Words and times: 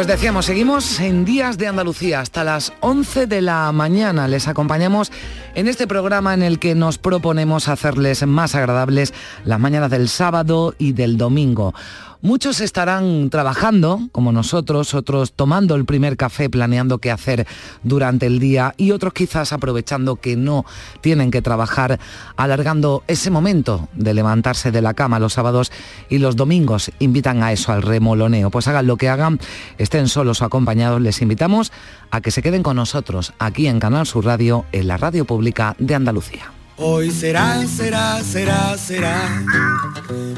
Pues 0.00 0.06
decíamos, 0.06 0.46
seguimos 0.46 0.98
en 0.98 1.26
Días 1.26 1.58
de 1.58 1.66
Andalucía 1.66 2.20
hasta 2.20 2.42
las 2.42 2.72
11 2.80 3.26
de 3.26 3.42
la 3.42 3.70
mañana. 3.70 4.28
Les 4.28 4.48
acompañamos 4.48 5.12
en 5.54 5.68
este 5.68 5.86
programa 5.86 6.32
en 6.32 6.42
el 6.42 6.58
que 6.58 6.74
nos 6.74 6.96
proponemos 6.96 7.68
hacerles 7.68 8.26
más 8.26 8.54
agradables 8.54 9.12
las 9.44 9.60
mañanas 9.60 9.90
del 9.90 10.08
sábado 10.08 10.74
y 10.78 10.92
del 10.92 11.18
domingo. 11.18 11.74
Muchos 12.22 12.60
estarán 12.60 13.30
trabajando, 13.30 14.08
como 14.12 14.30
nosotros, 14.30 14.92
otros 14.92 15.32
tomando 15.32 15.74
el 15.74 15.86
primer 15.86 16.18
café, 16.18 16.50
planeando 16.50 16.98
qué 16.98 17.10
hacer 17.10 17.46
durante 17.82 18.26
el 18.26 18.38
día 18.38 18.74
y 18.76 18.90
otros 18.90 19.14
quizás 19.14 19.54
aprovechando 19.54 20.16
que 20.16 20.36
no 20.36 20.66
tienen 21.00 21.30
que 21.30 21.40
trabajar, 21.40 21.98
alargando 22.36 23.04
ese 23.06 23.30
momento 23.30 23.88
de 23.94 24.12
levantarse 24.12 24.70
de 24.70 24.82
la 24.82 24.92
cama 24.92 25.18
los 25.18 25.32
sábados 25.32 25.72
y 26.10 26.18
los 26.18 26.36
domingos. 26.36 26.92
Invitan 26.98 27.42
a 27.42 27.52
eso, 27.52 27.72
al 27.72 27.80
remoloneo. 27.80 28.50
Pues 28.50 28.68
hagan 28.68 28.86
lo 28.86 28.98
que 28.98 29.08
hagan, 29.08 29.40
estén 29.78 30.06
solos 30.06 30.42
o 30.42 30.44
acompañados, 30.44 31.00
les 31.00 31.22
invitamos 31.22 31.72
a 32.10 32.20
que 32.20 32.30
se 32.30 32.42
queden 32.42 32.62
con 32.62 32.76
nosotros 32.76 33.32
aquí 33.38 33.66
en 33.66 33.80
Canal 33.80 34.06
Sur 34.06 34.26
Radio, 34.26 34.66
en 34.72 34.88
la 34.88 34.98
radio 34.98 35.24
pública 35.24 35.74
de 35.78 35.94
Andalucía. 35.94 36.59
Hoy 36.82 37.10
será, 37.10 37.66
será, 37.66 38.24
será, 38.24 38.78
será 38.78 39.44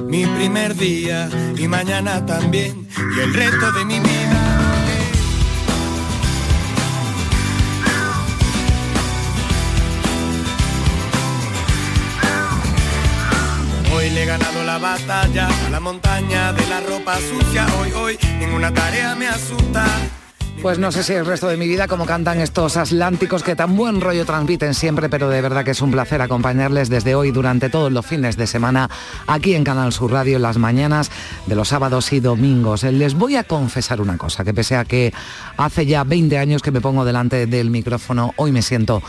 mi 0.08 0.26
primer 0.26 0.74
día 0.74 1.28
y 1.56 1.68
mañana 1.68 2.26
también 2.26 2.88
y 3.16 3.20
el 3.20 3.32
resto 3.32 3.70
de 3.70 3.84
mi 3.84 4.00
vida. 4.00 4.82
Hoy 13.94 14.10
le 14.10 14.24
he 14.24 14.26
ganado 14.26 14.64
la 14.64 14.78
batalla 14.78 15.48
a 15.64 15.70
la 15.70 15.78
montaña 15.78 16.52
de 16.52 16.66
la 16.66 16.80
ropa 16.80 17.18
sucia. 17.18 17.68
Hoy, 17.80 17.92
hoy, 17.92 18.18
ninguna 18.40 18.74
tarea 18.74 19.14
me 19.14 19.28
asusta. 19.28 19.86
Pues 20.62 20.78
no 20.78 20.92
sé 20.92 21.02
si 21.02 21.12
el 21.12 21.26
resto 21.26 21.48
de 21.48 21.56
mi 21.56 21.66
vida 21.66 21.88
como 21.88 22.06
cantan 22.06 22.40
estos 22.40 22.76
atlánticos 22.76 23.42
que 23.42 23.56
tan 23.56 23.76
buen 23.76 24.00
rollo 24.00 24.24
transmiten 24.24 24.74
siempre, 24.74 25.08
pero 25.08 25.28
de 25.28 25.42
verdad 25.42 25.64
que 25.64 25.72
es 25.72 25.82
un 25.82 25.90
placer 25.90 26.22
acompañarles 26.22 26.88
desde 26.88 27.16
hoy 27.16 27.32
durante 27.32 27.68
todos 27.68 27.90
los 27.90 28.06
fines 28.06 28.36
de 28.36 28.46
semana 28.46 28.88
aquí 29.26 29.56
en 29.56 29.64
Canal 29.64 29.92
Sur 29.92 30.12
Radio 30.12 30.36
en 30.36 30.42
las 30.42 30.58
mañanas 30.58 31.10
de 31.46 31.56
los 31.56 31.66
sábados 31.66 32.12
y 32.12 32.20
domingos. 32.20 32.84
Les 32.84 33.14
voy 33.14 33.34
a 33.34 33.42
confesar 33.42 34.00
una 34.00 34.16
cosa, 34.16 34.44
que 34.44 34.54
pese 34.54 34.76
a 34.76 34.84
que 34.84 35.12
hace 35.56 35.84
ya 35.84 36.04
20 36.04 36.38
años 36.38 36.62
que 36.62 36.70
me 36.70 36.80
pongo 36.80 37.04
delante 37.04 37.46
del 37.46 37.68
micrófono, 37.68 38.32
hoy 38.36 38.52
me 38.52 38.62
siento 38.62 39.02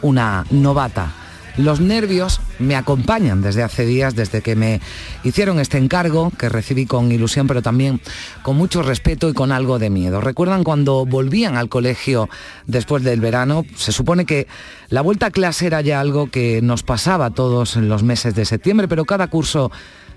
una 0.00 0.46
novata 0.50 1.23
los 1.56 1.80
nervios 1.80 2.40
me 2.58 2.76
acompañan 2.76 3.42
desde 3.42 3.62
hace 3.62 3.84
días, 3.84 4.14
desde 4.14 4.42
que 4.42 4.56
me 4.56 4.80
hicieron 5.22 5.60
este 5.60 5.78
encargo, 5.78 6.30
que 6.30 6.48
recibí 6.48 6.86
con 6.86 7.12
ilusión, 7.12 7.46
pero 7.46 7.62
también 7.62 8.00
con 8.42 8.56
mucho 8.56 8.82
respeto 8.82 9.28
y 9.28 9.34
con 9.34 9.52
algo 9.52 9.78
de 9.78 9.90
miedo. 9.90 10.20
¿Recuerdan 10.20 10.64
cuando 10.64 11.06
volvían 11.06 11.56
al 11.56 11.68
colegio 11.68 12.28
después 12.66 13.02
del 13.02 13.20
verano? 13.20 13.64
Se 13.76 13.92
supone 13.92 14.24
que 14.24 14.46
la 14.88 15.00
vuelta 15.00 15.26
a 15.26 15.30
clase 15.30 15.66
era 15.66 15.80
ya 15.80 16.00
algo 16.00 16.30
que 16.30 16.60
nos 16.62 16.82
pasaba 16.82 17.30
todos 17.30 17.76
en 17.76 17.88
los 17.88 18.02
meses 18.02 18.34
de 18.34 18.44
septiembre, 18.44 18.88
pero 18.88 19.04
cada 19.04 19.28
curso 19.28 19.70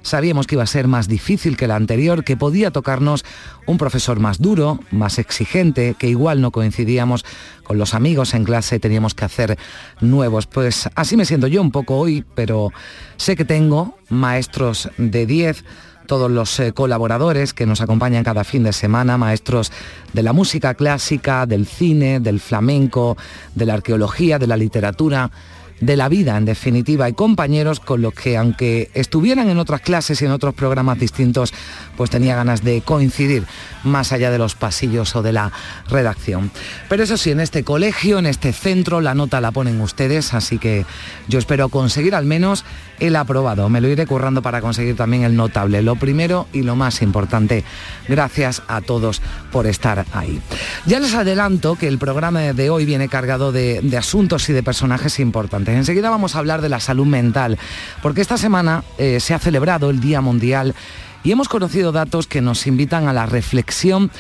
Sabíamos 0.07 0.47
que 0.47 0.55
iba 0.55 0.63
a 0.63 0.67
ser 0.67 0.87
más 0.87 1.09
difícil 1.09 1.57
que 1.57 1.65
el 1.65 1.71
anterior, 1.71 2.23
que 2.23 2.37
podía 2.37 2.71
tocarnos 2.71 3.25
un 3.65 3.77
profesor 3.77 4.21
más 4.21 4.39
duro, 4.39 4.79
más 4.89 5.19
exigente, 5.19 5.95
que 5.99 6.07
igual 6.07 6.39
no 6.39 6.51
coincidíamos 6.51 7.25
con 7.63 7.77
los 7.77 7.93
amigos 7.93 8.33
en 8.33 8.45
clase, 8.45 8.79
teníamos 8.79 9.13
que 9.13 9.25
hacer 9.25 9.57
nuevos. 9.99 10.47
Pues 10.47 10.89
así 10.95 11.17
me 11.17 11.25
siento 11.25 11.47
yo 11.47 11.61
un 11.61 11.71
poco 11.71 11.97
hoy, 11.97 12.23
pero 12.35 12.71
sé 13.17 13.35
que 13.35 13.43
tengo 13.43 13.97
maestros 14.07 14.89
de 14.97 15.25
10 15.25 15.65
todos 16.07 16.31
los 16.31 16.57
eh, 16.61 16.71
colaboradores 16.71 17.53
que 17.53 17.65
nos 17.65 17.81
acompañan 17.81 18.23
cada 18.23 18.45
fin 18.45 18.63
de 18.63 18.71
semana, 18.71 19.17
maestros 19.17 19.73
de 20.13 20.23
la 20.23 20.31
música 20.31 20.73
clásica, 20.75 21.45
del 21.45 21.67
cine, 21.67 22.21
del 22.21 22.39
flamenco, 22.39 23.17
de 23.55 23.65
la 23.65 23.73
arqueología, 23.73 24.39
de 24.39 24.47
la 24.47 24.55
literatura, 24.55 25.31
de 25.79 25.95
la 25.95 26.09
vida, 26.09 26.37
en 26.37 26.45
definitiva, 26.45 27.07
y 27.07 27.13
compañeros 27.13 27.79
con 27.79 28.01
los 28.01 28.13
que, 28.13 28.37
aunque 28.37 28.89
estuvieran 28.93 29.49
en 29.49 29.57
otras 29.57 29.81
clases 29.81 30.21
y 30.21 30.25
en 30.25 30.31
otros 30.31 30.53
programas 30.53 30.99
distintos, 30.99 31.53
pues 31.95 32.09
tenía 32.09 32.35
ganas 32.35 32.63
de 32.63 32.81
coincidir 32.81 33.43
más 33.83 34.11
allá 34.11 34.31
de 34.31 34.37
los 34.37 34.55
pasillos 34.55 35.15
o 35.15 35.21
de 35.21 35.33
la 35.33 35.51
redacción. 35.89 36.51
Pero 36.89 37.03
eso 37.03 37.17
sí, 37.17 37.31
en 37.31 37.39
este 37.39 37.63
colegio, 37.63 38.19
en 38.19 38.25
este 38.25 38.53
centro, 38.53 39.01
la 39.01 39.13
nota 39.13 39.41
la 39.41 39.51
ponen 39.51 39.79
ustedes, 39.81 40.33
así 40.33 40.57
que 40.57 40.85
yo 41.27 41.39
espero 41.39 41.69
conseguir 41.69 42.15
al 42.15 42.25
menos 42.25 42.65
el 42.99 43.15
aprobado. 43.15 43.69
Me 43.69 43.81
lo 43.81 43.87
iré 43.87 44.05
currando 44.05 44.41
para 44.41 44.61
conseguir 44.61 44.95
también 44.95 45.23
el 45.23 45.35
notable. 45.35 45.81
Lo 45.81 45.95
primero 45.95 46.47
y 46.53 46.63
lo 46.63 46.75
más 46.75 47.01
importante, 47.01 47.63
gracias 48.07 48.63
a 48.67 48.81
todos 48.81 49.21
por 49.51 49.67
estar 49.67 50.05
ahí. 50.13 50.41
Ya 50.85 50.99
les 50.99 51.13
adelanto 51.13 51.75
que 51.75 51.87
el 51.87 51.97
programa 51.97 52.41
de 52.41 52.69
hoy 52.69 52.85
viene 52.85 53.09
cargado 53.09 53.51
de, 53.51 53.81
asuntos 53.97 54.49
y 54.49 54.53
de 54.53 54.63
personajes 54.63 55.19
importantes. 55.19 55.75
Enseguida 55.75 56.09
vamos 56.09 56.35
a 56.35 56.39
hablar 56.39 56.61
de 56.61 56.69
la 56.69 56.79
salud 56.79 57.05
mental, 57.05 57.57
porque 58.01 58.21
esta 58.21 58.37
semana 58.37 58.83
eh, 58.97 59.19
se 59.19 59.33
ha 59.33 59.39
celebrado 59.39 59.89
el 59.89 59.99
Día 59.99 60.21
Mundial 60.21 60.75
y 61.23 61.31
hemos 61.31 61.49
conocido 61.49 61.91
datos 61.91 62.27
que 62.27 62.41
nos 62.41 62.67
invitan 62.67 63.07
a 63.07 63.13
la 63.13 63.25
reflexión 63.25 64.11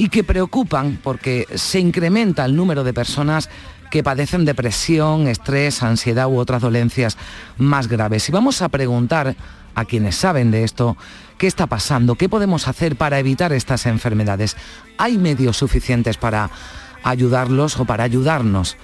y 0.00 0.08
que 0.08 0.24
preocupan 0.24 0.98
porque 1.02 1.46
se 1.54 1.78
incrementa 1.78 2.44
el 2.46 2.56
número 2.56 2.84
de 2.84 2.94
personas 2.94 3.50
que 3.90 4.02
padecen 4.02 4.44
depresión, 4.44 5.26
estrés, 5.26 5.82
ansiedad 5.82 6.28
u 6.28 6.38
otras 6.38 6.62
dolencias 6.62 7.18
más 7.58 7.88
graves. 7.88 8.28
Y 8.28 8.32
vamos 8.32 8.62
a 8.62 8.68
preguntar 8.68 9.36
a 9.74 9.84
quienes 9.84 10.16
saben 10.16 10.50
de 10.50 10.64
esto 10.64 10.96
qué 11.38 11.46
está 11.46 11.66
pasando, 11.66 12.14
qué 12.14 12.28
podemos 12.28 12.68
hacer 12.68 12.96
para 12.96 13.18
evitar 13.18 13.52
estas 13.52 13.86
enfermedades. 13.86 14.56
¿Hay 14.98 15.18
medios 15.18 15.56
suficientes 15.56 16.16
para 16.16 16.50
ayudarlos 17.02 17.78
o 17.78 17.84
para 17.84 18.04
ayudarnos? 18.04 18.76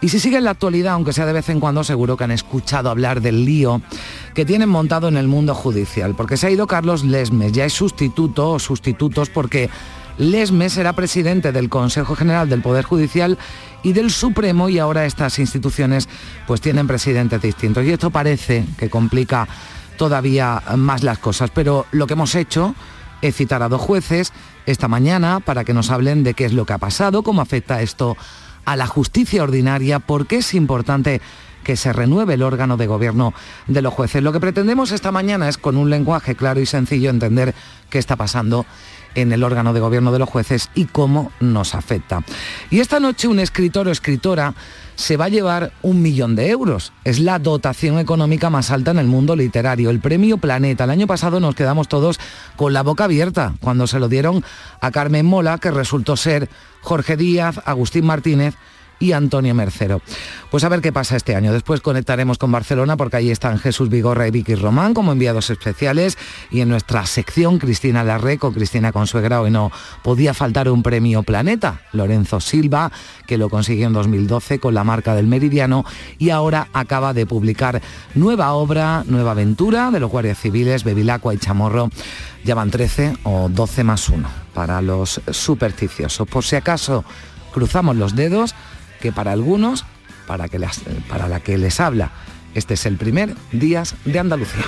Y 0.00 0.10
si 0.10 0.20
sigue 0.20 0.36
en 0.36 0.44
la 0.44 0.50
actualidad, 0.50 0.92
aunque 0.92 1.14
sea 1.14 1.24
de 1.24 1.32
vez 1.32 1.48
en 1.48 1.58
cuando, 1.58 1.82
seguro 1.82 2.16
que 2.16 2.24
han 2.24 2.30
escuchado 2.30 2.90
hablar 2.90 3.22
del 3.22 3.44
lío 3.44 3.80
que 4.34 4.44
tienen 4.44 4.68
montado 4.68 5.08
en 5.08 5.16
el 5.16 5.26
mundo 5.26 5.54
judicial, 5.54 6.14
porque 6.14 6.36
se 6.36 6.46
ha 6.46 6.50
ido 6.50 6.66
Carlos 6.66 7.02
Lesmes, 7.02 7.52
ya 7.52 7.64
es 7.64 7.72
sustituto 7.72 8.52
o 8.52 8.58
sustitutos 8.58 9.30
porque 9.30 9.70
Lesmes 10.18 10.76
era 10.78 10.94
presidente 10.94 11.52
del 11.52 11.68
Consejo 11.68 12.16
General 12.16 12.48
del 12.48 12.62
Poder 12.62 12.84
Judicial 12.84 13.38
y 13.82 13.92
del 13.92 14.10
Supremo 14.10 14.68
y 14.68 14.78
ahora 14.78 15.04
estas 15.04 15.38
instituciones 15.38 16.08
pues 16.46 16.60
tienen 16.60 16.86
presidentes 16.86 17.40
distintos. 17.42 17.84
Y 17.84 17.90
esto 17.90 18.10
parece 18.10 18.64
que 18.78 18.88
complica 18.88 19.46
todavía 19.98 20.62
más 20.76 21.02
las 21.02 21.18
cosas, 21.18 21.50
pero 21.50 21.86
lo 21.92 22.06
que 22.06 22.14
hemos 22.14 22.34
hecho 22.34 22.74
es 23.22 23.36
citar 23.36 23.62
a 23.62 23.68
dos 23.68 23.80
jueces 23.80 24.32
esta 24.66 24.88
mañana 24.88 25.40
para 25.40 25.64
que 25.64 25.74
nos 25.74 25.90
hablen 25.90 26.24
de 26.24 26.34
qué 26.34 26.46
es 26.46 26.52
lo 26.52 26.64
que 26.64 26.72
ha 26.72 26.78
pasado, 26.78 27.22
cómo 27.22 27.42
afecta 27.42 27.82
esto 27.82 28.16
a 28.64 28.76
la 28.76 28.86
justicia 28.86 29.42
ordinaria, 29.42 30.00
porque 30.00 30.38
es 30.38 30.54
importante 30.54 31.20
que 31.66 31.74
se 31.74 31.92
renueve 31.92 32.34
el 32.34 32.44
órgano 32.44 32.76
de 32.76 32.86
gobierno 32.86 33.34
de 33.66 33.82
los 33.82 33.92
jueces. 33.92 34.22
Lo 34.22 34.32
que 34.32 34.38
pretendemos 34.38 34.92
esta 34.92 35.10
mañana 35.10 35.48
es, 35.48 35.58
con 35.58 35.76
un 35.76 35.90
lenguaje 35.90 36.36
claro 36.36 36.60
y 36.60 36.66
sencillo, 36.66 37.10
entender 37.10 37.56
qué 37.90 37.98
está 37.98 38.14
pasando 38.14 38.66
en 39.16 39.32
el 39.32 39.42
órgano 39.42 39.72
de 39.72 39.80
gobierno 39.80 40.12
de 40.12 40.20
los 40.20 40.28
jueces 40.28 40.70
y 40.76 40.84
cómo 40.84 41.32
nos 41.40 41.74
afecta. 41.74 42.22
Y 42.70 42.78
esta 42.78 43.00
noche 43.00 43.26
un 43.26 43.40
escritor 43.40 43.88
o 43.88 43.90
escritora 43.90 44.54
se 44.94 45.16
va 45.16 45.24
a 45.24 45.28
llevar 45.28 45.72
un 45.82 46.02
millón 46.02 46.36
de 46.36 46.50
euros. 46.50 46.92
Es 47.02 47.18
la 47.18 47.40
dotación 47.40 47.98
económica 47.98 48.48
más 48.48 48.70
alta 48.70 48.92
en 48.92 49.00
el 49.00 49.08
mundo 49.08 49.34
literario, 49.34 49.90
el 49.90 49.98
premio 49.98 50.38
Planeta. 50.38 50.84
El 50.84 50.90
año 50.90 51.08
pasado 51.08 51.40
nos 51.40 51.56
quedamos 51.56 51.88
todos 51.88 52.20
con 52.54 52.74
la 52.74 52.84
boca 52.84 53.04
abierta 53.04 53.54
cuando 53.60 53.88
se 53.88 53.98
lo 53.98 54.08
dieron 54.08 54.44
a 54.80 54.92
Carmen 54.92 55.26
Mola, 55.26 55.58
que 55.58 55.72
resultó 55.72 56.16
ser 56.16 56.48
Jorge 56.82 57.16
Díaz, 57.16 57.60
Agustín 57.64 58.06
Martínez 58.06 58.54
y 58.98 59.12
Antonio 59.12 59.54
Mercero. 59.54 60.00
Pues 60.50 60.64
a 60.64 60.68
ver 60.68 60.80
qué 60.80 60.92
pasa 60.92 61.16
este 61.16 61.34
año. 61.34 61.52
Después 61.52 61.80
conectaremos 61.80 62.38
con 62.38 62.52
Barcelona 62.52 62.96
porque 62.96 63.16
ahí 63.16 63.30
están 63.30 63.58
Jesús 63.58 63.88
Vigorra 63.88 64.28
y 64.28 64.30
Vicky 64.30 64.54
Román 64.54 64.94
como 64.94 65.12
enviados 65.12 65.50
especiales 65.50 66.16
y 66.50 66.60
en 66.60 66.68
nuestra 66.68 67.04
sección 67.06 67.58
Cristina 67.58 68.04
Larre 68.04 68.38
con 68.38 68.54
Cristina 68.54 68.92
Consuegra 68.92 69.40
hoy 69.40 69.50
no 69.50 69.70
podía 70.02 70.34
faltar 70.34 70.68
un 70.68 70.82
premio 70.82 71.22
Planeta. 71.22 71.80
Lorenzo 71.92 72.40
Silva, 72.40 72.92
que 73.26 73.38
lo 73.38 73.48
consiguió 73.48 73.86
en 73.86 73.92
2012 73.92 74.58
con 74.58 74.74
la 74.74 74.84
marca 74.84 75.14
del 75.14 75.26
Meridiano 75.26 75.84
y 76.18 76.30
ahora 76.30 76.68
acaba 76.72 77.12
de 77.12 77.26
publicar 77.26 77.82
nueva 78.14 78.52
obra, 78.52 79.04
nueva 79.06 79.32
aventura 79.32 79.90
de 79.90 80.00
los 80.00 80.10
guardias 80.10 80.38
civiles, 80.38 80.84
Bevilacqua 80.84 81.34
y 81.34 81.38
Chamorro. 81.38 81.90
Ya 82.44 82.54
van 82.54 82.70
13 82.70 83.16
o 83.24 83.48
12 83.48 83.84
más 83.84 84.08
1 84.08 84.28
para 84.54 84.80
los 84.80 85.20
supersticiosos. 85.30 86.28
Por 86.28 86.44
si 86.44 86.56
acaso 86.56 87.04
cruzamos 87.52 87.96
los 87.96 88.14
dedos, 88.14 88.54
que 89.00 89.12
para 89.12 89.32
algunos, 89.32 89.84
para, 90.26 90.48
que 90.48 90.58
las, 90.58 90.80
para 91.08 91.28
la 91.28 91.40
que 91.40 91.58
les 91.58 91.80
habla, 91.80 92.10
este 92.54 92.74
es 92.74 92.86
el 92.86 92.96
primer 92.96 93.34
Días 93.52 93.94
de 94.04 94.18
Andalucía. 94.18 94.64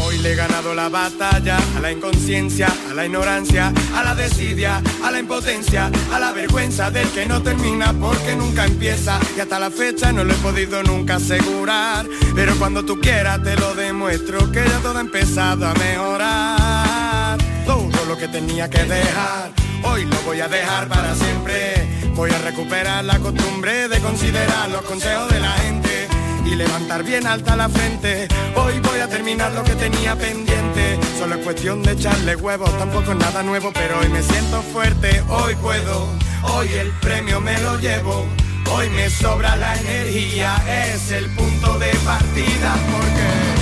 Hoy 0.00 0.18
le 0.18 0.32
he 0.32 0.34
ganado 0.34 0.74
la 0.74 0.88
batalla 0.88 1.58
a 1.76 1.80
la 1.80 1.92
inconsciencia, 1.92 2.68
a 2.90 2.94
la 2.94 3.06
ignorancia, 3.06 3.72
a 3.94 4.02
la 4.02 4.14
desidia, 4.14 4.82
a 5.04 5.10
la 5.10 5.20
impotencia, 5.20 5.90
a 6.12 6.18
la 6.18 6.32
vergüenza 6.32 6.90
del 6.90 7.08
que 7.10 7.26
no 7.26 7.42
termina 7.42 7.92
porque 7.92 8.34
nunca 8.34 8.66
empieza. 8.66 9.20
Y 9.36 9.40
hasta 9.40 9.58
la 9.58 9.70
fecha 9.70 10.12
no 10.12 10.24
lo 10.24 10.34
he 10.34 10.36
podido 10.38 10.82
nunca 10.82 11.16
asegurar. 11.16 12.06
Pero 12.34 12.56
cuando 12.56 12.84
tú 12.84 13.00
quieras 13.00 13.42
te 13.42 13.54
lo 13.56 13.74
demuestro 13.74 14.50
que 14.50 14.64
ya 14.64 14.78
todo 14.80 14.98
ha 14.98 15.02
empezado 15.02 15.66
a 15.66 15.74
mejorar. 15.74 17.38
Todo 17.64 18.04
lo 18.06 18.18
que 18.18 18.26
tenía 18.28 18.68
que 18.68 18.82
dejar, 18.82 19.52
hoy 19.84 20.04
lo 20.04 20.20
voy 20.22 20.40
a 20.40 20.48
dejar 20.48 20.88
para 20.88 21.14
siempre. 21.14 22.01
Voy 22.14 22.30
a 22.30 22.38
recuperar 22.38 23.04
la 23.04 23.18
costumbre 23.18 23.88
de 23.88 23.98
considerar 24.00 24.68
los 24.70 24.82
consejos 24.82 25.30
de 25.30 25.40
la 25.40 25.52
gente 25.52 26.08
y 26.44 26.54
levantar 26.54 27.02
bien 27.04 27.26
alta 27.26 27.56
la 27.56 27.68
frente. 27.68 28.28
Hoy 28.54 28.78
voy 28.80 29.00
a 29.00 29.08
terminar 29.08 29.52
lo 29.52 29.64
que 29.64 29.74
tenía 29.74 30.14
pendiente. 30.14 30.98
Solo 31.18 31.36
es 31.36 31.44
cuestión 31.44 31.82
de 31.82 31.92
echarle 31.92 32.36
huevos, 32.36 32.76
tampoco 32.78 33.12
es 33.12 33.16
nada 33.16 33.42
nuevo, 33.42 33.72
pero 33.72 33.98
hoy 33.98 34.08
me 34.08 34.22
siento 34.22 34.60
fuerte, 34.62 35.22
hoy 35.28 35.54
puedo, 35.56 36.08
hoy 36.54 36.68
el 36.74 36.90
premio 37.00 37.40
me 37.40 37.58
lo 37.60 37.78
llevo. 37.78 38.26
Hoy 38.70 38.88
me 38.90 39.10
sobra 39.10 39.56
la 39.56 39.74
energía, 39.80 40.56
es 40.66 41.10
el 41.12 41.28
punto 41.34 41.78
de 41.78 41.90
partida, 42.04 42.74
porque 42.90 43.61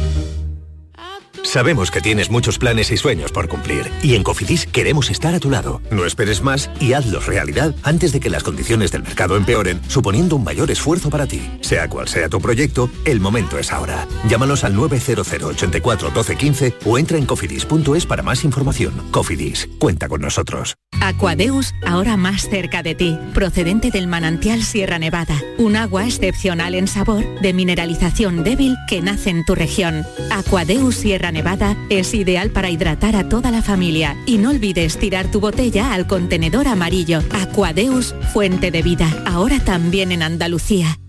Sabemos 1.51 1.91
que 1.91 1.99
tienes 1.99 2.31
muchos 2.31 2.57
planes 2.57 2.91
y 2.91 2.95
sueños 2.97 3.33
por 3.33 3.49
cumplir 3.49 3.91
y 4.01 4.15
en 4.15 4.23
Cofidis 4.23 4.65
queremos 4.65 5.09
estar 5.09 5.35
a 5.35 5.39
tu 5.41 5.49
lado. 5.49 5.81
No 5.91 6.05
esperes 6.05 6.41
más 6.41 6.69
y 6.79 6.93
hazlos 6.93 7.25
realidad 7.25 7.75
antes 7.83 8.13
de 8.13 8.21
que 8.21 8.29
las 8.29 8.43
condiciones 8.43 8.89
del 8.93 9.03
mercado 9.03 9.35
empeoren, 9.35 9.81
suponiendo 9.89 10.37
un 10.37 10.45
mayor 10.45 10.71
esfuerzo 10.71 11.09
para 11.09 11.27
ti. 11.27 11.41
Sea 11.59 11.89
cual 11.89 12.07
sea 12.07 12.29
tu 12.29 12.39
proyecto, 12.39 12.89
el 13.03 13.19
momento 13.19 13.59
es 13.59 13.73
ahora. 13.73 14.07
Llámanos 14.29 14.63
al 14.63 14.77
900 14.77 15.27
84 15.29 16.11
12 16.11 16.35
15 16.37 16.75
o 16.85 16.97
entra 16.97 17.17
en 17.17 17.25
cofidis.es 17.25 18.05
para 18.05 18.23
más 18.23 18.45
información. 18.45 18.93
Cofidis, 19.11 19.67
cuenta 19.77 20.07
con 20.07 20.21
nosotros. 20.21 20.75
Aquadeus, 21.01 21.73
ahora 21.85 22.15
más 22.15 22.47
cerca 22.47 22.83
de 22.83 22.95
ti, 22.95 23.17
procedente 23.33 23.89
del 23.89 24.07
manantial 24.07 24.63
Sierra 24.63 24.99
Nevada, 24.99 25.35
un 25.57 25.75
agua 25.75 26.05
excepcional 26.05 26.75
en 26.75 26.87
sabor, 26.87 27.25
de 27.41 27.53
mineralización 27.53 28.43
débil 28.43 28.77
que 28.87 29.01
nace 29.01 29.31
en 29.31 29.43
tu 29.43 29.55
región. 29.55 30.05
Aquadeus 30.29 30.95
Sierra 30.95 31.31
Nevada 31.31 31.40
es 31.89 32.13
ideal 32.13 32.51
para 32.51 32.69
hidratar 32.69 33.15
a 33.15 33.27
toda 33.27 33.51
la 33.51 33.61
familia 33.61 34.15
y 34.25 34.37
no 34.37 34.49
olvides 34.49 34.97
tirar 34.97 35.31
tu 35.31 35.39
botella 35.39 35.93
al 35.93 36.07
contenedor 36.07 36.67
amarillo. 36.67 37.21
Aquadeus, 37.31 38.15
fuente 38.33 38.71
de 38.71 38.81
vida, 38.81 39.23
ahora 39.25 39.59
también 39.59 40.11
en 40.11 40.23
Andalucía. 40.23 40.99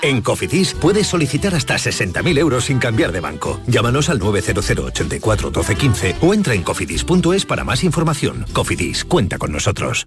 En 0.00 0.22
Cofidis 0.22 0.74
puedes 0.74 1.06
solicitar 1.06 1.54
hasta 1.54 1.74
60.000 1.74 2.38
euros 2.38 2.64
sin 2.64 2.78
cambiar 2.78 3.12
de 3.12 3.20
banco. 3.20 3.60
Llámanos 3.66 4.08
al 4.08 4.18
900 4.18 4.70
84 4.70 5.50
12 5.50 5.76
15 5.76 6.16
o 6.22 6.34
entra 6.34 6.54
en 6.54 6.62
cofidis.es 6.62 7.44
para 7.44 7.64
más 7.64 7.84
información. 7.84 8.46
Cofidis, 8.52 9.04
cuenta 9.04 9.38
con 9.38 9.52
nosotros. 9.52 10.06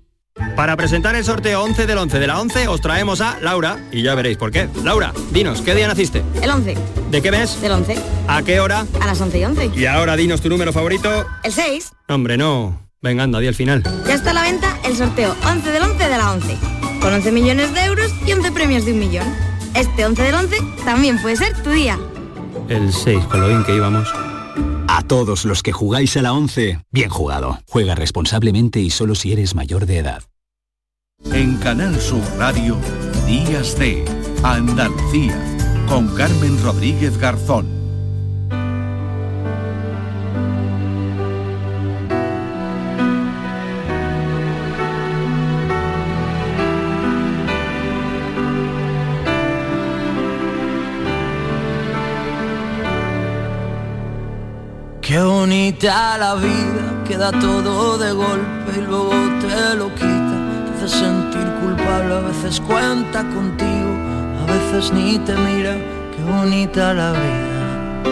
Para 0.55 0.75
presentar 0.75 1.15
el 1.15 1.23
sorteo 1.23 1.63
11 1.63 1.85
del 1.85 1.97
11 1.97 2.19
de 2.19 2.27
la 2.27 2.39
11 2.39 2.67
os 2.67 2.81
traemos 2.81 3.21
a 3.21 3.39
Laura 3.39 3.77
y 3.91 4.01
ya 4.01 4.15
veréis 4.15 4.37
por 4.37 4.51
qué. 4.51 4.67
Laura, 4.83 5.13
dinos, 5.31 5.61
¿qué 5.61 5.73
día 5.75 5.87
naciste? 5.87 6.23
El 6.41 6.49
11. 6.49 6.75
¿De 7.09 7.21
qué 7.21 7.31
mes? 7.31 7.61
Del 7.61 7.71
11. 7.71 7.97
¿A 8.27 8.43
qué 8.43 8.59
hora? 8.59 8.85
A 9.01 9.05
las 9.05 9.19
11 9.21 9.39
y 9.39 9.45
11. 9.45 9.71
Y 9.75 9.85
ahora 9.85 10.15
dinos 10.17 10.41
tu 10.41 10.49
número 10.49 10.73
favorito. 10.73 11.25
El 11.43 11.53
6. 11.53 11.91
Hombre, 12.09 12.37
no. 12.37 12.81
Venga, 13.01 13.23
anda, 13.23 13.39
di 13.39 13.47
el 13.47 13.55
final. 13.55 13.83
Ya 14.05 14.13
está 14.13 14.31
a 14.31 14.33
la 14.33 14.41
venta 14.41 14.77
el 14.83 14.95
sorteo 14.97 15.35
11 15.47 15.71
del 15.71 15.83
11 15.83 16.03
de 16.03 16.17
la 16.17 16.31
11. 16.31 16.57
Con 16.99 17.13
11 17.13 17.31
millones 17.31 17.73
de 17.73 17.85
euros 17.85 18.11
y 18.25 18.33
11 18.33 18.51
premios 18.51 18.85
de 18.85 18.93
un 18.93 18.99
millón. 18.99 19.27
Este 19.73 20.05
11 20.05 20.21
del 20.21 20.35
11 20.35 20.57
también 20.83 21.21
puede 21.21 21.37
ser 21.37 21.53
tu 21.63 21.69
día. 21.69 21.97
El 22.67 22.91
6, 22.91 23.23
con 23.25 23.41
lo 23.41 23.47
bien 23.47 23.63
que 23.63 23.75
íbamos. 23.75 24.11
A 24.97 25.03
todos 25.03 25.43
los 25.43 25.61
que 25.61 25.73
jugáis 25.73 26.15
a 26.15 26.21
la 26.21 26.31
11, 26.31 26.79
bien 26.89 27.09
jugado. 27.09 27.59
Juega 27.67 27.95
responsablemente 27.95 28.79
y 28.79 28.89
solo 28.89 29.13
si 29.13 29.33
eres 29.33 29.53
mayor 29.53 29.87
de 29.87 29.97
edad. 29.97 30.23
En 31.33 31.57
Canal 31.57 31.99
Sur 31.99 32.23
Radio, 32.37 32.77
Días 33.27 33.77
de 33.77 34.05
Andalucía, 34.41 35.37
con 35.89 36.07
Carmen 36.15 36.63
Rodríguez 36.63 37.17
Garzón. 37.17 37.84
Bonita 55.65 56.15
la 56.19 56.35
vida, 56.35 57.03
queda 57.07 57.31
todo 57.31 57.97
de 57.97 58.11
golpe 58.11 58.71
y 58.77 58.81
luego 58.81 59.13
te 59.41 59.75
lo 59.75 59.87
quita. 59.95 60.37
Te 60.77 60.85
hace 60.85 60.99
sentir 60.99 61.47
culpable, 61.59 62.13
a 62.13 62.19
veces 62.19 62.59
cuenta 62.59 63.23
contigo, 63.23 63.91
a 64.41 64.45
veces 64.45 64.93
ni 64.93 65.17
te 65.17 65.33
mira. 65.33 65.75
Qué 66.13 66.21
bonita 66.23 66.93
la 66.93 67.13
vida. 67.13 68.03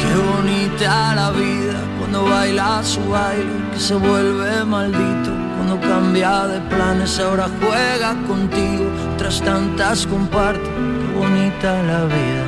Qué 0.00 0.12
bonita 0.32 1.14
la 1.14 1.30
vida 1.30 1.78
cuando 2.00 2.24
baila 2.24 2.82
su 2.82 3.08
baile, 3.08 3.70
que 3.72 3.78
se 3.78 3.94
vuelve 3.94 4.64
maldito. 4.64 5.30
Cuando 5.56 5.80
cambia 5.80 6.48
de 6.48 6.58
planes, 6.62 7.20
ahora 7.20 7.48
juega 7.60 8.16
contigo, 8.26 8.90
tras 9.16 9.40
tantas 9.42 10.04
comparte. 10.08 10.68
Qué 10.68 11.18
bonita 11.20 11.82
la 11.84 12.04
vida 12.06 12.45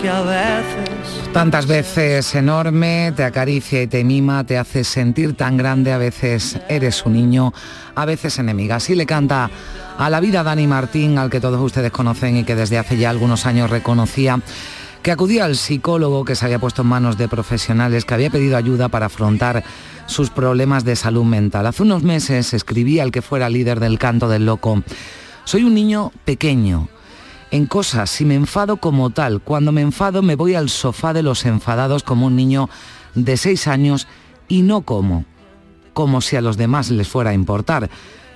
que 0.00 0.08
a 0.08 0.22
veces... 0.22 1.30
Tantas 1.32 1.66
veces 1.66 2.34
enorme, 2.34 3.12
te 3.14 3.24
acaricia 3.24 3.82
y 3.82 3.86
te 3.86 4.02
mima, 4.04 4.44
te 4.44 4.58
hace 4.58 4.84
sentir 4.84 5.36
tan 5.36 5.56
grande, 5.56 5.92
a 5.92 5.98
veces 5.98 6.58
eres 6.68 7.04
un 7.04 7.12
niño, 7.12 7.52
a 7.94 8.04
veces 8.04 8.38
enemiga. 8.38 8.76
Así 8.76 8.94
le 8.94 9.06
canta 9.06 9.50
a 9.98 10.10
la 10.10 10.20
vida 10.20 10.42
Dani 10.42 10.66
Martín, 10.66 11.18
al 11.18 11.30
que 11.30 11.40
todos 11.40 11.60
ustedes 11.60 11.90
conocen 11.90 12.38
y 12.38 12.44
que 12.44 12.54
desde 12.54 12.78
hace 12.78 12.96
ya 12.96 13.10
algunos 13.10 13.46
años 13.46 13.70
reconocía 13.70 14.40
que 15.02 15.12
acudía 15.12 15.44
al 15.44 15.54
psicólogo 15.54 16.24
que 16.24 16.34
se 16.34 16.44
había 16.46 16.58
puesto 16.58 16.82
en 16.82 16.88
manos 16.88 17.16
de 17.16 17.28
profesionales, 17.28 18.04
que 18.04 18.14
había 18.14 18.30
pedido 18.30 18.56
ayuda 18.56 18.88
para 18.88 19.06
afrontar 19.06 19.62
sus 20.06 20.30
problemas 20.30 20.84
de 20.84 20.96
salud 20.96 21.24
mental. 21.24 21.66
Hace 21.66 21.84
unos 21.84 22.02
meses 22.02 22.52
escribía 22.54 23.04
al 23.04 23.12
que 23.12 23.22
fuera 23.22 23.48
líder 23.48 23.78
del 23.78 24.00
canto 24.00 24.28
del 24.28 24.46
loco, 24.46 24.82
soy 25.44 25.62
un 25.62 25.74
niño 25.74 26.10
pequeño, 26.24 26.88
en 27.56 27.66
cosas, 27.66 28.10
si 28.10 28.24
me 28.24 28.34
enfado 28.34 28.76
como 28.76 29.10
tal, 29.10 29.40
cuando 29.40 29.72
me 29.72 29.80
enfado 29.80 30.22
me 30.22 30.36
voy 30.36 30.54
al 30.54 30.68
sofá 30.68 31.12
de 31.12 31.22
los 31.22 31.46
enfadados 31.46 32.02
como 32.02 32.26
un 32.26 32.36
niño 32.36 32.68
de 33.14 33.36
seis 33.38 33.66
años 33.66 34.06
y 34.46 34.60
no 34.60 34.82
como, 34.82 35.24
como 35.94 36.20
si 36.20 36.36
a 36.36 36.42
los 36.42 36.58
demás 36.58 36.90
les 36.90 37.08
fuera 37.08 37.30
a 37.30 37.34
importar. 37.34 37.88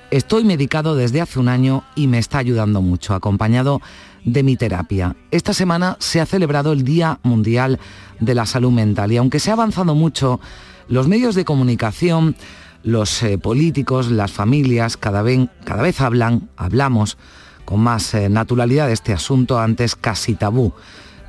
Estoy 0.09 0.43
medicado 0.43 0.95
desde 0.95 1.21
hace 1.21 1.39
un 1.39 1.49
año 1.49 1.83
y 1.95 2.07
me 2.07 2.17
está 2.17 2.39
ayudando 2.39 2.81
mucho, 2.81 3.13
acompañado 3.13 3.79
de 4.25 4.43
mi 4.43 4.57
terapia. 4.57 5.15
Esta 5.29 5.53
semana 5.53 5.97
se 5.99 6.19
ha 6.19 6.25
celebrado 6.25 6.73
el 6.73 6.83
Día 6.83 7.19
Mundial 7.21 7.79
de 8.19 8.35
la 8.35 8.47
Salud 8.47 8.71
Mental 8.71 9.11
y 9.11 9.17
aunque 9.17 9.39
se 9.39 9.51
ha 9.51 9.53
avanzado 9.53 9.93
mucho, 9.93 10.39
los 10.87 11.07
medios 11.07 11.35
de 11.35 11.45
comunicación, 11.45 12.35
los 12.83 13.21
eh, 13.21 13.37
políticos, 13.37 14.09
las 14.09 14.31
familias, 14.31 14.97
cada 14.97 15.21
vez, 15.21 15.47
cada 15.63 15.83
vez 15.83 16.01
hablan, 16.01 16.49
hablamos 16.57 17.17
con 17.65 17.79
más 17.79 18.13
eh, 18.13 18.29
naturalidad 18.29 18.91
este 18.91 19.13
asunto 19.13 19.59
antes 19.59 19.95
casi 19.95 20.35
tabú. 20.35 20.73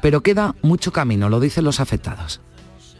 Pero 0.00 0.22
queda 0.22 0.54
mucho 0.62 0.92
camino, 0.92 1.28
lo 1.28 1.40
dicen 1.40 1.64
los 1.64 1.80
afectados. 1.80 2.40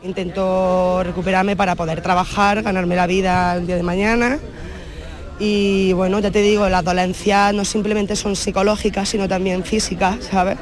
Intento 0.03 1.03
recuperarme 1.05 1.57
para 1.57 1.75
poder 1.75 2.01
trabajar, 2.01 2.63
ganarme 2.63 2.97
la 2.97 3.07
vida 3.07 3.57
el 3.57 3.67
día 3.67 3.77
de 3.77 3.83
mañana. 3.83 4.39
Y 5.39 5.93
bueno, 5.95 6.21
ya 6.21 6.31
te 6.31 6.43
digo, 6.43 6.69
las 6.69 6.85
dolencias 6.85 7.53
no 7.55 7.65
simplemente 7.65 8.15
son 8.17 8.37
psicológicas, 8.37 9.09
sino 9.09 9.29
también 9.29 9.65
físicas, 9.65 10.25
¿sabes? 10.31 10.59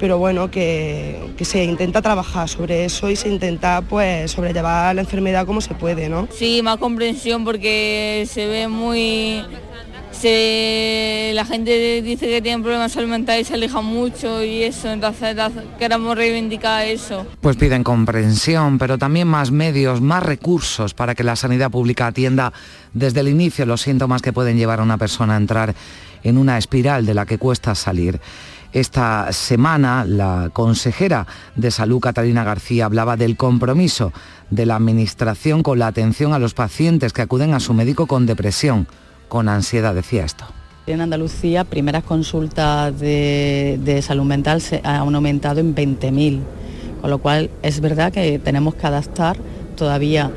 Pero 0.00 0.18
bueno, 0.18 0.50
que, 0.50 1.32
que, 1.36 1.44
se 1.44 1.64
intenta 1.64 2.02
trabajar 2.02 2.48
sobre 2.48 2.84
eso 2.84 3.10
y 3.10 3.16
se 3.16 3.28
intenta 3.28 3.82
pues 3.82 4.30
sobrellevar 4.30 4.94
la 4.94 5.00
enfermedad 5.00 5.44
como 5.44 5.60
se 5.60 5.74
puede, 5.74 6.08
¿no? 6.08 6.28
Sí, 6.32 6.62
más 6.62 6.78
comprensión 6.78 7.44
porque 7.44 8.26
se 8.30 8.46
ve 8.46 8.68
muy 8.68 9.44
se, 10.18 11.32
la 11.34 11.44
gente 11.44 12.02
dice 12.02 12.26
que 12.26 12.42
tienen 12.42 12.62
problemas 12.62 12.96
mental 12.96 13.40
y 13.40 13.44
se 13.44 13.54
aleja 13.54 13.80
mucho 13.80 14.42
y 14.42 14.64
eso, 14.64 14.90
entonces 14.90 15.36
queremos 15.78 16.16
reivindicar 16.16 16.84
eso. 16.84 17.26
Pues 17.40 17.56
piden 17.56 17.84
comprensión, 17.84 18.78
pero 18.78 18.98
también 18.98 19.28
más 19.28 19.50
medios, 19.50 20.00
más 20.00 20.22
recursos 20.22 20.94
para 20.94 21.14
que 21.14 21.24
la 21.24 21.36
sanidad 21.36 21.70
pública 21.70 22.08
atienda 22.08 22.52
desde 22.92 23.20
el 23.20 23.28
inicio 23.28 23.66
los 23.66 23.82
síntomas 23.82 24.22
que 24.22 24.32
pueden 24.32 24.56
llevar 24.56 24.80
a 24.80 24.82
una 24.82 24.98
persona 24.98 25.34
a 25.34 25.38
entrar 25.38 25.74
en 26.24 26.38
una 26.38 26.58
espiral 26.58 27.06
de 27.06 27.14
la 27.14 27.26
que 27.26 27.38
cuesta 27.38 27.74
salir. 27.74 28.20
Esta 28.72 29.32
semana 29.32 30.04
la 30.04 30.50
consejera 30.52 31.26
de 31.56 31.70
salud 31.70 32.00
Catalina 32.00 32.44
García 32.44 32.84
hablaba 32.84 33.16
del 33.16 33.36
compromiso 33.36 34.12
de 34.50 34.66
la 34.66 34.76
Administración 34.76 35.62
con 35.62 35.78
la 35.78 35.86
atención 35.86 36.34
a 36.34 36.38
los 36.38 36.52
pacientes 36.54 37.12
que 37.12 37.22
acuden 37.22 37.54
a 37.54 37.60
su 37.60 37.72
médico 37.72 38.06
con 38.06 38.26
depresión, 38.26 38.86
con 39.28 39.48
ansiedad, 39.48 39.94
decía 39.94 40.24
esto. 40.24 40.44
En 40.86 41.02
Andalucía, 41.02 41.64
primeras 41.64 42.02
consultas 42.02 42.98
de, 42.98 44.00
salud 44.02 44.24
mental 44.24 44.62
se 44.62 44.80
han 44.82 45.14
aumentado 45.14 45.60
en 45.60 45.74
20.000, 45.74 46.40
con 47.02 47.10
lo 47.10 47.18
cual 47.18 47.50
es 47.62 47.80
verdad 47.80 48.10
que 48.10 48.38
tenemos 48.38 48.74
que 48.74 48.86
adaptar 48.86 49.36
todavía 49.76 50.30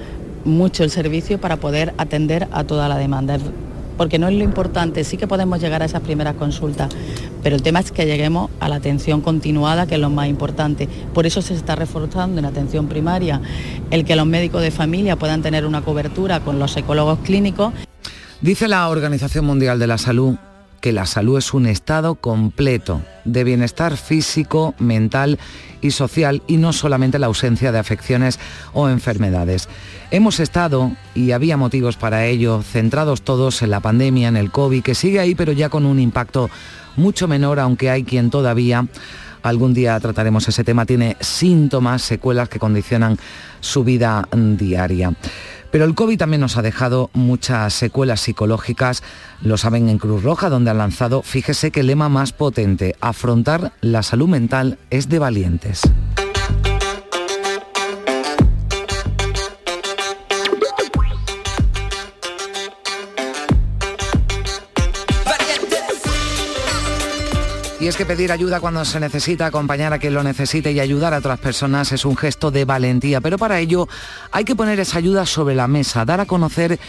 mucho 0.44 0.84
el 0.84 0.90
servicio 0.90 1.40
para 1.40 1.58
poder 1.58 1.94
atender 1.98 2.50
a 2.52 2.66
toda 2.66 2.90
la 2.90 2.98
demanda. 2.98 3.38
Porque 3.96 4.20
no 4.20 4.28
es 4.28 4.34
lo 4.34 4.44
importante, 4.44 5.06
sí 5.06 5.16
que 5.16 5.26
podemos 5.28 5.62
llegar 5.62 5.84
a 5.84 5.86
esas 5.86 6.02
primeras 6.02 6.36
consultas, 6.36 6.90
pero 7.44 7.56
el 7.56 7.62
tema 7.62 7.80
es 7.80 7.94
que 7.94 8.06
lleguemos 8.06 8.50
a 8.60 8.68
la 8.68 8.76
atención 8.76 9.22
continuada, 9.22 9.88
que 9.88 9.96
es 9.96 10.02
lo 10.02 10.10
más 10.10 10.28
importante. 10.28 10.90
Por 11.14 11.26
eso 11.26 11.42
se 11.42 11.54
está 11.54 11.76
reforzando 11.76 12.40
en 12.40 12.46
atención 12.46 12.88
primaria 12.88 13.42
el 13.90 14.04
que 14.04 14.18
los 14.18 14.26
médicos 14.26 14.62
de 14.62 14.72
familia 14.72 15.16
puedan 15.16 15.42
tener 15.42 15.66
una 15.66 15.82
cobertura 15.82 16.42
con 16.42 16.60
los 16.60 16.74
psicólogos 16.74 17.20
clínicos. 17.20 17.74
Dice 18.42 18.68
la 18.68 18.90
Organización 18.90 19.46
Mundial 19.46 19.78
de 19.78 19.86
la 19.86 20.00
Salud 20.00 20.36
que 20.82 20.92
la 20.92 21.06
salud 21.06 21.38
es 21.38 21.54
un 21.54 21.68
estado 21.68 22.16
completo 22.16 23.04
de 23.24 23.44
bienestar 23.44 23.98
físico, 23.98 24.74
mental 24.80 25.38
y 25.80 25.92
social 25.92 26.42
y 26.48 26.58
no 26.58 26.74
solamente 26.74 27.20
la 27.20 27.28
ausencia 27.28 27.72
de 27.72 27.78
afecciones 27.78 28.40
o 28.74 28.90
enfermedades. 28.90 29.70
Hemos 30.10 30.40
estado, 30.40 30.92
y 31.14 31.34
había 31.34 31.56
motivos 31.56 31.98
para 31.98 32.26
ello, 32.26 32.64
centrados 32.64 33.22
todos 33.22 33.62
en 33.62 33.70
la 33.70 33.80
pandemia, 33.80 34.28
en 34.30 34.38
el 34.38 34.52
COVID, 34.52 34.82
que 34.82 34.96
sigue 34.96 35.20
ahí 35.20 35.36
pero 35.36 35.52
ya 35.52 35.70
con 35.70 35.86
un 35.86 36.00
impacto 36.00 36.50
mucho 36.96 37.28
menor, 37.28 37.60
aunque 37.60 37.92
hay 37.92 38.04
quien 38.04 38.32
todavía, 38.32 38.88
algún 39.44 39.76
día 39.76 40.00
trataremos 40.00 40.48
ese 40.48 40.64
tema, 40.64 40.88
tiene 40.88 41.16
síntomas, 41.20 42.02
secuelas 42.02 42.50
que 42.50 42.58
condicionan 42.60 43.20
su 43.60 43.84
vida 43.84 44.28
diaria. 44.34 45.14
Pero 45.72 45.86
el 45.86 45.96
COVID 45.96 46.18
también 46.18 46.42
nos 46.42 46.58
ha 46.58 46.62
dejado 46.62 47.10
muchas 47.14 47.74
secuelas 47.74 48.20
psicológicas, 48.20 49.04
lo 49.42 49.58
saben 49.58 49.88
en 49.88 49.98
Cruz 49.98 50.22
Roja, 50.22 50.50
donde 50.50 50.70
han 50.70 50.78
lanzado, 50.78 51.22
fíjese 51.24 51.72
que 51.72 51.80
el 51.80 51.88
lema 51.88 52.10
más 52.10 52.34
potente, 52.34 52.96
afrontar 53.00 53.72
la 53.80 54.04
salud 54.04 54.28
mental 54.28 54.78
es 54.90 55.08
de 55.08 55.20
valientes. 55.20 55.82
Es 67.92 67.98
que 67.98 68.06
pedir 68.06 68.32
ayuda 68.32 68.62
cuando 68.62 68.86
se 68.86 69.02
necesita, 69.02 69.48
acompañar 69.48 69.92
a 69.92 70.00
quien 70.00 70.14
lo 70.14 70.24
necesite 70.24 70.72
y 70.72 70.80
ayudar 70.80 71.14
a 71.14 71.18
otras 71.18 71.40
personas 71.40 71.92
es 71.92 72.06
un 72.06 72.16
gesto 72.16 72.50
de 72.50 72.64
valentía, 72.64 73.20
pero 73.20 73.38
para 73.38 73.60
ello 73.60 73.90
hay 74.32 74.46
que 74.46 74.56
poner 74.56 74.80
esa 74.80 75.00
ayuda 75.00 75.26
sobre 75.26 75.56
la 75.56 75.68
mesa, 75.68 76.06
dar 76.06 76.22
a 76.22 76.26
conocer 76.26 76.80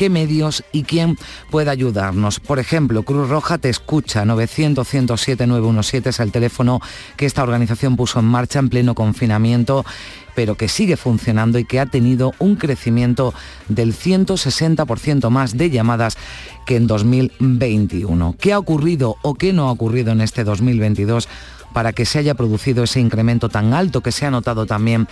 qué 0.00 0.08
medios 0.08 0.64
y 0.72 0.84
quién 0.84 1.18
puede 1.50 1.68
ayudarnos. 1.68 2.40
Por 2.40 2.58
ejemplo, 2.58 3.02
Cruz 3.02 3.28
Roja 3.28 3.58
te 3.58 3.68
escucha, 3.68 4.24
900-107-917 4.24 6.06
es 6.06 6.20
el 6.20 6.32
teléfono 6.32 6.80
que 7.18 7.26
esta 7.26 7.42
organización 7.42 7.96
puso 7.96 8.18
en 8.18 8.24
marcha 8.24 8.60
en 8.60 8.70
pleno 8.70 8.94
confinamiento 8.94 9.84
pero 10.34 10.54
que 10.54 10.68
sigue 10.68 10.96
funcionando 10.96 11.58
y 11.58 11.66
que 11.66 11.80
ha 11.80 11.86
tenido 11.86 12.32
un 12.38 12.56
crecimiento 12.56 13.34
del 13.68 13.94
160% 13.94 15.28
más 15.28 15.58
de 15.58 15.68
llamadas 15.68 16.16
que 16.64 16.76
en 16.76 16.86
2021. 16.86 18.36
¿Qué 18.40 18.54
ha 18.54 18.58
ocurrido 18.58 19.16
o 19.20 19.34
qué 19.34 19.52
no 19.52 19.68
ha 19.68 19.72
ocurrido 19.72 20.12
en 20.12 20.22
este 20.22 20.44
2022? 20.44 21.28
para 21.72 21.92
que 21.92 22.04
se 22.04 22.18
haya 22.18 22.34
producido 22.34 22.82
ese 22.82 22.98
incremento 22.98 23.48
tan 23.48 23.74
alto 23.74 24.00
que 24.00 24.10
se 24.10 24.26
ha 24.26 24.30
notado 24.32 24.66
también 24.66 25.06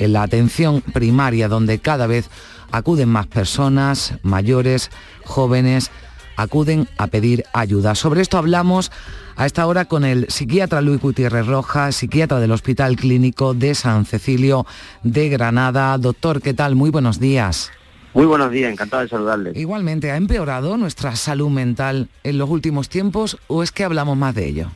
en 0.00 0.12
la 0.12 0.24
atención 0.24 0.80
primaria, 0.80 1.46
donde 1.46 1.78
cada 1.78 2.08
vez 2.08 2.28
acuden 2.72 3.08
más 3.08 3.26
personas, 3.26 4.14
mayores, 4.22 4.90
jóvenes, 5.24 5.90
acuden 6.36 6.88
a 6.98 7.06
pedir 7.08 7.44
ayuda. 7.52 7.94
Sobre 7.94 8.22
esto 8.22 8.38
hablamos 8.38 8.90
a 9.36 9.46
esta 9.46 9.66
hora 9.66 9.84
con 9.86 10.04
el 10.04 10.26
psiquiatra 10.28 10.80
Luis 10.80 11.00
Gutiérrez 11.00 11.46
Rojas, 11.46 11.96
psiquiatra 11.96 12.40
del 12.40 12.52
Hospital 12.52 12.96
Clínico 12.96 13.54
de 13.54 13.74
San 13.74 14.06
Cecilio 14.06 14.66
de 15.02 15.28
Granada. 15.28 15.96
Doctor, 15.98 16.40
¿qué 16.40 16.54
tal? 16.54 16.74
Muy 16.74 16.90
buenos 16.90 17.20
días. 17.20 17.70
Muy 18.12 18.26
buenos 18.26 18.50
días, 18.50 18.72
encantado 18.72 19.02
de 19.02 19.08
saludarle. 19.08 19.52
Igualmente, 19.54 20.10
¿ha 20.10 20.16
empeorado 20.16 20.76
nuestra 20.76 21.14
salud 21.14 21.48
mental 21.48 22.08
en 22.24 22.38
los 22.38 22.50
últimos 22.50 22.88
tiempos 22.88 23.38
o 23.46 23.62
es 23.62 23.70
que 23.70 23.84
hablamos 23.84 24.16
más 24.16 24.34
de 24.34 24.48
ello? 24.48 24.70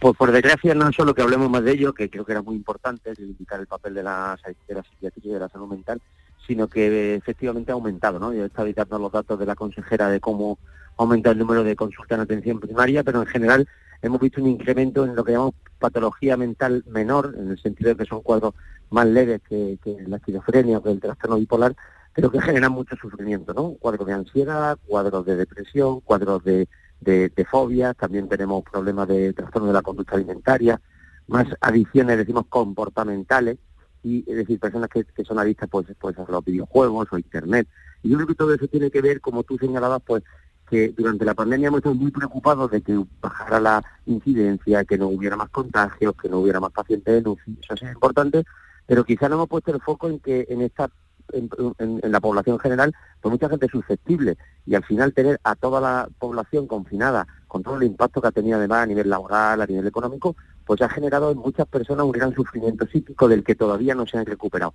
Pues 0.00 0.16
por 0.16 0.32
desgracia 0.32 0.74
no 0.74 0.90
solo 0.92 1.14
que 1.14 1.22
hablemos 1.22 1.48
más 1.50 1.62
de 1.62 1.72
ello, 1.72 1.92
que 1.92 2.10
creo 2.10 2.24
que 2.24 2.32
era 2.32 2.42
muy 2.42 2.56
importante, 2.56 3.12
indicar 3.18 3.60
el 3.60 3.66
papel 3.66 3.94
de 3.94 4.02
la, 4.02 4.36
de 4.66 4.74
la 4.74 4.82
psiquiatría 4.82 5.30
y 5.30 5.34
de 5.34 5.40
la 5.40 5.48
salud 5.48 5.68
mental, 5.68 6.00
sino 6.46 6.68
que 6.68 7.14
efectivamente 7.14 7.72
ha 7.72 7.74
aumentado, 7.74 8.18
¿no? 8.18 8.32
Yo 8.32 8.44
estaba 8.44 8.66
editando 8.66 8.98
los 8.98 9.12
datos 9.12 9.38
de 9.38 9.46
la 9.46 9.54
consejera 9.54 10.08
de 10.08 10.20
cómo 10.20 10.58
aumenta 10.96 11.30
el 11.30 11.38
número 11.38 11.64
de 11.64 11.76
consultas 11.76 12.16
en 12.16 12.22
atención 12.22 12.60
primaria, 12.60 13.02
pero 13.02 13.20
en 13.20 13.26
general 13.26 13.68
hemos 14.02 14.20
visto 14.20 14.40
un 14.40 14.48
incremento 14.48 15.04
en 15.04 15.16
lo 15.16 15.24
que 15.24 15.32
llamamos 15.32 15.54
patología 15.78 16.36
mental 16.36 16.84
menor, 16.86 17.34
en 17.38 17.50
el 17.50 17.58
sentido 17.58 17.90
de 17.90 17.96
que 17.96 18.04
son 18.04 18.22
cuadros 18.22 18.54
más 18.90 19.06
leves 19.06 19.40
que, 19.48 19.78
la 20.06 20.16
esquizofrenia 20.16 20.78
o 20.78 20.82
que 20.82 20.90
el 20.90 21.00
trastorno 21.00 21.36
bipolar, 21.36 21.74
pero 22.14 22.30
que 22.30 22.40
generan 22.40 22.72
mucho 22.72 22.94
sufrimiento, 22.96 23.52
¿no? 23.54 23.72
Cuadros 23.74 24.06
de 24.06 24.12
ansiedad, 24.12 24.78
cuadros 24.86 25.24
de 25.26 25.36
depresión, 25.36 26.00
cuadros 26.00 26.44
de, 26.44 26.68
de, 27.00 27.28
de 27.30 27.44
fobias, 27.44 27.96
también 27.96 28.28
tenemos 28.28 28.62
problemas 28.62 29.08
de 29.08 29.32
trastorno 29.32 29.68
de 29.68 29.74
la 29.74 29.82
conducta 29.82 30.14
alimentaria, 30.14 30.80
más 31.26 31.46
adicciones, 31.60 32.18
decimos, 32.18 32.44
comportamentales, 32.48 33.58
y 34.04 34.22
es 34.28 34.36
decir, 34.36 34.60
personas 34.60 34.90
que, 34.90 35.24
son 35.24 35.38
adictas 35.38 35.68
pues, 35.68 35.86
pues 35.98 36.16
a 36.18 36.24
los 36.28 36.44
videojuegos 36.44 37.08
o 37.10 37.18
internet. 37.18 37.66
Y 38.02 38.10
yo 38.10 38.16
creo 38.16 38.28
que 38.28 38.34
todo 38.34 38.54
eso 38.54 38.68
tiene 38.68 38.90
que 38.90 39.00
ver, 39.00 39.20
como 39.20 39.42
tú 39.42 39.56
señalabas, 39.58 40.02
pues 40.06 40.22
que 40.68 40.90
durante 40.90 41.24
la 41.24 41.34
pandemia 41.34 41.68
hemos 41.68 41.78
estado 41.78 41.94
muy 41.94 42.10
preocupados 42.10 42.70
de 42.70 42.82
que 42.82 43.02
bajara 43.20 43.60
la 43.60 43.84
incidencia, 44.06 44.84
que 44.84 44.98
no 44.98 45.08
hubiera 45.08 45.36
más 45.36 45.48
contagios, 45.48 46.14
que 46.20 46.28
no 46.28 46.38
hubiera 46.38 46.60
más 46.60 46.72
pacientes 46.72 47.18
en 47.18 47.28
UCI, 47.28 47.58
eso 47.62 47.74
es 47.74 47.92
importante, 47.92 48.44
pero 48.86 49.04
quizá 49.04 49.28
no 49.28 49.36
hemos 49.36 49.48
puesto 49.48 49.72
el 49.74 49.80
foco 49.80 50.08
en 50.08 50.20
que 50.20 50.46
en 50.48 50.62
esta 50.62 50.90
en, 51.32 52.00
la 52.02 52.20
población 52.20 52.58
general, 52.58 52.94
pues 53.20 53.32
mucha 53.32 53.48
gente 53.48 53.68
susceptible 53.68 54.36
y 54.66 54.74
al 54.74 54.84
final 54.84 55.12
tener 55.14 55.40
a 55.42 55.54
toda 55.54 55.80
la 55.80 56.08
población 56.18 56.66
confinada 56.66 57.26
con 57.48 57.62
todo 57.62 57.76
el 57.76 57.84
impacto 57.84 58.20
que 58.20 58.28
ha 58.28 58.32
tenido 58.32 58.58
además 58.58 58.82
a 58.82 58.86
nivel 58.86 59.08
laboral, 59.08 59.60
a 59.60 59.66
nivel 59.66 59.86
económico, 59.86 60.36
pues 60.64 60.80
ha 60.82 60.88
generado 60.88 61.30
en 61.30 61.38
muchas 61.38 61.66
personas 61.66 62.06
un 62.06 62.12
gran 62.12 62.34
sufrimiento 62.34 62.86
psíquico 62.86 63.28
del 63.28 63.44
que 63.44 63.54
todavía 63.54 63.94
no 63.94 64.06
se 64.06 64.18
han 64.18 64.26
recuperado. 64.26 64.74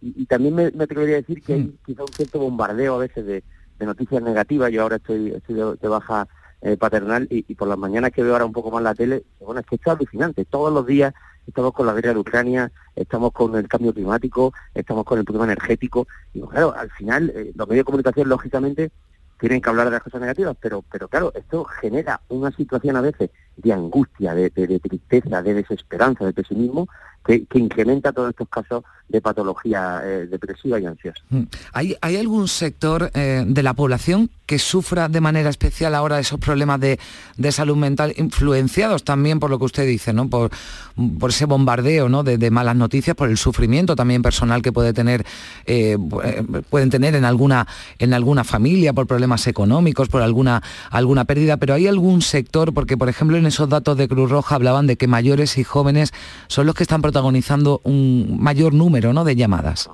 Y, 0.00 0.26
también 0.26 0.54
me, 0.54 0.70
me, 0.70 0.84
atrevería 0.84 1.16
a 1.16 1.20
decir 1.20 1.42
que 1.42 1.54
hay 1.54 1.62
mm. 1.62 1.78
quizá 1.84 2.02
un 2.02 2.12
cierto 2.12 2.38
bombardeo 2.38 2.94
a 2.94 2.98
veces 2.98 3.26
de, 3.26 3.42
noticias 3.80 4.22
negativas. 4.22 4.70
Yo 4.70 4.82
ahora 4.82 4.96
estoy, 4.96 5.30
estoy 5.30 5.54
de, 5.54 5.88
baja 5.88 6.26
eh, 6.62 6.76
paternal 6.76 7.26
y, 7.30 7.54
por 7.54 7.68
las 7.68 7.78
mañanas 7.78 8.12
que 8.12 8.22
veo 8.22 8.32
ahora 8.32 8.44
un 8.44 8.52
poco 8.52 8.70
más 8.70 8.82
la 8.82 8.94
tele, 8.94 9.24
bueno, 9.40 9.60
es 9.60 9.66
que 9.66 9.76
es 9.76 9.86
alucinante. 9.86 10.44
Todos 10.44 10.72
los 10.72 10.86
días 10.86 11.14
estamos 11.46 11.72
con 11.72 11.86
la 11.86 11.94
guerra 11.94 12.12
de 12.12 12.20
Ucrania, 12.20 12.70
estamos 12.94 13.32
con 13.32 13.54
el 13.56 13.68
cambio 13.68 13.92
climático, 13.94 14.52
estamos 14.74 15.04
con 15.04 15.18
el 15.18 15.24
problema 15.24 15.46
energético. 15.46 16.06
Y 16.34 16.40
claro, 16.42 16.74
al 16.76 16.90
final 16.90 17.32
eh, 17.34 17.52
los 17.54 17.68
medios 17.68 17.82
de 17.82 17.84
comunicación, 17.84 18.28
lógicamente, 18.28 18.90
tienen 19.38 19.60
que 19.60 19.70
hablar 19.70 19.86
de 19.86 19.92
las 19.92 20.02
cosas 20.02 20.20
negativas, 20.20 20.56
pero, 20.60 20.82
pero 20.90 21.08
claro, 21.08 21.32
esto 21.34 21.64
genera 21.64 22.20
una 22.28 22.50
situación 22.50 22.96
a 22.96 23.00
veces 23.00 23.30
de 23.56 23.72
angustia, 23.72 24.34
de, 24.34 24.50
tristeza, 24.50 25.42
de 25.42 25.54
desesperanza, 25.54 26.24
de 26.24 26.32
pesimismo, 26.32 26.88
que, 27.24 27.46
incrementa 27.54 28.12
todos 28.12 28.30
estos 28.30 28.48
casos 28.48 28.84
de 29.08 29.20
patología 29.20 30.00
eh, 30.04 30.26
depresiva 30.26 30.80
y 30.80 30.86
ansiosa. 30.86 31.22
Mm. 31.30 31.42
¿Hay, 31.72 31.96
¿Hay 32.00 32.16
algún 32.16 32.48
sector 32.48 33.10
eh, 33.14 33.44
de 33.46 33.62
la 33.62 33.74
población 33.74 34.30
que 34.48 34.58
sufra 34.58 35.10
de 35.10 35.20
manera 35.20 35.50
especial 35.50 35.94
ahora 35.94 36.18
esos 36.18 36.40
problemas 36.40 36.80
de, 36.80 36.98
salud 37.52 37.76
mental, 37.76 38.14
influenciados 38.16 39.04
también 39.04 39.40
por 39.40 39.50
lo 39.50 39.58
que 39.58 39.66
usted 39.66 39.86
dice, 39.86 40.14
¿no? 40.14 40.30
por, 40.30 40.50
por 41.20 41.28
ese 41.28 41.44
bombardeo 41.44 42.08
¿no? 42.08 42.24
de, 42.24 42.50
malas 42.50 42.74
noticias, 42.74 43.14
por 43.14 43.28
el 43.28 43.36
sufrimiento 43.36 43.94
también 43.94 44.22
personal 44.22 44.62
que 44.62 44.72
puede 44.72 44.94
tener, 44.94 45.26
eh, 45.66 45.98
pueden 46.70 46.88
tener 46.88 47.14
en 47.14 47.26
alguna, 47.26 47.66
en 47.98 48.14
alguna 48.14 48.42
familia, 48.42 48.94
por 48.94 49.06
problemas 49.06 49.46
económicos, 49.46 50.08
por 50.08 50.22
alguna, 50.22 50.62
alguna 50.90 51.26
pérdida, 51.26 51.58
pero 51.58 51.74
hay 51.74 51.86
algún 51.86 52.22
sector, 52.22 52.72
porque 52.72 52.96
por 52.96 53.10
ejemplo 53.10 53.36
en 53.36 53.44
esos 53.44 53.68
datos 53.68 53.98
de 53.98 54.08
Cruz 54.08 54.30
Roja 54.30 54.54
hablaban 54.54 54.86
de 54.86 54.96
que 54.96 55.06
mayores 55.06 55.58
y 55.58 55.64
jóvenes 55.64 56.14
son 56.46 56.64
los 56.64 56.74
que 56.74 56.84
están 56.84 57.02
protagonizando 57.02 57.82
un 57.84 58.38
mayor 58.40 58.72
número 58.72 59.12
¿no? 59.12 59.24
de 59.24 59.36
llamadas 59.36 59.90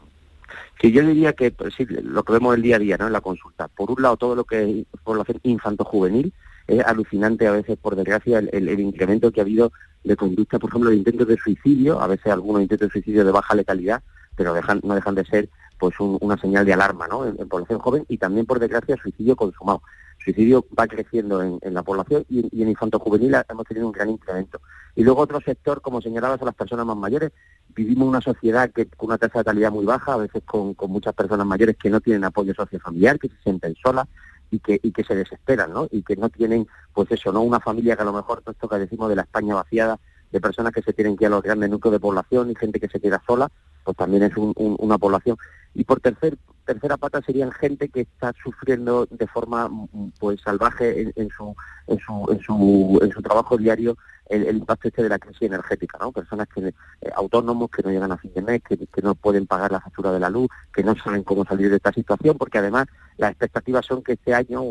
que 0.78 0.90
yo 0.90 1.02
diría 1.06 1.32
que 1.32 1.50
pues, 1.50 1.74
lo 2.02 2.22
que 2.22 2.32
vemos 2.32 2.54
el 2.54 2.62
día 2.62 2.76
a 2.76 2.78
día 2.78 2.96
¿no? 2.98 3.06
en 3.06 3.12
la 3.12 3.20
consulta. 3.20 3.68
Por 3.68 3.90
un 3.90 4.02
lado, 4.02 4.16
todo 4.16 4.34
lo 4.34 4.44
que 4.44 4.80
es 4.80 5.00
población 5.02 5.40
infanto-juvenil, 5.42 6.32
es 6.66 6.84
alucinante 6.84 7.46
a 7.46 7.52
veces, 7.52 7.76
por 7.78 7.94
desgracia, 7.96 8.38
el, 8.38 8.80
incremento 8.80 9.30
que 9.30 9.40
ha 9.40 9.44
habido 9.44 9.72
de 10.02 10.16
conducta, 10.16 10.58
por 10.58 10.70
ejemplo, 10.70 10.90
de 10.90 10.96
intentos 10.96 11.28
de 11.28 11.36
suicidio, 11.36 12.00
a 12.00 12.06
veces 12.06 12.32
algunos 12.32 12.62
intentos 12.62 12.88
de 12.88 12.92
suicidio 12.92 13.24
de 13.24 13.32
baja 13.32 13.54
letalidad, 13.54 14.02
pero 14.36 14.54
no 14.82 14.94
dejan 14.94 15.14
de 15.14 15.24
ser 15.24 15.48
pues 15.78 15.94
una 15.98 16.36
señal 16.38 16.64
de 16.64 16.72
alarma 16.72 17.06
¿no? 17.08 17.26
en, 17.26 17.36
población 17.48 17.78
joven 17.78 18.04
y 18.08 18.18
también, 18.18 18.46
por 18.46 18.58
desgracia, 18.58 18.96
suicidio 18.96 19.36
consumado. 19.36 19.82
suicidio 20.24 20.64
va 20.78 20.86
creciendo 20.86 21.42
en, 21.42 21.74
la 21.74 21.82
población 21.82 22.24
y, 22.28 22.62
en 22.62 22.68
infanto 22.68 22.98
juvenil 22.98 23.36
hemos 23.48 23.66
tenido 23.66 23.86
un 23.86 23.92
gran 23.92 24.08
incremento. 24.08 24.60
Y 24.96 25.02
luego 25.02 25.22
otro 25.22 25.40
sector, 25.40 25.82
como 25.82 26.00
señalabas, 26.00 26.40
a 26.40 26.44
las 26.46 26.54
personas 26.54 26.86
más 26.86 26.96
mayores. 26.96 27.32
Vivimos 27.74 28.08
una 28.08 28.20
sociedad 28.20 28.70
que 28.70 28.86
con 28.86 29.08
una 29.08 29.18
tasa 29.18 29.40
de 29.40 29.44
calidad 29.44 29.72
muy 29.72 29.84
baja, 29.84 30.14
a 30.14 30.18
veces 30.18 30.42
con, 30.44 30.76
muchas 30.88 31.14
personas 31.14 31.46
mayores 31.46 31.76
que 31.76 31.90
no 31.90 32.00
tienen 32.00 32.24
apoyo 32.24 32.54
sociofamiliar, 32.54 33.18
que 33.18 33.28
se 33.28 33.36
sienten 33.42 33.74
solas 33.82 34.06
y 34.50 34.60
que, 34.60 34.78
y 34.82 34.92
que 34.92 35.02
se 35.02 35.16
desesperan, 35.16 35.72
¿no? 35.72 35.88
Y 35.90 36.02
que 36.02 36.16
no 36.16 36.28
tienen, 36.28 36.66
pues 36.92 37.10
eso, 37.10 37.32
¿no? 37.32 37.42
Una 37.42 37.60
familia 37.60 37.96
que 37.96 38.02
a 38.02 38.06
lo 38.06 38.12
mejor, 38.12 38.42
esto 38.46 38.68
que 38.68 38.78
decimos 38.78 39.08
de 39.08 39.16
la 39.16 39.22
España 39.22 39.54
vaciada, 39.54 39.98
de 40.30 40.40
personas 40.40 40.72
que 40.72 40.82
se 40.82 40.92
tienen 40.92 41.16
que 41.16 41.24
ir 41.24 41.28
a 41.28 41.30
los 41.30 41.42
grandes 41.42 41.70
núcleos 41.70 41.92
de 41.92 42.00
población 42.00 42.50
y 42.50 42.56
gente 42.56 42.80
que 42.80 42.88
se 42.88 43.00
queda 43.00 43.22
sola, 43.24 43.50
pues 43.84 43.96
también 43.96 44.24
es 44.24 44.32
una 44.36 44.98
población. 44.98 45.36
Y 45.74 45.84
por 45.84 46.00
tercer, 46.00 46.38
tercera 46.64 46.96
pata 46.96 47.22
serían 47.22 47.52
gente 47.52 47.88
que 47.88 48.00
está 48.00 48.32
sufriendo 48.42 49.06
de 49.06 49.26
forma 49.26 49.70
pues 50.18 50.40
salvaje 50.40 51.12
en, 51.14 51.28
su, 51.30 51.54
en, 51.86 51.98
su, 51.98 52.26
en, 52.30 52.40
su, 52.40 52.98
en 53.02 53.12
su 53.12 53.22
trabajo 53.22 53.56
diario 53.56 53.96
el, 54.26 54.56
impacto 54.56 54.88
este 54.88 55.02
de 55.02 55.08
la 55.08 55.18
crisis 55.18 55.42
energética, 55.42 55.98
¿no? 55.98 56.12
Personas 56.12 56.48
que 56.48 56.68
eh, 56.68 56.74
autónomos 57.14 57.70
que 57.70 57.82
no 57.82 57.90
llegan 57.90 58.12
a 58.12 58.16
fin 58.16 58.32
de 58.34 58.42
mes, 58.42 58.62
que, 58.62 58.78
no 59.02 59.14
pueden 59.14 59.46
pagar 59.46 59.70
la 59.70 59.80
factura 59.80 60.12
de 60.12 60.20
la 60.20 60.30
luz, 60.30 60.48
que 60.72 60.82
no 60.82 60.94
saben 60.96 61.22
cómo 61.24 61.44
salir 61.44 61.68
de 61.68 61.76
esta 61.76 61.92
situación, 61.92 62.38
porque 62.38 62.58
además 62.58 62.86
las 63.18 63.30
expectativas 63.32 63.84
son 63.84 64.02
que 64.02 64.12
este 64.12 64.34
año, 64.34 64.62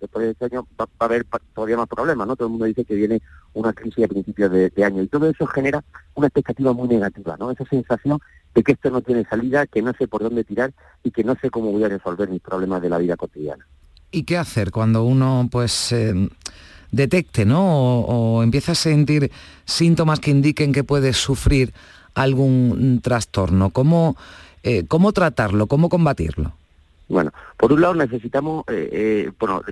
después 0.00 0.26
de 0.26 0.30
este 0.32 0.44
año, 0.44 0.66
va, 0.78 0.86
a 0.98 1.04
haber 1.04 1.26
todavía 1.54 1.76
más 1.76 1.88
problemas, 1.88 2.26
¿no? 2.26 2.36
Todo 2.36 2.48
el 2.48 2.52
mundo 2.52 2.66
dice 2.66 2.84
que 2.84 2.94
viene 2.94 3.22
una 3.54 3.72
crisis 3.72 4.04
a 4.04 4.08
principios 4.08 4.50
de, 4.50 4.68
de 4.70 4.84
año 4.84 5.02
y 5.02 5.08
todo 5.08 5.28
eso 5.28 5.46
genera 5.46 5.82
una 6.14 6.26
expectativa 6.26 6.72
muy 6.72 6.88
negativa, 6.88 7.36
¿no? 7.38 7.50
Esa 7.50 7.64
sensación 7.64 8.18
de 8.54 8.62
que 8.62 8.72
esto 8.72 8.90
no 8.90 9.00
tiene 9.00 9.24
salida, 9.24 9.66
que 9.66 9.82
no 9.82 9.92
sé 9.94 10.06
por 10.06 10.22
dónde 10.22 10.44
tirar 10.44 10.72
y 11.02 11.10
que 11.10 11.24
no 11.24 11.34
sé 11.40 11.50
cómo 11.50 11.72
voy 11.72 11.84
a 11.84 11.88
resolver 11.88 12.28
mis 12.28 12.40
problemas 12.40 12.82
de 12.82 12.90
la 12.90 12.98
vida 12.98 13.16
cotidiana. 13.16 13.66
¿Y 14.10 14.22
qué 14.22 14.38
hacer 14.38 14.70
cuando 14.70 15.04
uno 15.04 15.48
pues 15.50 15.92
eh, 15.92 16.14
detecte 16.90 17.44
¿no? 17.44 18.00
O, 18.00 18.42
empieza 18.42 18.72
a 18.72 18.74
sentir 18.74 19.30
síntomas 19.64 20.20
que 20.20 20.30
indiquen 20.30 20.72
que 20.72 20.84
puede 20.84 21.12
sufrir 21.12 21.72
algún 22.14 23.00
trastorno? 23.02 23.70
¿Cómo, 23.70 24.16
eh, 24.62 24.84
cómo 24.86 25.12
tratarlo? 25.12 25.66
¿Cómo 25.66 25.88
combatirlo? 25.88 26.52
Bueno, 27.08 27.32
por 27.56 27.72
un 27.72 27.80
lado 27.80 27.94
necesitamos, 27.94 28.64
eh, 28.68 29.30
bueno, 29.40 29.62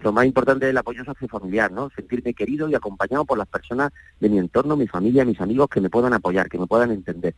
lo 0.00 0.12
más 0.12 0.24
importante 0.24 0.64
es 0.64 0.70
el 0.70 0.78
apoyo 0.78 1.04
sociofamiliar, 1.04 1.70
¿no? 1.70 1.90
Sentirme 1.94 2.32
querido 2.32 2.70
y 2.70 2.74
acompañado 2.74 3.26
por 3.26 3.36
las 3.36 3.46
personas 3.46 3.92
de 4.18 4.30
mi 4.30 4.38
entorno, 4.38 4.76
mi 4.76 4.86
familia, 4.86 5.26
mis 5.26 5.40
amigos 5.40 5.68
que 5.68 5.82
me 5.82 5.90
puedan 5.90 6.14
apoyar, 6.14 6.48
que 6.48 6.58
me 6.58 6.66
puedan 6.66 6.90
entender. 6.90 7.34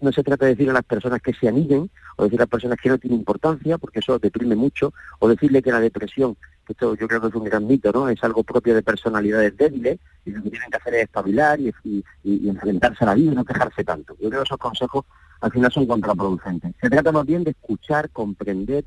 No, 0.00 0.12
se 0.12 0.22
trata 0.22 0.44
de 0.44 0.52
decir 0.52 0.68
a 0.68 0.74
las 0.74 0.84
personas 0.84 1.22
que 1.22 1.32
se 1.32 1.48
anillen 1.48 1.90
o 2.16 2.24
decir 2.24 2.38
a 2.40 2.42
las 2.42 2.50
personas 2.50 2.78
que 2.80 2.90
no 2.90 2.98
tienen 2.98 3.20
importancia, 3.20 3.78
porque 3.78 4.00
eso 4.00 4.18
deprime 4.18 4.54
mucho, 4.54 4.92
o 5.18 5.28
decirle 5.28 5.62
que 5.62 5.72
la 5.72 5.80
depresión, 5.80 6.36
que 6.66 6.74
esto 6.74 6.94
yo 6.94 7.08
creo 7.08 7.20
que 7.20 7.28
es 7.28 7.34
un 7.34 7.44
gran 7.44 7.66
mito, 7.66 7.90
¿no? 7.90 8.08
Es 8.08 8.22
algo 8.22 8.42
propio 8.42 8.74
de 8.74 8.82
personalidades 8.82 9.56
débiles 9.56 9.98
y 10.26 10.30
lo 10.30 10.42
que 10.42 10.50
tienen 10.50 10.70
que 10.70 10.76
hacer 10.76 10.94
es 10.94 11.02
espabilar 11.04 11.58
y, 11.60 11.72
enfrentarse 12.24 13.04
a 13.04 13.06
la 13.08 13.14
vida 13.14 13.32
y 13.32 13.34
no 13.34 13.44
quejarse 13.44 13.82
tanto. 13.82 14.14
Yo 14.20 14.28
creo 14.28 14.42
que 14.42 14.46
esos 14.46 14.58
consejos 14.58 15.04
al 15.40 15.50
final 15.50 15.72
son 15.72 15.86
contraproducentes. 15.86 16.74
Se 16.80 16.90
trata 16.90 17.10
más 17.10 17.24
bien 17.24 17.42
de 17.42 17.52
escuchar, 17.52 18.10
comprender, 18.10 18.84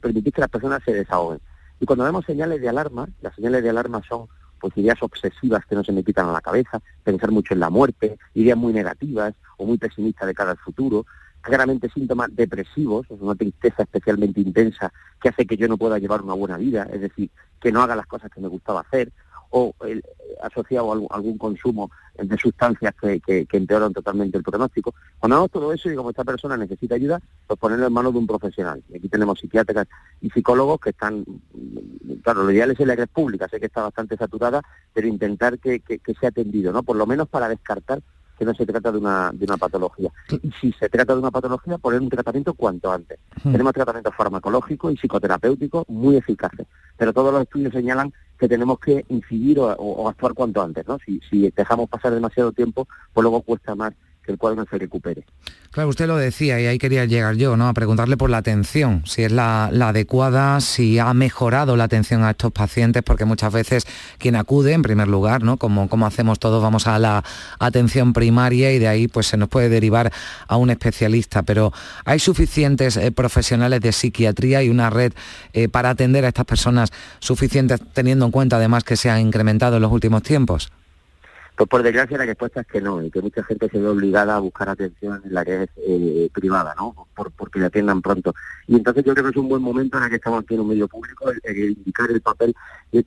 permitir 0.00 0.32
que 0.32 0.40
las 0.40 0.50
personas 0.50 0.82
se 0.84 0.92
desahoguen. 0.92 1.40
Y 1.80 1.86
cuando 1.86 2.04
vemos 2.04 2.24
señales 2.24 2.60
de 2.60 2.68
alarma, 2.68 3.08
las 3.20 3.34
señales 3.34 3.62
de 3.62 3.70
alarma 3.70 4.00
son 4.08 4.26
pues 4.64 4.78
ideas 4.78 4.96
obsesivas 5.02 5.66
que 5.66 5.74
no 5.74 5.84
se 5.84 5.92
me 5.92 6.02
quitan 6.02 6.26
a 6.26 6.32
la 6.32 6.40
cabeza, 6.40 6.80
pensar 7.02 7.30
mucho 7.30 7.52
en 7.52 7.60
la 7.60 7.68
muerte, 7.68 8.16
ideas 8.32 8.56
muy 8.56 8.72
negativas 8.72 9.34
o 9.58 9.66
muy 9.66 9.76
pesimistas 9.76 10.26
de 10.26 10.32
cara 10.32 10.52
al 10.52 10.56
futuro, 10.56 11.04
claramente 11.42 11.90
síntomas 11.90 12.34
depresivos, 12.34 13.06
una 13.10 13.34
tristeza 13.34 13.82
especialmente 13.82 14.40
intensa 14.40 14.90
que 15.20 15.28
hace 15.28 15.44
que 15.44 15.58
yo 15.58 15.68
no 15.68 15.76
pueda 15.76 15.98
llevar 15.98 16.22
una 16.22 16.32
buena 16.32 16.56
vida, 16.56 16.88
es 16.90 17.02
decir, 17.02 17.28
que 17.60 17.72
no 17.72 17.82
haga 17.82 17.94
las 17.94 18.06
cosas 18.06 18.30
que 18.30 18.40
me 18.40 18.48
gustaba 18.48 18.80
hacer, 18.80 19.12
o 19.50 19.74
el, 19.86 20.02
asociado 20.42 20.92
a 20.92 21.16
algún, 21.16 21.38
consumo 21.38 21.90
de 22.16 22.36
sustancias 22.38 22.94
que, 23.00 23.46
empeoran 23.52 23.92
totalmente 23.92 24.38
el 24.38 24.44
pronóstico. 24.44 24.94
Cuando 25.18 25.36
hago 25.36 25.48
todo 25.48 25.72
eso 25.72 25.90
y 25.90 25.96
como 25.96 26.10
esta 26.10 26.24
persona 26.24 26.56
necesita 26.56 26.94
ayuda, 26.94 27.20
pues 27.46 27.58
ponerlo 27.58 27.86
en 27.86 27.92
manos 27.92 28.12
de 28.12 28.18
un 28.18 28.26
profesional. 28.26 28.82
Y 28.88 28.96
aquí 28.96 29.08
tenemos 29.08 29.38
psiquiatras 29.38 29.86
y 30.20 30.30
psicólogos 30.30 30.80
que 30.80 30.90
están, 30.90 31.24
claro, 32.22 32.44
lo 32.44 32.52
ideal 32.52 32.70
es 32.70 32.80
en 32.80 32.88
la 32.88 32.96
red 32.96 33.08
pública, 33.08 33.48
sé 33.48 33.58
que 33.58 33.66
está 33.66 33.82
bastante 33.82 34.16
saturada, 34.16 34.62
pero 34.92 35.08
intentar 35.08 35.58
que, 35.58 35.80
que 35.80 36.14
sea 36.20 36.28
atendido, 36.28 36.72
¿no? 36.72 36.82
Por 36.82 36.96
lo 36.96 37.06
menos 37.06 37.28
para 37.28 37.48
descartar 37.48 38.00
que 38.38 38.44
no 38.44 38.54
se 38.54 38.66
trata 38.66 38.90
de 38.92 38.98
una, 38.98 39.30
de 39.32 39.44
una 39.44 39.56
patología. 39.56 40.10
Y 40.42 40.50
si 40.60 40.72
se 40.72 40.88
trata 40.88 41.14
de 41.14 41.20
una 41.20 41.30
patología, 41.30 41.78
poner 41.78 42.00
un 42.00 42.08
tratamiento 42.08 42.54
cuanto 42.54 42.92
antes. 42.92 43.18
Hmm. 43.42 43.52
Tenemos 43.52 43.72
tratamientos 43.72 44.14
farmacológicos 44.14 44.92
y 44.92 44.96
psicoterapéuticos 44.96 45.88
muy 45.88 46.16
eficaces, 46.16 46.66
pero 46.96 47.12
todos 47.12 47.32
los 47.32 47.42
estudios 47.42 47.72
señalan 47.72 48.12
que 48.38 48.48
tenemos 48.48 48.78
que 48.78 49.04
incidir 49.08 49.58
o, 49.60 50.08
actuar 50.08 50.34
cuanto 50.34 50.62
antes. 50.62 50.86
¿no? 50.86 50.98
Si, 50.98 51.20
si 51.30 51.50
dejamos 51.50 51.88
pasar 51.88 52.12
demasiado 52.12 52.52
tiempo, 52.52 52.86
pues 53.12 53.22
luego 53.22 53.42
cuesta 53.42 53.74
más 53.74 53.92
que 54.24 54.32
el 54.32 54.38
cuadro 54.38 54.64
se 54.68 54.78
recupere. 54.78 55.24
Claro, 55.70 55.88
usted 55.88 56.06
lo 56.06 56.16
decía 56.16 56.60
y 56.60 56.66
ahí 56.66 56.78
quería 56.78 57.04
llegar 57.04 57.34
yo, 57.34 57.56
¿no? 57.56 57.68
A 57.68 57.74
preguntarle 57.74 58.16
por 58.16 58.30
la 58.30 58.36
atención, 58.36 59.02
si 59.06 59.24
es 59.24 59.32
la, 59.32 59.66
adecuada, 59.66 60.60
si 60.60 61.00
ha 61.00 61.12
mejorado 61.14 61.76
la 61.76 61.84
atención 61.84 62.22
a 62.22 62.30
estos 62.30 62.52
pacientes, 62.52 63.02
porque 63.02 63.24
muchas 63.24 63.52
veces 63.52 63.86
quien 64.18 64.36
acude, 64.36 64.72
en 64.72 64.82
primer 64.82 65.08
lugar, 65.08 65.42
¿no? 65.42 65.56
Como, 65.56 65.88
como 65.88 66.06
hacemos 66.06 66.38
todos, 66.38 66.62
vamos 66.62 66.86
a 66.86 66.98
la 67.00 67.24
atención 67.58 68.12
primaria 68.12 68.72
y 68.72 68.78
de 68.78 68.86
ahí 68.86 69.08
pues 69.08 69.26
se 69.26 69.36
nos 69.36 69.48
puede 69.48 69.68
derivar 69.68 70.12
a 70.46 70.56
un 70.56 70.70
especialista, 70.70 71.42
pero 71.42 71.72
¿hay 72.04 72.20
suficientes 72.20 72.96
eh, 72.96 73.10
profesionales 73.10 73.80
de 73.80 73.90
psiquiatría 73.90 74.62
y 74.62 74.68
una 74.68 74.90
red 74.90 75.12
eh, 75.52 75.68
para 75.68 75.90
atender 75.90 76.24
a 76.24 76.28
estas 76.28 76.44
personas 76.44 76.92
suficientes, 77.18 77.80
teniendo 77.92 78.26
en 78.26 78.30
cuenta 78.30 78.56
además 78.56 78.84
que 78.84 78.96
se 78.96 79.10
han 79.10 79.20
incrementado 79.20 79.76
en 79.76 79.82
los 79.82 79.90
últimos 79.90 80.22
tiempos? 80.22 80.70
Pues 81.56 81.68
por 81.68 81.84
desgracia 81.84 82.18
la 82.18 82.24
respuesta 82.24 82.62
es 82.62 82.66
que 82.66 82.80
no, 82.80 83.00
y 83.00 83.12
que 83.12 83.22
mucha 83.22 83.44
gente 83.44 83.68
se 83.68 83.78
ve 83.78 83.86
obligada 83.86 84.34
a 84.34 84.40
buscar 84.40 84.68
atención 84.68 85.22
en 85.24 85.32
la 85.32 85.44
red 85.44 85.68
eh, 85.76 86.28
privada, 86.32 86.74
¿no? 86.76 87.06
Por, 87.14 87.30
porque 87.30 87.60
le 87.60 87.66
atiendan 87.66 88.02
pronto. 88.02 88.34
Y 88.66 88.74
entonces 88.74 89.04
yo 89.04 89.12
creo 89.14 89.26
que 89.26 89.30
es 89.30 89.36
un 89.36 89.48
buen 89.48 89.62
momento 89.62 89.96
en 89.98 90.04
el 90.04 90.10
que 90.10 90.16
estamos 90.16 90.42
aquí 90.42 90.54
en 90.54 90.62
un 90.62 90.68
medio 90.68 90.88
público, 90.88 91.30
el, 91.44 91.70
indicar 91.70 92.10
el 92.10 92.20
papel. 92.20 92.56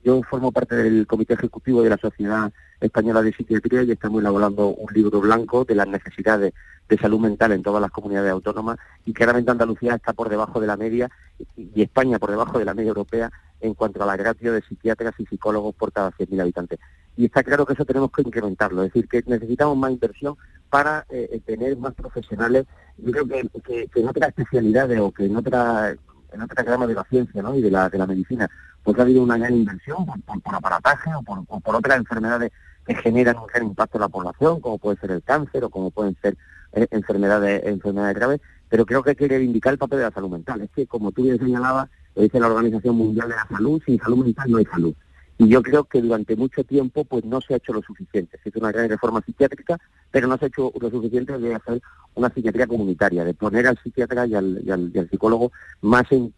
Yo, 0.02 0.22
formo 0.22 0.50
parte 0.50 0.76
del 0.76 1.06
comité 1.06 1.34
ejecutivo 1.34 1.82
de 1.82 1.90
la 1.90 1.98
Sociedad 1.98 2.50
Española 2.80 3.20
de 3.20 3.34
Psiquiatría 3.34 3.82
y 3.82 3.90
estamos 3.90 4.22
elaborando 4.22 4.68
un 4.68 4.94
libro 4.94 5.20
blanco 5.20 5.66
de 5.66 5.74
las 5.74 5.88
necesidades 5.88 6.54
de 6.88 6.96
salud 6.96 7.20
mental 7.20 7.52
en 7.52 7.62
todas 7.62 7.82
las 7.82 7.90
comunidades 7.90 8.32
autónomas 8.32 8.78
y 9.04 9.12
claramente 9.12 9.50
Andalucía 9.50 9.96
está 9.96 10.14
por 10.14 10.30
debajo 10.30 10.58
de 10.58 10.66
la 10.66 10.76
media 10.78 11.10
y 11.56 11.82
España 11.82 12.18
por 12.18 12.30
debajo 12.30 12.58
de 12.58 12.64
la 12.64 12.72
media 12.72 12.88
europea 12.88 13.30
en 13.60 13.74
cuanto 13.74 14.02
a 14.02 14.06
la 14.06 14.16
ratio 14.16 14.52
de 14.52 14.62
psiquiatras 14.62 15.14
y 15.18 15.26
psicólogos 15.26 15.74
por 15.74 15.92
cada 15.92 16.12
100.000 16.12 16.40
habitantes 16.40 16.78
y 17.18 17.24
está 17.24 17.42
claro 17.42 17.66
que 17.66 17.72
eso 17.72 17.84
tenemos 17.84 18.12
que 18.12 18.22
incrementarlo, 18.22 18.84
es 18.84 18.92
decir, 18.92 19.08
que 19.08 19.24
necesitamos 19.26 19.76
más 19.76 19.90
inversión 19.90 20.36
para 20.70 21.04
eh, 21.10 21.28
eh, 21.32 21.40
tener 21.44 21.76
más 21.76 21.92
profesionales. 21.94 22.64
Yo 22.96 23.10
creo 23.10 23.26
que, 23.26 23.90
en 23.92 24.08
otras 24.08 24.28
especialidades 24.28 25.00
o 25.00 25.10
que 25.10 25.24
en 25.24 25.36
otra 25.36 25.96
en 26.32 26.42
otra 26.42 26.62
rama 26.62 26.86
de 26.86 26.94
la 26.94 27.02
ciencia 27.04 27.42
¿no? 27.42 27.56
y 27.56 27.60
de 27.60 27.72
la, 27.72 27.88
de 27.88 27.98
la 27.98 28.06
medicina, 28.06 28.48
pues 28.84 28.96
ha 28.98 29.02
habido 29.02 29.24
una 29.24 29.36
gran 29.36 29.52
inversión 29.52 30.06
por, 30.06 30.54
aparataje 30.54 31.12
o 31.12 31.22
por, 31.22 31.44
por, 31.44 31.74
otras 31.74 31.98
enfermedades 31.98 32.52
que 32.86 32.94
generan 32.94 33.36
un 33.38 33.46
gran 33.46 33.64
impacto 33.66 33.98
en 33.98 34.02
la 34.02 34.08
población, 34.08 34.60
como 34.60 34.78
puede 34.78 34.98
ser 34.98 35.10
el 35.10 35.22
cáncer 35.24 35.64
o 35.64 35.70
como 35.70 35.90
pueden 35.90 36.16
ser 36.22 36.36
eh, 36.74 36.86
enfermedades, 36.92 37.64
enfermedades 37.64 38.14
graves, 38.14 38.40
pero 38.68 38.86
creo 38.86 39.02
que 39.02 39.10
hay 39.10 39.16
que 39.16 39.26
reivindicar 39.26 39.72
el 39.72 39.78
papel 39.78 39.98
de 39.98 40.04
la 40.04 40.12
salud 40.12 40.30
mental. 40.30 40.60
Es 40.60 40.70
que, 40.70 40.86
como 40.86 41.10
tú 41.10 41.24
bien 41.24 41.38
señalabas, 41.38 41.88
lo 42.14 42.22
dice 42.22 42.38
la 42.38 42.46
Organización 42.46 42.94
Mundial 42.94 43.28
de 43.28 43.34
la 43.34 43.48
Salud, 43.48 43.82
sin 43.84 43.98
salud 43.98 44.24
mental 44.24 44.50
no 44.52 44.58
hay 44.58 44.66
salud. 44.66 44.94
Y 45.40 45.46
yo 45.46 45.62
creo 45.62 45.84
que 45.84 46.02
durante 46.02 46.34
mucho 46.34 46.64
tiempo 46.64 47.04
pues 47.04 47.24
no 47.24 47.40
se 47.40 47.54
ha 47.54 47.58
hecho 47.58 47.72
lo 47.72 47.80
suficiente. 47.80 48.38
Se 48.42 48.48
hizo 48.48 48.58
una 48.58 48.72
gran 48.72 48.88
reforma 48.88 49.22
psiquiátrica, 49.22 49.78
pero 50.10 50.26
no 50.26 50.36
se 50.36 50.46
ha 50.46 50.48
hecho 50.48 50.72
lo 50.80 50.90
suficiente 50.90 51.38
de 51.38 51.54
hacer 51.54 51.80
una 52.16 52.28
psiquiatría 52.28 52.66
comunitaria, 52.66 53.24
de 53.24 53.34
poner 53.34 53.68
al 53.68 53.78
psiquiatra 53.78 54.26
y 54.26 54.34
al, 54.34 55.08
psicólogo 55.08 55.52
más 55.82 56.04
en, 56.10 56.32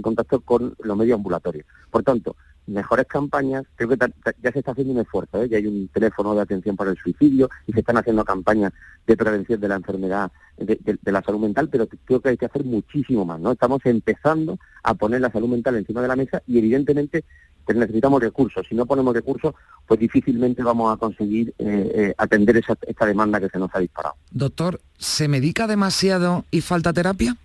contacto 0.00 0.40
con 0.40 0.74
los 0.82 0.96
medios 0.96 1.16
ambulatorios. 1.16 1.66
Por 1.90 2.02
tanto, 2.02 2.36
mejores 2.66 3.06
campañas, 3.06 3.64
creo 3.74 3.90
que 3.90 3.98
ya 4.42 4.52
se 4.52 4.58
está 4.60 4.72
haciendo 4.72 4.94
un 4.94 5.00
esfuerzo, 5.00 5.42
¿eh? 5.42 5.48
ya 5.50 5.58
hay 5.58 5.66
un 5.66 5.88
teléfono 5.88 6.34
de 6.34 6.40
atención 6.40 6.74
para 6.74 6.90
el 6.90 6.96
suicidio 6.96 7.50
y 7.66 7.72
se 7.72 7.80
están 7.80 7.98
haciendo 7.98 8.24
campañas 8.24 8.72
de 9.06 9.16
prevención 9.16 9.60
de 9.60 9.68
la 9.68 9.76
enfermedad, 9.76 10.30
de, 10.56 10.78
de, 10.84 11.12
la 11.12 11.22
salud 11.22 11.40
mental, 11.40 11.68
pero 11.68 11.86
creo 11.86 12.20
que 12.20 12.30
hay 12.30 12.36
que 12.36 12.46
hacer 12.46 12.64
muchísimo 12.64 13.24
más, 13.24 13.40
¿no? 13.40 13.52
Estamos 13.52 13.80
empezando 13.84 14.58
a 14.82 14.94
poner 14.94 15.20
la 15.20 15.30
salud 15.30 15.48
mental 15.48 15.76
encima 15.76 16.02
de 16.02 16.08
la 16.08 16.16
mesa 16.16 16.42
y 16.46 16.58
evidentemente 16.58 17.24
necesitamos 17.76 18.22
recursos. 18.22 18.66
Si 18.68 18.74
no 18.74 18.86
ponemos 18.86 19.14
recursos, 19.14 19.54
pues 19.86 20.00
difícilmente 20.00 20.62
vamos 20.62 20.92
a 20.92 20.96
conseguir 20.96 21.54
eh, 21.58 21.92
eh, 21.94 22.14
atender 22.16 22.56
esa, 22.56 22.76
esta 22.86 23.06
demanda 23.06 23.40
que 23.40 23.48
se 23.48 23.58
nos 23.58 23.70
ha 23.74 23.78
disparado. 23.78 24.14
Doctor, 24.30 24.80
¿se 24.98 25.28
medica 25.28 25.66
demasiado 25.66 26.44
y 26.50 26.60
falta 26.60 26.92
terapia? 26.92 27.36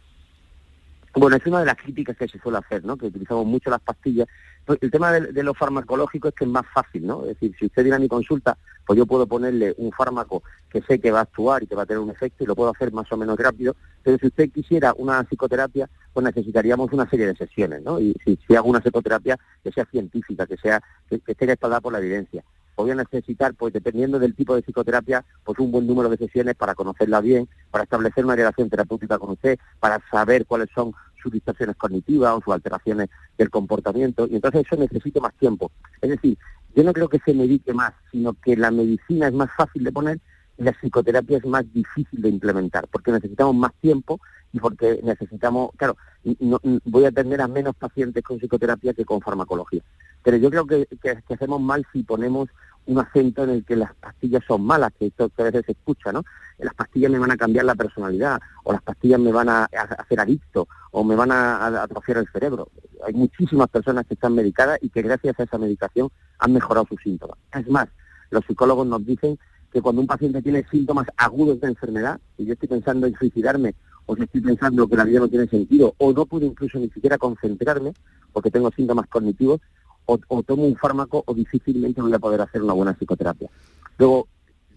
Bueno, 1.15 1.37
es 1.37 1.45
una 1.45 1.59
de 1.59 1.65
las 1.67 1.75
críticas 1.75 2.17
que 2.17 2.27
se 2.27 2.39
suele 2.39 2.57
hacer, 2.57 2.83
¿no? 2.83 2.97
Que 2.97 3.05
utilizamos 3.05 3.45
mucho 3.45 3.69
las 3.69 3.81
pastillas. 3.81 4.27
Pues 4.65 4.79
el 4.81 4.89
tema 4.89 5.11
de, 5.11 5.31
de, 5.31 5.43
lo 5.43 5.53
farmacológico 5.53 6.29
es 6.29 6.33
que 6.33 6.45
es 6.45 6.49
más 6.49 6.65
fácil, 6.73 7.05
¿no? 7.05 7.21
Es 7.21 7.39
decir, 7.39 7.55
si 7.59 7.65
usted 7.67 7.83
viene 7.83 7.97
a 7.97 7.99
mi 7.99 8.07
consulta, 8.07 8.57
pues 8.85 8.97
yo 8.97 9.05
puedo 9.05 9.27
ponerle 9.27 9.75
un 9.77 9.91
fármaco 9.91 10.41
que 10.69 10.81
sé 10.81 10.99
que 10.99 11.11
va 11.11 11.19
a 11.19 11.23
actuar 11.23 11.61
y 11.61 11.67
que 11.67 11.75
va 11.75 11.83
a 11.83 11.85
tener 11.85 11.99
un 11.99 12.09
efecto 12.09 12.43
y 12.43 12.47
lo 12.47 12.55
puedo 12.55 12.71
hacer 12.71 12.91
más 12.91 13.11
o 13.11 13.17
menos 13.17 13.37
rápido, 13.37 13.75
pero 14.01 14.17
si 14.17 14.27
usted 14.27 14.49
quisiera 14.51 14.93
una 14.97 15.23
psicoterapia, 15.23 15.87
pues 16.11 16.23
necesitaríamos 16.25 16.91
una 16.91 17.07
serie 17.07 17.27
de 17.27 17.35
sesiones, 17.35 17.83
¿no? 17.83 17.99
Y 17.99 18.15
si, 18.25 18.55
hago 18.55 18.69
una 18.69 18.81
psicoterapia 18.81 19.37
que 19.63 19.71
sea 19.71 19.85
científica, 19.85 20.47
que 20.47 20.57
sea 20.57 20.81
que 21.09 21.21
esté 21.27 21.45
respaldada 21.45 21.81
por 21.81 21.93
la 21.93 21.99
evidencia 21.99 22.43
voy 22.75 22.91
a 22.91 22.95
necesitar, 22.95 23.53
pues 23.53 23.73
dependiendo 23.73 24.19
del 24.19 24.35
tipo 24.35 24.55
de 24.55 24.61
psicoterapia, 24.61 25.23
pues 25.43 25.59
un 25.59 25.71
buen 25.71 25.87
número 25.87 26.09
de 26.09 26.17
sesiones 26.17 26.55
para 26.55 26.75
conocerla 26.75 27.21
bien, 27.21 27.47
para 27.71 27.83
establecer 27.83 28.25
una 28.25 28.35
relación 28.35 28.69
terapéutica 28.69 29.17
con 29.19 29.31
usted, 29.31 29.57
para 29.79 29.99
saber 30.09 30.45
cuáles 30.45 30.69
son 30.73 30.93
sus 31.21 31.31
distorsiones 31.31 31.75
cognitivas 31.77 32.33
o 32.33 32.41
sus 32.41 32.53
alteraciones 32.53 33.09
del 33.37 33.49
comportamiento, 33.49 34.27
y 34.29 34.35
entonces 34.35 34.65
eso 34.65 34.75
necesita 34.75 35.21
más 35.21 35.33
tiempo. 35.35 35.71
Es 36.01 36.09
decir, 36.09 36.37
yo 36.75 36.83
no 36.83 36.93
creo 36.93 37.07
que 37.07 37.19
se 37.19 37.33
medique 37.33 37.73
más, 37.73 37.93
sino 38.11 38.33
que 38.33 38.57
la 38.57 38.71
medicina 38.71 39.27
es 39.27 39.33
más 39.33 39.49
fácil 39.55 39.83
de 39.83 39.91
poner 39.91 40.19
y 40.57 40.63
la 40.63 40.73
psicoterapia 40.73 41.37
es 41.37 41.45
más 41.45 41.71
difícil 41.71 42.21
de 42.21 42.29
implementar, 42.29 42.87
porque 42.91 43.11
necesitamos 43.11 43.55
más 43.55 43.71
tiempo 43.81 44.19
y 44.53 44.59
porque 44.59 44.99
necesitamos, 45.03 45.71
claro, 45.75 45.97
no, 46.39 46.59
voy 46.85 47.05
a 47.05 47.09
atender 47.09 47.41
a 47.41 47.47
menos 47.47 47.75
pacientes 47.75 48.23
con 48.23 48.37
psicoterapia 48.37 48.93
que 48.93 49.03
con 49.03 49.19
farmacología. 49.19 49.81
Pero 50.21 50.37
yo 50.37 50.49
creo 50.51 50.67
que, 50.67 50.87
hacemos 51.29 51.59
mal 51.59 51.85
si 51.91 52.03
ponemos 52.03 52.49
un 52.85 52.99
acento 52.99 53.43
en 53.43 53.49
el 53.49 53.65
que 53.65 53.75
las 53.75 53.95
pastillas 53.95 54.43
son 54.47 54.63
malas, 54.63 54.91
que 54.97 55.07
esto 55.07 55.31
a 55.37 55.43
veces 55.43 55.63
se 55.65 55.71
escucha, 55.71 56.11
¿no? 56.11 56.23
Las 56.59 56.75
pastillas 56.75 57.11
me 57.11 57.17
van 57.17 57.31
a 57.31 57.37
cambiar 57.37 57.65
la 57.65 57.73
personalidad, 57.73 58.39
o 58.63 58.73
las 58.73 58.81
pastillas 58.83 59.19
me 59.19 59.31
van 59.31 59.49
a, 59.49 59.63
hacer 59.65 60.19
adicto, 60.19 60.67
o 60.91 61.03
me 61.03 61.15
van 61.15 61.31
a, 61.31 61.81
atrofiar 61.81 62.19
el 62.19 62.27
cerebro. 62.27 62.69
Hay 63.05 63.13
muchísimas 63.13 63.69
personas 63.69 64.05
que 64.05 64.13
están 64.13 64.35
medicadas 64.35 64.77
y 64.81 64.89
que 64.89 65.01
gracias 65.01 65.39
a 65.39 65.43
esa 65.43 65.57
medicación 65.57 66.09
han 66.37 66.53
mejorado 66.53 66.85
sus 66.87 67.01
síntomas. 67.01 67.37
Es 67.53 67.67
más, 67.69 67.87
los 68.29 68.45
psicólogos 68.45 68.85
nos 68.85 69.03
dicen 69.03 69.39
que 69.71 69.81
cuando 69.81 70.01
un 70.01 70.07
paciente 70.07 70.43
tiene 70.43 70.63
síntomas 70.69 71.07
agudos 71.17 71.59
de 71.59 71.69
enfermedad, 71.69 72.19
y 72.37 72.45
yo 72.45 72.53
estoy 72.53 72.69
pensando 72.69 73.07
en 73.07 73.15
suicidarme, 73.15 73.73
o 74.05 74.15
si 74.15 74.23
estoy 74.23 74.41
pensando 74.41 74.87
que 74.87 74.97
la 74.97 75.05
vida 75.05 75.19
no 75.19 75.27
tiene 75.27 75.47
sentido, 75.47 75.93
o 75.97 76.13
no 76.13 76.25
puedo 76.25 76.45
incluso 76.45 76.79
ni 76.79 76.89
siquiera 76.89 77.17
concentrarme 77.17 77.93
porque 78.31 78.51
tengo 78.51 78.71
síntomas 78.71 79.07
cognitivos, 79.07 79.61
o, 80.05 80.17
tomo 80.43 80.63
un 80.63 80.75
fármaco 80.75 81.23
o 81.25 81.33
difícilmente 81.33 82.01
voy 82.01 82.13
a 82.13 82.19
poder 82.19 82.41
hacer 82.41 82.61
una 82.61 82.73
buena 82.73 82.93
psicoterapia. 82.93 83.49
Luego, 83.97 84.27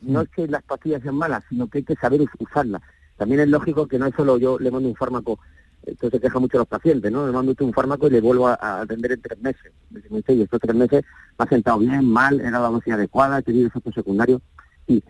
no 0.03 0.21
es 0.21 0.29
que 0.29 0.47
las 0.47 0.63
pastillas 0.63 1.03
sean 1.03 1.17
malas, 1.17 1.43
sino 1.49 1.69
que 1.69 1.79
hay 1.79 1.85
que 1.85 1.97
saber 1.97 2.21
usarlas. 2.39 2.83
También 3.17 3.41
es 3.41 3.49
lógico 3.49 3.89
que 3.89 3.99
no 3.99 4.07
es 4.07 4.15
solo 4.15 4.39
yo 4.39 4.59
le 4.59 4.71
mando 4.71 4.89
un 4.89 4.95
fármaco, 4.95 5.41
esto 5.85 6.11
se 6.11 6.21
queja 6.21 6.39
mucho 6.39 6.59
los 6.59 6.67
pacientes, 6.67 7.11
¿no? 7.11 7.27
Le 7.27 7.33
mando 7.33 7.55
un 7.59 7.73
fármaco 7.73 8.07
y 8.07 8.11
le 8.11 8.21
vuelvo 8.21 8.49
a, 8.49 8.81
atender 8.81 9.13
en 9.13 9.23
tres 9.23 9.41
meses. 9.41 9.73
Y 10.29 10.43
estos 10.43 10.61
tres 10.61 10.75
meses 10.75 11.05
me 11.39 11.45
ha 11.45 11.49
sentado 11.49 11.79
bien, 11.79 12.05
mal, 12.05 12.41
era 12.41 12.59
la 12.59 12.69
dosis 12.69 12.93
adecuada, 12.93 13.39
he 13.39 13.43
tenido 13.43 13.69
efectos 13.69 13.95
secundarios. 13.95 14.43
Y 14.87 15.03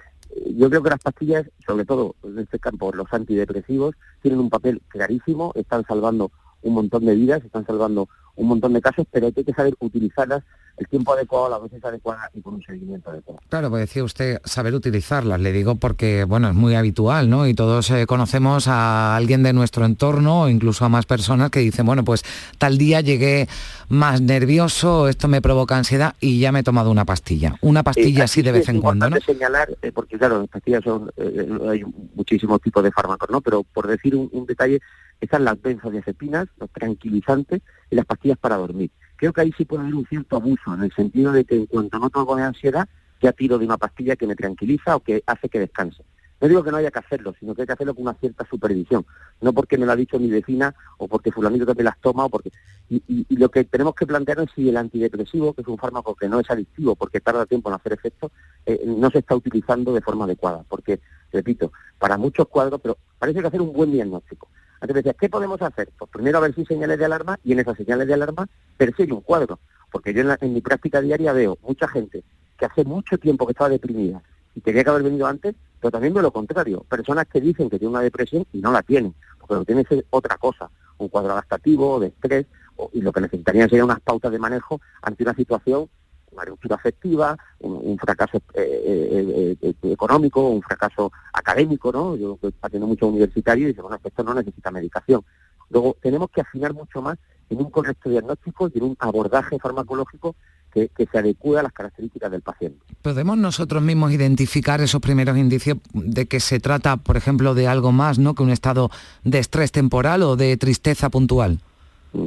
yo 0.57 0.69
creo 0.71 0.83
que 0.83 0.91
las 0.91 1.01
pastillas, 1.01 1.47
sobre 1.65 1.85
todo 1.85 2.15
en 2.25 2.39
este 2.39 2.59
campo, 2.59 2.93
los 2.93 3.13
antidepresivos, 3.13 3.95
tienen 4.23 4.41
un 4.41 4.51
papel 4.51 4.83
clarísimo, 4.89 5.53
están 5.55 5.85
salvando 5.87 6.31
un 6.63 6.75
montón 6.75 7.05
de 7.05 7.15
vidas, 7.15 7.45
están 7.45 7.67
salvando 7.67 8.09
un 8.37 8.49
montón 8.49 8.73
de 8.73 8.81
casos, 8.81 9.07
pero 9.11 9.27
hay 9.27 9.33
que 9.33 9.53
saber 9.53 9.75
utilizarlas 9.81 10.45
el 10.77 10.87
tiempo 10.89 11.13
adecuado, 11.15 11.49
la 11.49 11.59
veces 11.59 11.83
adecuada 11.85 12.31
y 12.35 12.41
con 12.43 12.55
un 12.55 12.63
seguimiento 12.63 13.11
adecuado. 13.11 13.41
Claro, 13.49 13.71
pues 13.71 13.81
decía 13.81 14.05
usted 14.05 14.41
saber 14.45 14.75
utilizarlas, 14.75 15.41
le 15.41 15.53
digo 15.53 15.77
porque, 15.77 16.25
bueno, 16.25 16.49
es 16.49 16.55
muy 16.55 16.75
habitual, 16.75 17.31
¿no? 17.31 17.47
Y 17.47 17.55
todos 17.55 17.91
eh, 17.91 18.07
conocemos 18.07 18.69
a 18.69 19.17
alguien 19.17 19.43
de 19.43 19.53
nuestro 19.53 19.85
entorno 19.85 20.43
o 20.43 20.49
incluso 20.49 20.85
a 20.85 20.89
más 20.89 21.07
personas 21.07 21.51
que 21.51 21.61
dicen, 21.61 21.87
bueno, 21.87 22.05
pues 22.05 22.25
tal 22.59 22.79
día 22.79 23.01
llegué 23.01 23.49
más 23.89 24.21
nervioso, 24.21 25.09
esto 25.09 25.29
me 25.29 25.41
provoca 25.41 25.77
ansiedad 25.77 26.15
y 26.21 26.41
ya 26.41 26.53
me 26.53 26.61
he 26.61 26.63
tomado 26.63 26.91
una 26.91 27.05
pastilla. 27.05 27.55
Una 27.63 27.83
pastilla 27.83 28.25
así 28.25 28.43
de 28.43 28.53
vez 28.53 28.69
en 28.69 28.81
cuando, 28.81 29.09
¿no? 29.09 29.17
señalar, 29.21 29.69
eh, 29.83 29.93
porque 29.93 30.19
claro, 30.19 30.41
las 30.41 30.49
pastillas 30.49 30.85
son, 30.85 31.11
eh, 31.17 31.49
hay 31.71 31.83
muchísimos 32.15 32.61
tipos 32.61 32.83
de 32.85 32.93
fármacos, 32.93 33.31
¿no? 33.31 33.41
Pero 33.41 33.63
por 33.63 33.87
decir 33.87 34.15
un 34.15 34.47
detalle, 34.47 34.81
están 35.21 35.45
las 35.45 35.61
benzodiazepinas, 35.61 36.49
los 36.59 36.71
tranquilizantes 36.71 37.63
y 37.91 37.97
las 37.97 38.05
pastillas 38.05 38.39
para 38.39 38.57
dormir. 38.57 38.91
Creo 39.17 39.33
que 39.33 39.41
ahí 39.41 39.53
sí 39.57 39.65
puede 39.65 39.83
haber 39.83 39.95
un 39.95 40.07
cierto 40.07 40.37
abuso, 40.37 40.75
en 40.75 40.83
el 40.83 40.93
sentido 40.93 41.33
de 41.33 41.45
que 41.45 41.57
en 41.57 41.67
cuanto 41.67 41.99
noto 41.99 42.21
algo 42.21 42.37
de 42.37 42.43
ansiedad, 42.43 42.89
ya 43.21 43.33
tiro 43.33 43.59
de 43.59 43.65
una 43.65 43.79
pastilla 43.79 44.17
que 44.17 44.27
me 44.27 44.37
tranquiliza 44.37 44.97
o 44.97 45.01
que 45.01 45.23
hace 45.27 45.49
que 45.49 45.59
descanse. 45.59 46.05
No 46.41 46.49
digo 46.49 46.63
que 46.63 46.71
no 46.71 46.77
haya 46.77 46.91
que 46.91 46.99
hacerlo, 46.99 47.35
sino 47.41 47.55
que 47.55 47.63
hay 47.63 47.67
que 47.67 47.73
hacerlo 47.73 47.95
con 47.95 48.03
una 48.03 48.15
cierta 48.15 48.47
supervisión. 48.49 49.07
No 49.41 49.55
porque 49.55 49.79
me 49.79 49.87
lo 49.87 49.93
ha 49.93 49.97
dicho 49.97 50.19
mi 50.19 50.29
vecina 50.29 50.75
o 50.99 51.09
porque 51.09 51.33
fulanito 51.33 51.65
también 51.65 51.87
las 51.87 52.01
toma 52.01 52.27
o 52.27 52.29
porque... 52.29 52.51
Y, 52.91 53.25
lo 53.37 53.51
que 53.51 53.65
tenemos 53.65 53.95
que 53.95 54.07
plantear 54.07 54.41
es 54.41 54.51
si 54.55 54.69
el 54.69 54.77
antidepresivo, 54.77 55.55
que 55.55 55.63
es 55.63 55.69
un 55.69 55.79
fármaco 55.79 56.15
que 56.15 56.29
no 56.29 56.39
es 56.39 56.51
adictivo 56.51 56.95
porque 56.95 57.21
tarda 57.21 57.47
tiempo 57.47 57.71
en 57.71 57.77
hacer 57.77 57.95
efecto, 57.95 58.31
eh, 58.67 58.83
no 58.87 59.11
se 59.11 59.21
está 59.21 59.35
utilizando 59.35 59.95
de 59.95 60.03
forma 60.03 60.27
adecuada. 60.27 60.63
Porque, 60.69 61.01
repito, 61.33 61.73
para 61.99 62.19
muchos 62.19 62.49
cuadros, 62.49 62.81
pero 62.83 62.99
parece 63.19 63.41
que 63.41 63.47
hacer 63.47 63.63
un 63.63 63.73
buen 63.73 63.91
diagnóstico. 63.91 64.49
Antes 64.81 64.97
decías, 64.97 65.17
¿qué 65.19 65.31
podemos 65.31 65.61
hacer? 65.63 65.89
Pues 65.99 66.11
primero 66.11 66.37
a 66.37 66.43
ver 66.43 66.55
si 66.55 66.61
hay 66.61 66.67
señales 66.67 66.99
de 66.99 67.07
alarma 67.07 67.39
y 67.45 67.53
en 67.53 67.61
esas 67.61 67.79
señales 67.79 68.07
de 68.07 68.15
alarma 68.15 68.47
persigue 68.77 69.13
un 69.13 69.21
cuadro. 69.21 69.59
Porque 69.91 70.13
yo 70.13 70.23
en, 70.41 70.53
mi 70.53 70.61
práctica 70.61 71.01
diaria 71.01 71.33
veo 71.33 71.59
mucha 71.63 71.89
gente 71.89 72.23
que 72.59 72.67
hace 72.67 72.85
mucho 72.85 73.19
tiempo 73.19 73.47
que 73.47 73.53
estaba 73.53 73.71
deprimida 73.71 74.23
y 74.55 74.61
tenía 74.61 74.83
que 74.83 74.91
haber 74.91 75.03
venido 75.03 75.27
antes, 75.27 75.55
pero 75.81 75.91
también 75.91 76.15
de 76.15 76.23
lo 76.23 76.33
contrario. 76.33 76.85
Personas 76.89 77.27
que 77.27 77.41
dicen 77.41 77.71
que 77.71 77.79
tienen 77.79 77.95
una 77.95 78.03
depresión 78.03 78.47
y 78.53 78.59
no 78.59 78.73
la 78.73 78.83
tienen, 78.83 79.15
porque 79.39 79.55
lo 79.55 79.65
tienen 79.65 79.87
es 79.89 80.05
otra 80.11 80.37
cosa, 80.39 80.71
un 80.99 81.09
cuadro 81.09 81.33
adaptativo, 81.33 82.01
de 82.01 82.09
estrés, 82.09 82.47
y 82.93 83.01
lo 83.01 83.13
que 83.13 83.21
necesitarían 83.21 83.69
serían 83.69 83.87
unas 83.87 84.01
pautas 84.01 84.33
de 84.33 84.39
manejo 84.39 84.81
ante 85.03 85.23
una 85.23 85.35
situación 85.35 85.89
una 86.37 86.45
ruptura 86.45 86.77
afectiva, 86.77 87.37
un, 87.61 87.99
fracaso 87.99 88.39
eh, 88.55 88.61
eh, 88.63 89.57
eh, 89.61 89.75
económico, 89.85 90.49
un 90.49 90.63
fracaso 90.63 91.11
académico, 91.33 91.91
¿no? 91.91 92.17
Yo 92.17 92.37
que 92.37 92.53
teniendo 92.53 92.87
mucho 92.87 93.07
universitario 93.07 93.65
y 93.65 93.69
dice, 93.69 93.81
bueno, 93.81 93.99
esto 94.03 94.23
no 94.23 94.35
necesita 94.35 94.71
medicación. 94.71 95.25
Luego, 95.71 95.97
tenemos 96.01 96.31
que 96.31 96.43
afinar 96.43 96.75
mucho 96.75 97.03
más 97.03 97.19
en 97.51 97.59
un 97.59 97.71
correcto 97.71 98.11
diagnóstico 98.11 98.71
y 98.73 98.79
en 98.79 98.85
un 98.85 98.97
abordaje 98.99 99.59
farmacológico 99.59 100.35
que, 100.73 101.09
se 101.11 101.19
adecue 101.19 101.59
a 101.59 101.63
las 101.63 101.73
características 101.73 102.31
del 102.31 102.43
paciente. 102.43 102.79
¿Podemos 103.01 103.39
nosotros 103.39 103.83
mismos 103.83 104.13
identificar 104.13 104.81
esos 104.81 105.01
primeros 105.01 105.39
indicios 105.39 105.79
de 105.95 106.27
que 106.27 106.41
se 106.41 106.61
trata, 106.61 106.99
por 106.99 107.17
ejemplo, 107.17 107.55
de 107.55 107.67
algo 107.67 107.93
más 107.93 108.19
¿no? 108.19 108.35
que 108.35 108.43
un 108.43 108.51
estado 108.51 108.91
de 109.25 109.39
estrés 109.39 109.73
temporal 109.73 110.23
o 110.23 110.37
de 110.37 110.57
tristeza 110.57 111.09
puntual? 111.09 111.61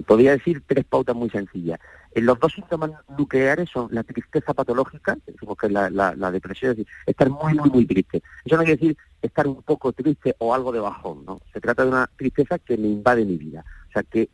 Podría 0.07 0.31
decir 0.31 0.63
tres 0.65 0.85
pautas 0.85 1.15
muy 1.15 1.29
sencillas. 1.29 1.79
Eh, 2.13 2.21
los 2.21 2.39
dos 2.39 2.53
síntomas 2.53 2.91
nucleares 3.17 3.69
son 3.69 3.87
la 3.91 4.03
tristeza 4.03 4.53
patológica, 4.53 5.17
decimos 5.25 5.57
que 5.57 5.67
es 5.67 5.73
la, 5.73 6.31
depresión, 6.31 6.71
es 6.71 6.77
decir, 6.77 6.93
estar 7.05 7.29
muy, 7.29 7.53
muy, 7.53 7.69
muy 7.69 7.85
triste. 7.85 8.21
Eso 8.45 8.55
no 8.55 8.63
quiere 8.63 8.77
decir 8.77 8.97
estar 9.21 9.47
un 9.47 9.61
poco 9.61 9.91
triste 9.93 10.35
o 10.39 10.53
algo 10.53 10.71
de 10.71 10.79
bajón, 10.79 11.25
¿no? 11.25 11.39
Se 11.53 11.59
trata 11.59 11.83
de 11.83 11.89
una 11.89 12.09
tristeza 12.15 12.57
que 12.57 12.77
me 12.77 12.87
invade 12.87 13.25
mi 13.25 13.37
vida. 13.37 13.63
O 13.89 13.91
sea, 13.91 14.03
que, 14.03 14.29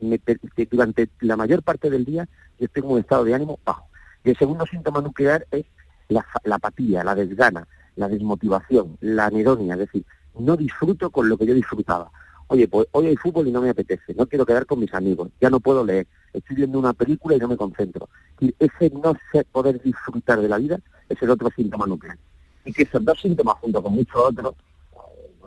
durante 0.70 1.10
la 1.22 1.38
mayor 1.38 1.63
parte 1.63 1.89
del 1.89 2.06
día 2.06 2.28
yo 2.60 2.65
estoy 2.65 2.84
en 2.84 2.91
un 2.91 3.00
estado 3.00 3.24
de 3.24 3.34
ánimo 3.34 3.60
bajo. 3.65 3.88
Y 4.24 4.30
el 4.30 4.38
segundo 4.38 4.65
síntoma 4.65 5.02
nuclear 5.02 5.48
es 5.52 5.65
la, 6.10 6.26
la 6.44 6.56
apatía, 6.56 7.04
la 7.04 7.15
desgana, 7.15 7.68
la 7.96 8.08
desmotivación, 8.08 8.98
la 9.02 9.26
anedonia, 9.28 9.74
es 9.74 9.80
decir, 9.80 10.06
no 10.38 10.58
disfruto 10.58 11.10
con 11.10 11.30
lo 11.30 11.38
que 11.38 11.46
yo 11.46 11.54
disfrutaba 11.54 12.12
oye, 12.48 12.68
pues 12.68 12.88
hoy 12.91 13.08
hay 13.08 13.15
fútbol 13.15 13.48
y 13.48 13.52
no 13.52 13.62
me 13.62 13.70
apetece, 13.70 14.13
no 14.13 14.28
quiero 14.28 14.46
quedar 14.46 14.65
con 14.65 14.80
mis 14.80 14.94
amigos, 14.94 15.30
ya 15.41 15.50
no 15.50 15.60
puedo 15.60 15.84
leer, 15.84 16.08
estoy 16.34 16.58
viendo 16.58 16.80
una 16.80 16.94
película 16.94 17.36
y 17.36 17.39
no 17.39 17.48
me 17.48 17.58
concentro. 17.58 18.10
Y 18.39 18.54
ese 18.60 18.91
no 18.91 19.15
poder 19.52 19.82
disfrutar 19.82 20.41
de 20.41 20.50
la 20.50 20.58
vida 20.58 20.80
es 21.10 21.22
el 21.22 21.30
otro 21.30 21.50
síntoma 21.56 21.88
nuclear. 21.88 22.18
Y 22.63 22.74
que 22.74 22.84
esos 22.84 23.04
dos 23.04 23.20
síntomas, 23.20 23.56
junto 23.62 23.82
con 23.82 23.94
muchos 23.94 24.15
otros, 24.15 24.56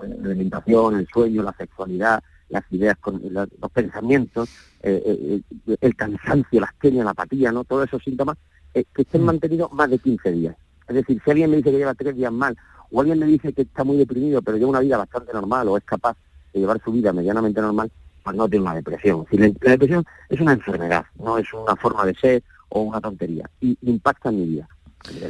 eh, 0.02 0.16
la 0.20 0.26
alimentación, 0.26 0.96
el 0.96 1.08
sueño, 1.08 1.42
la 1.42 1.52
sexualidad, 1.52 2.22
las 2.48 2.64
ideas, 2.70 2.96
con, 2.98 3.20
los 3.32 3.70
pensamientos, 3.72 4.48
eh, 4.82 5.42
eh, 5.66 5.76
el 5.80 5.96
cansancio, 5.96 6.60
la 6.60 6.66
astenia, 6.66 7.04
la 7.04 7.10
apatía, 7.10 7.52
¿no? 7.52 7.64
Todos 7.64 7.86
esos 7.88 8.02
síntomas 8.02 8.36
que 8.72 9.02
estén 9.02 9.22
mm. 9.22 9.24
mantenidos 9.24 9.72
más 9.72 9.90
de 9.90 9.98
15 9.98 10.32
días. 10.32 10.56
Es 10.86 10.94
decir, 10.94 11.20
si 11.22 11.30
alguien 11.30 11.50
me 11.50 11.56
dice 11.58 11.70
que 11.70 11.78
lleva 11.78 11.94
tres 11.94 12.16
días 12.16 12.32
mal, 12.32 12.56
o 12.90 13.00
alguien 13.00 13.18
me 13.18 13.26
dice 13.26 13.52
que 13.52 13.62
está 13.62 13.84
muy 13.84 13.96
deprimido, 13.96 14.40
pero 14.40 14.56
lleva 14.56 14.70
una 14.70 14.80
vida 14.80 14.96
bastante 14.96 15.32
normal, 15.32 15.68
o 15.68 15.76
es 15.76 15.84
capaz 15.84 16.16
de 16.52 16.60
llevar 16.60 16.80
su 16.82 16.92
vida 16.92 17.12
medianamente 17.12 17.60
normal, 17.60 17.90
pues 18.22 18.36
no 18.36 18.48
tiene 18.48 18.64
una 18.64 18.74
depresión. 18.74 19.26
Si 19.30 19.36
la, 19.36 19.48
depresión 19.48 20.04
es 20.28 20.40
una 20.40 20.52
enfermedad, 20.52 21.04
no 21.18 21.38
es 21.38 21.52
una 21.52 21.76
forma 21.76 22.06
de 22.06 22.14
ser 22.14 22.42
o 22.70 22.82
una 22.82 23.00
tontería, 23.00 23.50
y 23.60 23.76
impacta 23.82 24.30
en 24.30 24.36
mi 24.36 24.46
vida, 24.46 24.68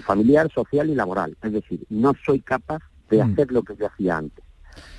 familiar, 0.04 0.50
social 0.52 0.90
y 0.90 0.94
laboral. 0.94 1.36
Es 1.42 1.52
decir, 1.52 1.84
no 1.88 2.12
soy 2.24 2.40
capaz 2.40 2.82
de 3.10 3.24
mm. 3.24 3.32
hacer 3.32 3.52
lo 3.52 3.62
que 3.62 3.76
yo 3.76 3.86
hacía 3.86 4.18
antes. 4.18 4.44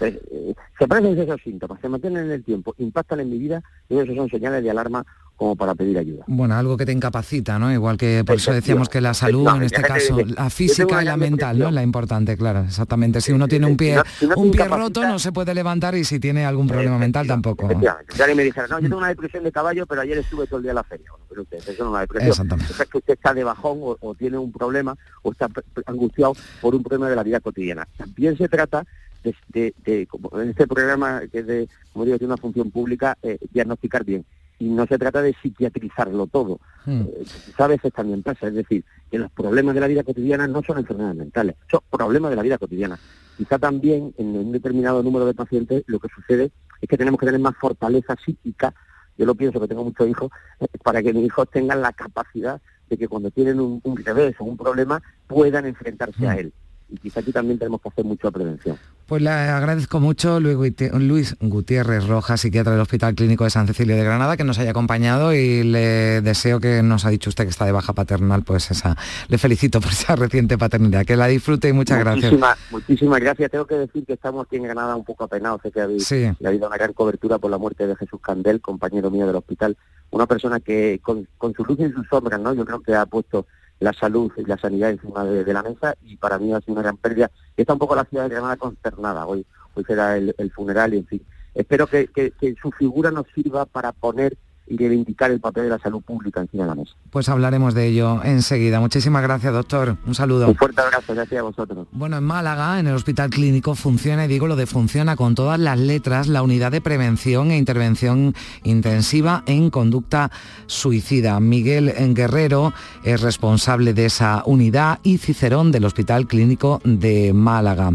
Eh, 0.01 0.53
se 0.77 0.85
aparecen 0.85 1.19
esos 1.19 1.41
síntomas, 1.41 1.79
se 1.81 1.89
mantienen 1.89 2.25
en 2.25 2.31
el 2.31 2.43
tiempo, 2.43 2.73
impactan 2.77 3.19
en 3.19 3.29
mi 3.29 3.37
vida, 3.37 3.61
y 3.89 3.97
esos 3.97 4.15
son 4.15 4.29
señales 4.29 4.63
de 4.63 4.69
alarma 4.69 5.05
como 5.39 5.55
para 5.55 5.73
pedir 5.73 5.97
ayuda. 5.97 6.25
Bueno, 6.27 6.53
algo 6.55 6.75
que 6.75 6.85
te 6.85 6.91
incapacita, 6.91 7.57
¿no? 7.57 7.71
Igual 7.71 7.97
que 7.97 8.23
por 8.25 8.35
eso 8.35 8.51
decíamos 8.51 8.89
que 8.89 8.99
la 8.99 9.13
salud, 9.13 9.47
en 9.55 9.63
este 9.63 9.81
caso, 9.81 10.17
la 10.19 10.49
física 10.49 11.01
y 11.01 11.05
la 11.05 11.15
mental, 11.15 11.57
¿no? 11.57 11.71
La 11.71 11.81
importante, 11.81 12.35
claro, 12.35 12.65
exactamente. 12.65 13.21
Si 13.21 13.31
uno 13.31 13.47
tiene 13.47 13.65
un 13.65 13.77
pie, 13.77 14.01
un 14.35 14.51
pie 14.51 14.67
roto, 14.67 15.01
no 15.01 15.17
se 15.17 15.31
puede 15.31 15.55
levantar 15.55 15.95
y 15.95 16.03
si 16.03 16.19
tiene 16.19 16.45
algún 16.45 16.67
problema 16.67 16.97
mental 16.97 17.25
tampoco. 17.25 17.69
Ya 17.81 17.97
me 18.35 18.43
dijera, 18.43 18.67
no, 18.67 18.79
yo 18.79 18.89
tengo 18.89 18.97
una 18.97 19.07
depresión 19.07 19.45
de 19.45 19.51
caballo, 19.51 19.85
pero 19.85 20.01
ayer 20.01 20.17
estuve 20.17 20.45
todo 20.45 20.57
el 20.57 20.63
día 20.63 20.71
en 20.71 20.75
la 20.75 20.83
feria. 20.83 21.07
Bueno, 21.09 21.25
pero 21.29 21.41
usted, 21.43 21.57
eso 21.57 21.83
no 21.83 21.89
es 21.89 21.91
una 21.91 21.99
depresión. 22.01 22.29
Exactamente. 22.31 22.73
es 22.73 22.89
que 22.89 22.97
usted 22.97 23.13
está 23.13 23.33
de 23.33 23.43
bajón 23.45 23.79
o, 23.81 24.15
tiene 24.15 24.37
un 24.37 24.51
problema 24.51 24.97
o 25.23 25.31
está 25.31 25.47
angustiado 25.85 26.33
por 26.59 26.75
un 26.75 26.83
problema 26.83 27.09
de 27.09 27.15
la 27.15 27.23
vida 27.23 27.39
cotidiana. 27.39 27.87
También 27.97 28.37
se 28.37 28.49
trata 28.49 28.85
de, 29.23 29.73
de, 29.83 30.07
como 30.07 30.39
en 30.41 30.49
este 30.49 30.67
programa 30.67 31.21
que 31.31 31.39
es 31.39 31.47
de, 31.47 31.69
como 31.93 32.05
digo, 32.05 32.17
tiene 32.17 32.33
una 32.33 32.41
función 32.41 32.71
pública, 32.71 33.17
eh, 33.21 33.37
diagnosticar 33.51 34.03
bien 34.03 34.25
y 34.59 34.67
no 34.67 34.85
se 34.85 34.97
trata 34.97 35.21
de 35.21 35.33
psiquiatrizarlo 35.41 36.27
todo. 36.27 36.59
Hmm. 36.85 37.01
Eh, 37.01 37.25
a 37.57 37.67
veces 37.67 37.93
también 37.93 38.21
pasa, 38.21 38.47
es 38.47 38.53
decir, 38.53 38.83
que 39.09 39.17
los 39.17 39.31
problemas 39.31 39.73
de 39.73 39.81
la 39.81 39.87
vida 39.87 40.03
cotidiana 40.03 40.47
no 40.47 40.61
son 40.61 40.77
enfermedades 40.77 41.15
mentales, 41.15 41.55
son 41.71 41.79
problemas 41.89 42.29
de 42.29 42.35
la 42.35 42.43
vida 42.43 42.57
cotidiana. 42.57 42.99
Quizá 43.37 43.57
también 43.57 44.13
en 44.17 44.35
un 44.35 44.51
determinado 44.51 45.01
número 45.01 45.25
de 45.25 45.33
pacientes 45.33 45.83
lo 45.87 45.99
que 45.99 46.09
sucede 46.09 46.51
es 46.81 46.89
que 46.89 46.97
tenemos 46.97 47.19
que 47.19 47.25
tener 47.25 47.39
más 47.39 47.55
fortaleza 47.55 48.15
psíquica, 48.23 48.73
yo 49.17 49.25
lo 49.25 49.35
pienso 49.35 49.61
que 49.61 49.67
tengo 49.67 49.83
muchos 49.85 50.07
hijos, 50.09 50.29
eh, 50.59 50.67
para 50.83 51.01
que 51.01 51.13
mis 51.13 51.25
hijos 51.25 51.49
tengan 51.49 51.81
la 51.81 51.93
capacidad 51.93 52.61
de 52.89 52.97
que 52.97 53.07
cuando 53.07 53.31
tienen 53.31 53.59
un, 53.61 53.81
revés 54.03 54.35
o 54.39 54.43
un 54.43 54.57
problema 54.57 55.01
puedan 55.27 55.65
enfrentarse 55.65 56.27
a 56.27 56.35
hmm. 56.35 56.39
él 56.39 56.53
y 56.89 56.97
quizá 56.97 57.19
aquí 57.19 57.31
también 57.31 57.59
tenemos 57.59 57.81
que 57.81 57.89
hacer 57.89 58.05
mucha 58.05 58.31
prevención. 58.31 58.77
Pues 59.05 59.21
le 59.21 59.29
agradezco 59.29 59.99
mucho 59.99 60.39
Luis 60.39 61.35
Gutiérrez 61.39 62.07
Rojas, 62.07 62.41
psiquiatra 62.41 62.73
del 62.73 62.81
Hospital 62.81 63.15
Clínico 63.15 63.43
de 63.43 63.49
San 63.49 63.65
Cecilio 63.65 63.95
de 63.95 64.03
Granada, 64.03 64.37
que 64.37 64.43
nos 64.43 64.59
haya 64.59 64.71
acompañado 64.71 65.33
y 65.33 65.63
le 65.63 66.21
deseo 66.21 66.59
que 66.59 66.83
nos 66.83 67.05
ha 67.05 67.09
dicho 67.09 67.29
usted 67.29 67.45
que 67.45 67.49
está 67.49 67.65
de 67.65 67.71
baja 67.71 67.93
paternal, 67.93 68.43
pues 68.43 68.69
esa, 68.69 68.95
le 69.27 69.37
felicito 69.37 69.81
por 69.81 69.91
esa 69.91 70.15
reciente 70.15 70.57
paternidad, 70.57 71.05
que 71.05 71.15
la 71.15 71.27
disfrute 71.27 71.69
y 71.69 71.73
muchas 71.73 71.99
gracias. 71.99 72.33
Muchísimas 72.69 73.19
gracias. 73.19 73.49
Tengo 73.49 73.65
que 73.65 73.75
decir 73.75 74.05
que 74.05 74.13
estamos 74.13 74.45
aquí 74.45 74.57
en 74.57 74.63
Granada 74.63 74.95
un 74.95 75.05
poco 75.05 75.23
apenados, 75.23 75.61
sé 75.63 75.71
que 75.71 75.81
ha 75.81 75.85
habido 75.85 76.67
una 76.67 76.77
gran 76.77 76.93
cobertura 76.93 77.39
por 77.39 77.49
la 77.49 77.57
muerte 77.57 77.87
de 77.87 77.95
Jesús 77.95 78.19
Candel, 78.21 78.61
compañero 78.61 79.09
mío 79.09 79.25
del 79.25 79.35
hospital, 79.35 79.75
una 80.11 80.27
persona 80.27 80.59
que 80.59 80.99
con, 81.01 81.27
con 81.37 81.53
su 81.53 81.65
luz 81.65 81.79
y 81.79 81.91
sus 81.91 82.07
sombras, 82.07 82.39
¿no? 82.39 82.53
Yo 82.53 82.65
creo 82.65 82.81
que 82.81 82.93
ha 82.93 83.05
puesto 83.05 83.47
la 83.79 83.93
salud 83.93 84.31
y 84.37 84.43
la 84.45 84.57
sanidad 84.57 84.89
encima 84.89 85.23
de, 85.23 85.53
la 85.53 85.63
mesa 85.63 85.95
y 86.01 86.17
para 86.17 86.37
mí 86.37 86.53
ha 86.53 86.59
sido 86.59 86.73
una 86.73 86.83
gran 86.83 86.97
pérdida. 86.97 87.31
Está 87.55 87.73
un 87.73 87.79
poco 87.79 87.95
la 87.95 88.05
ciudad 88.05 88.23
de 88.23 88.29
Granada 88.29 88.57
consternada, 88.57 89.25
hoy, 89.25 89.45
hoy 89.73 89.83
será 89.85 90.17
el, 90.17 90.51
funeral 90.53 90.93
y 90.93 90.97
en 90.97 91.07
fin. 91.07 91.21
Espero 91.53 91.87
que, 91.87 92.07
que 92.07 92.55
su 92.61 92.71
figura 92.71 93.11
nos 93.11 93.25
sirva 93.33 93.65
para 93.65 93.91
poner 93.91 94.37
y 94.69 94.77
reivindicar 94.77 95.31
el 95.31 95.39
papel 95.39 95.63
de 95.63 95.69
la 95.69 95.79
salud 95.79 96.01
pública 96.01 96.41
encima 96.41 96.63
de 96.63 96.69
la 96.69 96.75
mesa. 96.75 96.91
Pues 97.09 97.27
hablaremos 97.27 97.73
de 97.73 97.87
ello 97.87 98.23
enseguida. 98.23 98.79
Muchísimas 98.79 99.23
gracias, 99.23 99.51
doctor. 99.51 99.97
Un 100.05 100.15
saludo. 100.15 100.47
Un 100.47 100.55
fuerte 100.55 100.81
abrazo, 100.81 101.13
gracias 101.13 101.39
a 101.39 101.43
vosotros. 101.43 101.87
Bueno, 101.91 102.17
en 102.17 102.23
Málaga, 102.23 102.79
en 102.79 102.87
el 102.87 102.95
Hospital 102.95 103.29
Clínico, 103.29 103.75
funciona, 103.75 104.25
y 104.25 104.27
digo 104.27 104.47
lo 104.47 104.55
de 104.55 104.67
funciona 104.67 105.15
con 105.15 105.35
todas 105.35 105.59
las 105.59 105.79
letras, 105.79 106.27
la 106.27 106.43
unidad 106.43 106.71
de 106.71 106.81
prevención 106.81 107.51
e 107.51 107.57
intervención 107.57 108.35
intensiva 108.63 109.43
en 109.47 109.69
conducta 109.69 110.31
suicida. 110.67 111.39
Miguel 111.39 111.93
Guerrero 112.13 112.73
es 113.03 113.21
responsable 113.21 113.93
de 113.93 114.05
esa 114.05 114.43
unidad 114.45 114.99
y 115.03 115.17
Cicerón 115.17 115.71
del 115.71 115.85
Hospital 115.85 116.27
Clínico 116.27 116.81
de 116.83 117.33
Málaga. 117.33 117.93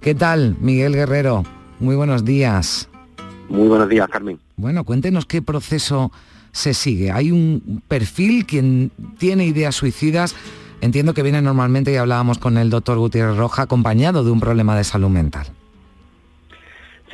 ¿Qué 0.00 0.14
tal, 0.14 0.56
Miguel 0.60 0.94
Guerrero? 0.94 1.42
Muy 1.80 1.96
buenos 1.96 2.24
días. 2.24 2.88
Muy 3.48 3.68
buenos 3.68 3.88
días, 3.88 4.08
Carmen. 4.08 4.38
Bueno, 4.56 4.84
cuéntenos 4.84 5.26
qué 5.26 5.42
proceso 5.42 6.10
se 6.52 6.74
sigue. 6.74 7.10
Hay 7.10 7.30
un 7.30 7.82
perfil 7.88 8.46
quien 8.46 8.90
tiene 9.18 9.46
ideas 9.46 9.74
suicidas. 9.74 10.34
Entiendo 10.80 11.14
que 11.14 11.22
viene 11.22 11.40
normalmente, 11.40 11.92
y 11.92 11.96
hablábamos 11.96 12.38
con 12.38 12.58
el 12.58 12.70
doctor 12.70 12.98
Gutiérrez 12.98 13.36
Roja, 13.36 13.62
acompañado 13.62 14.24
de 14.24 14.30
un 14.30 14.40
problema 14.40 14.76
de 14.76 14.84
salud 14.84 15.08
mental. 15.08 15.46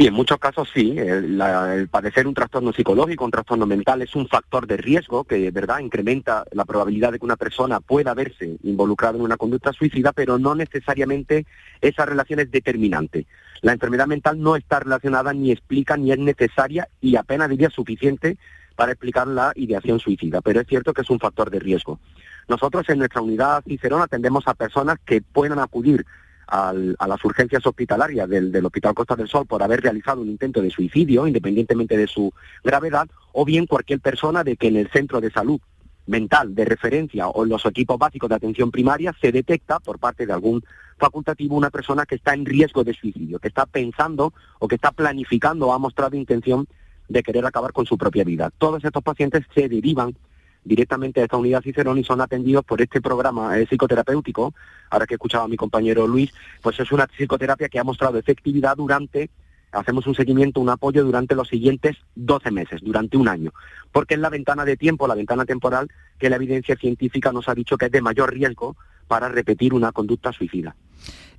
Sí, 0.01 0.07
en 0.07 0.15
muchos 0.15 0.39
casos 0.39 0.67
sí. 0.73 0.95
El, 0.97 1.87
padecer 1.91 2.27
un 2.27 2.33
trastorno 2.33 2.73
psicológico, 2.73 3.27
un 3.27 3.31
trastorno 3.31 3.67
mental, 3.67 4.01
es 4.01 4.17
un 4.17 4.27
factor 4.29 4.67
de 4.67 4.79
riesgo 4.79 5.25
que, 5.25 5.51
verdad, 5.51 5.81
incrementa 5.81 6.47
la 6.53 6.65
probabilidad 6.65 7.13
de 7.13 7.19
que 7.19 7.27
una 7.27 7.37
persona 7.37 7.81
pueda 7.81 8.15
verse 8.15 8.57
involucrada 8.63 9.19
en 9.19 9.25
una 9.25 9.37
conducta 9.37 9.75
suicida, 9.75 10.13
pero 10.13 10.39
no 10.39 10.55
necesariamente 10.55 11.45
esa 11.83 12.07
relación 12.07 12.41
es 12.41 12.51
determinante. 12.51 13.27
La 13.61 13.73
enfermedad 13.73 14.07
mental 14.07 14.41
no 14.41 14.57
está 14.57 14.81
relacionada 14.81 15.35
ni 15.35 15.53
explica 15.53 15.99
ni 15.99 16.13
es 16.13 16.19
necesaria 16.19 16.89
y 17.03 17.17
apenas 17.17 17.51
diría 17.51 17.69
suficiente 17.69 18.39
para 18.77 18.93
explicar 18.93 19.27
la 19.27 19.53
ideación 19.55 20.01
suicida, 20.01 20.41
pero 20.41 20.63
es 20.63 20.67
cierto 20.67 20.95
que 20.95 21.03
es 21.03 21.11
un 21.11 21.21
factor 21.21 21.51
de 21.51 21.59
riesgo. 21.59 22.01
Nosotros 22.49 22.89
en 22.89 23.01
nuestra 23.01 23.21
unidad 23.21 23.63
Cicerón 23.69 24.01
atendemos 24.01 24.49
a 24.49 24.55
personas 24.55 24.97
que 25.05 25.21
puedan 25.21 25.59
acudir 25.59 26.07
a 26.51 27.07
las 27.07 27.25
urgencias 27.25 27.65
hospitalarias 27.65 28.29
del, 28.29 28.51
del, 28.51 28.67
Hospital 28.67 28.95
Costa 28.95 29.15
del 29.15 29.29
Sol 29.29 29.47
por 29.47 29.63
haber 29.63 29.81
realizado 29.81 30.21
un 30.21 30.29
intento 30.29 30.61
de 30.61 30.71
suicidio, 30.71 31.27
independientemente 31.27 31.97
de 31.97 32.07
su 32.07 32.33
gravedad, 32.65 33.09
o 33.33 33.45
bien 33.45 33.67
cualquier 33.67 34.01
persona 34.01 34.43
de 34.43 34.57
que 34.57 34.69
en 34.69 34.77
el 34.77 34.91
centro 34.91 35.21
de 35.21 35.31
salud 35.31 35.61
mental 36.07 36.55
de 36.55 36.65
referencia 36.65 37.29
o 37.29 37.45
en 37.45 37.51
los 37.51 37.65
equipos 37.67 37.99
básicos 37.99 38.29
de 38.29 38.35
atención 38.35 38.71
primaria 38.71 39.15
se 39.21 39.31
detecta 39.31 39.79
por 39.79 39.99
parte 39.99 40.27
de 40.27 40.33
algún 40.33 40.65
facultativo 40.99 41.57
una 41.57 41.71
persona 41.71 42.05
que 42.05 42.17
está 42.17 42.35
en 42.35 42.45
riesgo 42.45 42.85
de 42.85 42.95
suicidio, 42.95 43.39
que 43.39 43.49
está 43.49 43.65
pensando 43.67 44.35
o 44.59 44.69
que 44.69 44.75
está 44.75 44.91
planificando 44.91 45.69
o 45.69 45.73
ha 45.73 45.79
mostrado 45.79 46.17
intención 46.17 46.67
de 47.09 47.23
querer 47.23 47.47
acabar 47.47 47.73
con 47.73 47.87
su 47.87 47.97
propia 47.97 48.25
vida. 48.25 48.51
Todos 48.59 48.85
estos 48.85 49.03
pacientes 49.03 49.45
se 49.55 49.69
derivan 49.69 50.15
directamente 50.64 51.20
a 51.20 51.25
esta 51.25 51.37
unidad 51.37 51.62
Cicerón 51.62 51.99
y 51.99 52.05
son 52.05 52.20
atendidos 52.20 52.64
por 52.64 52.81
este 52.81 53.01
programa 53.01 53.59
eh, 53.59 53.66
psicoterapéutico. 53.66 54.55
Ahora 54.90 55.07
que 55.07 55.14
escuchaba 55.14 55.44
a 55.44 55.49
mi 55.49 55.57
compañero 55.57 56.07
Luis, 56.07 56.33
pues 56.62 56.79
es 56.81 56.92
una 56.92 57.07
psicoterapia 57.07 57.68
que 57.68 57.79
ha 57.79 57.85
mostrado 57.85 58.18
efectividad 58.18 58.77
durante 58.77 59.31
hacemos 59.73 60.07
un 60.07 60.14
seguimiento, 60.14 60.61
un 60.61 60.68
apoyo 60.68 61.05
durante 61.05 61.35
los 61.35 61.49
siguientes 61.49 61.96
12 62.16 62.51
meses, 62.51 62.81
durante 62.83 63.16
un 63.16 63.29
año, 63.29 63.53
porque 63.92 64.14
es 64.14 64.20
la 64.20 64.29
ventana 64.29 64.64
de 64.64 64.77
tiempo, 64.77 65.07
la 65.07 65.14
ventana 65.14 65.44
temporal 65.44 65.88
que 66.18 66.29
la 66.29 66.37
evidencia 66.37 66.77
científica 66.77 67.33
nos 67.33 67.49
ha 67.49 67.55
dicho 67.55 67.77
que 67.77 67.87
es 67.87 67.92
de 67.92 68.03
mayor 68.03 68.33
riesgo 68.33 68.77
para 69.07 69.29
repetir 69.29 69.75
una 69.75 69.92
conducta 69.92 70.33
suicida. 70.33 70.75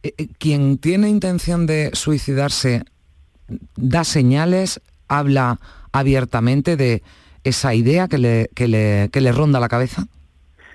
Eh, 0.03 0.13
eh, 0.17 0.27
quien 0.37 0.77
tiene 0.77 1.09
intención 1.09 1.65
de 1.65 1.91
suicidarse 1.93 2.83
da 3.75 4.03
señales, 4.03 4.81
habla 5.07 5.59
abiertamente 5.91 6.77
de 6.77 7.03
esa 7.43 7.73
idea 7.73 8.07
que 8.07 8.17
le, 8.17 8.49
que 8.55 8.67
le, 8.67 9.09
que 9.11 9.21
le 9.21 9.31
ronda 9.31 9.59
la 9.59 9.69
cabeza. 9.69 10.07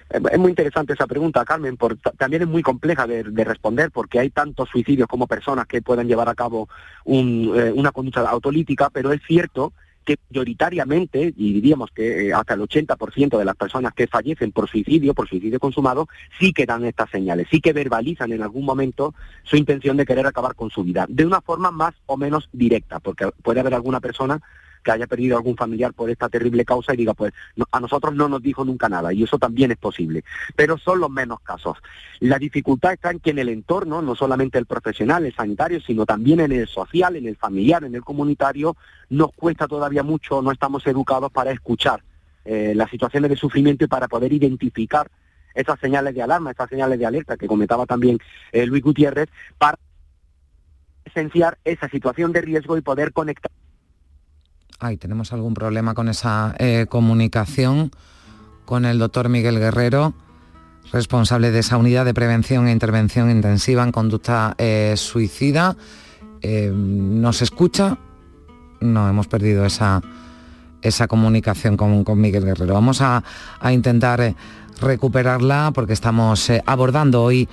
Es 0.08 0.38
muy 0.38 0.50
interesante 0.50 0.92
esa 0.92 1.08
pregunta, 1.08 1.44
Carmen, 1.44 1.76
por, 1.76 1.96
también 1.96 2.42
es 2.42 2.48
muy 2.48 2.62
compleja 2.62 3.08
de, 3.08 3.22
responder 3.44 3.90
porque 3.90 4.20
hay 4.20 4.30
tantos 4.30 4.68
suicidios 4.68 5.08
como 5.08 5.26
personas 5.26 5.66
que 5.66 5.82
pueden 5.82 6.06
llevar 6.06 6.28
a 6.28 6.34
cabo 6.36 6.68
eh, 7.06 7.72
una 7.74 7.90
conducta 7.90 8.20
autolítica, 8.20 8.88
pero 8.90 9.12
es 9.12 9.20
cierto 9.26 9.72
que 10.04 10.16
mayoritariamente, 10.30 11.34
y 11.36 11.52
diríamos 11.54 11.90
que 11.90 12.28
eh, 12.28 12.32
hasta 12.32 12.54
el 12.54 12.60
80% 12.60 13.36
de 13.36 13.44
las 13.44 13.56
personas 13.56 13.92
que 13.92 14.06
fallecen 14.06 14.52
por 14.52 14.70
suicidio, 14.70 15.12
por 15.12 15.28
suicidio 15.28 15.58
consumado, 15.58 16.08
sí 16.38 16.52
que 16.52 16.64
dan 16.64 16.84
estas 16.84 17.10
señales, 17.10 17.48
sí 17.50 17.60
que 17.60 17.72
verbalizan 17.72 18.30
en 18.30 18.42
algún 18.42 18.64
momento 18.64 19.12
su 19.42 19.56
intención 19.56 19.96
de 19.96 20.06
querer 20.06 20.24
acabar 20.24 20.54
con 20.54 20.70
su 20.70 20.84
vida, 20.84 21.06
de 21.08 21.26
una 21.26 21.40
forma 21.40 21.72
más 21.72 21.94
o 22.06 22.16
menos 22.16 22.48
directa, 22.52 23.00
porque 23.00 23.28
puede 23.42 23.58
haber 23.58 23.74
alguna 23.74 23.98
persona 23.98 24.40
que 24.86 24.92
haya 24.92 25.08
perdido 25.08 25.36
algún 25.36 25.56
familiar 25.56 25.92
por 25.92 26.08
esta 26.10 26.28
terrible 26.28 26.64
causa 26.64 26.94
y 26.94 26.98
diga, 26.98 27.12
pues 27.12 27.32
a 27.72 27.80
nosotros 27.80 28.14
no 28.14 28.28
nos 28.28 28.40
dijo 28.40 28.64
nunca 28.64 28.88
nada, 28.88 29.12
y 29.12 29.24
eso 29.24 29.36
también 29.36 29.72
es 29.72 29.78
posible, 29.78 30.22
pero 30.54 30.78
son 30.78 31.00
los 31.00 31.10
menos 31.10 31.40
casos. 31.40 31.76
La 32.20 32.38
dificultad 32.38 32.92
está 32.92 33.10
en 33.10 33.18
que 33.18 33.30
en 33.30 33.40
el 33.40 33.48
entorno, 33.48 34.00
no 34.00 34.14
solamente 34.14 34.58
el 34.58 34.66
profesional, 34.66 35.26
el 35.26 35.34
sanitario, 35.34 35.80
sino 35.80 36.06
también 36.06 36.38
en 36.38 36.52
el 36.52 36.68
social, 36.68 37.16
en 37.16 37.26
el 37.26 37.36
familiar, 37.36 37.82
en 37.82 37.96
el 37.96 38.04
comunitario, 38.04 38.76
nos 39.10 39.32
cuesta 39.32 39.66
todavía 39.66 40.04
mucho, 40.04 40.40
no 40.40 40.52
estamos 40.52 40.86
educados 40.86 41.32
para 41.32 41.50
escuchar 41.50 42.04
eh, 42.44 42.72
las 42.76 42.88
situaciones 42.88 43.28
de 43.28 43.36
sufrimiento 43.36 43.84
y 43.84 43.88
para 43.88 44.06
poder 44.06 44.32
identificar 44.32 45.10
esas 45.52 45.80
señales 45.80 46.14
de 46.14 46.22
alarma, 46.22 46.52
esas 46.52 46.70
señales 46.70 46.96
de 46.96 47.06
alerta 47.06 47.36
que 47.36 47.48
comentaba 47.48 47.86
también 47.86 48.20
eh, 48.52 48.66
Luis 48.66 48.84
Gutiérrez, 48.84 49.28
para 49.58 49.80
esenciar 51.04 51.58
esa 51.64 51.88
situación 51.88 52.30
de 52.30 52.42
riesgo 52.42 52.76
y 52.76 52.82
poder 52.82 53.12
conectar 53.12 53.50
Ay, 54.78 54.98
tenemos 54.98 55.32
algún 55.32 55.54
problema 55.54 55.94
con 55.94 56.10
esa 56.10 56.54
eh, 56.58 56.84
comunicación 56.86 57.90
con 58.66 58.84
el 58.84 58.98
doctor 58.98 59.30
Miguel 59.30 59.58
Guerrero, 59.58 60.12
responsable 60.92 61.50
de 61.50 61.60
esa 61.60 61.78
unidad 61.78 62.04
de 62.04 62.12
prevención 62.12 62.68
e 62.68 62.72
intervención 62.72 63.30
intensiva 63.30 63.82
en 63.82 63.90
conducta 63.90 64.54
eh, 64.58 64.92
suicida. 64.96 65.76
Eh, 66.42 66.70
¿Nos 66.74 67.40
escucha? 67.40 67.96
No, 68.80 69.08
hemos 69.08 69.28
perdido 69.28 69.64
esa, 69.64 70.02
esa 70.82 71.08
comunicación 71.08 71.78
con, 71.78 72.20
Miguel 72.20 72.44
Guerrero. 72.44 72.74
Vamos 72.74 73.00
a, 73.00 73.24
a 73.58 73.72
intentar 73.72 74.34
recuperarla 74.82 75.70
porque 75.74 75.94
estamos 75.94 76.52
abordando 76.66 77.22
hoy 77.22 77.48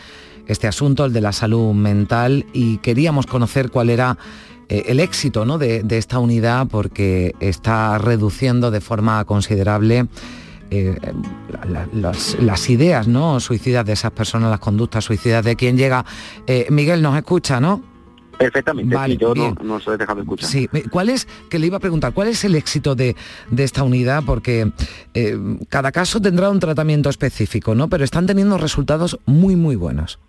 este 0.48 0.68
asunto, 0.68 1.06
el 1.06 1.14
de 1.14 1.22
la 1.22 1.32
salud 1.32 1.74
mental, 1.74 2.46
y 2.52 2.80
queríamos 2.80 3.28
conocer 3.28 3.72
cuál 3.72 3.90
era 3.90 4.18
el 4.70 5.00
éxito 5.00 5.46
¿no? 5.46 5.58
de, 5.58 5.84
esta 5.90 6.20
unidad 6.20 6.68
porque 6.68 7.36
está 7.40 7.98
reduciendo 7.98 8.72
de 8.72 8.82
forma 8.82 9.24
considerable 9.26 10.08
eh, 10.72 10.96
las, 11.94 12.70
ideas 12.70 13.08
¿no? 13.08 13.40
suicidas 13.40 13.86
de 13.86 13.94
esas 13.94 14.12
personas, 14.12 14.50
las 14.50 14.60
conductas 14.60 15.04
suicidas 15.04 15.46
de 15.46 15.56
quien 15.56 15.78
llega. 15.78 16.06
Eh, 16.48 16.68
Miguel 16.70 17.02
nos 17.02 17.16
escucha, 17.16 17.60
¿no? 17.60 17.84
Perfectamente, 18.38 18.96
vale, 18.96 19.16
yo 19.16 19.36
no, 19.36 19.56
no 19.64 19.76
os 19.76 19.88
he 19.88 19.96
dejado 19.96 20.22
escuchar. 20.22 20.50
Sí, 20.50 20.68
¿cuál 20.90 21.10
es, 21.10 21.28
que 21.50 21.60
le 21.60 21.68
iba 21.68 21.78
a 21.78 21.80
preguntar, 21.80 22.14
cuál 22.14 22.30
es 22.30 22.44
el 22.44 22.56
éxito 22.56 22.96
de, 22.96 23.16
esta 23.56 23.84
unidad? 23.84 24.24
Porque 24.26 24.72
cada 25.70 25.92
caso 25.92 26.20
tendrá 26.20 26.50
un 26.50 26.60
tratamiento 26.60 27.10
específico, 27.10 27.76
¿no? 27.76 27.90
Pero 27.90 28.04
están 28.04 28.26
teniendo 28.26 28.58
resultados 28.58 29.20
muy, 29.28 29.56
muy 29.56 29.76
buenos. 29.76 30.20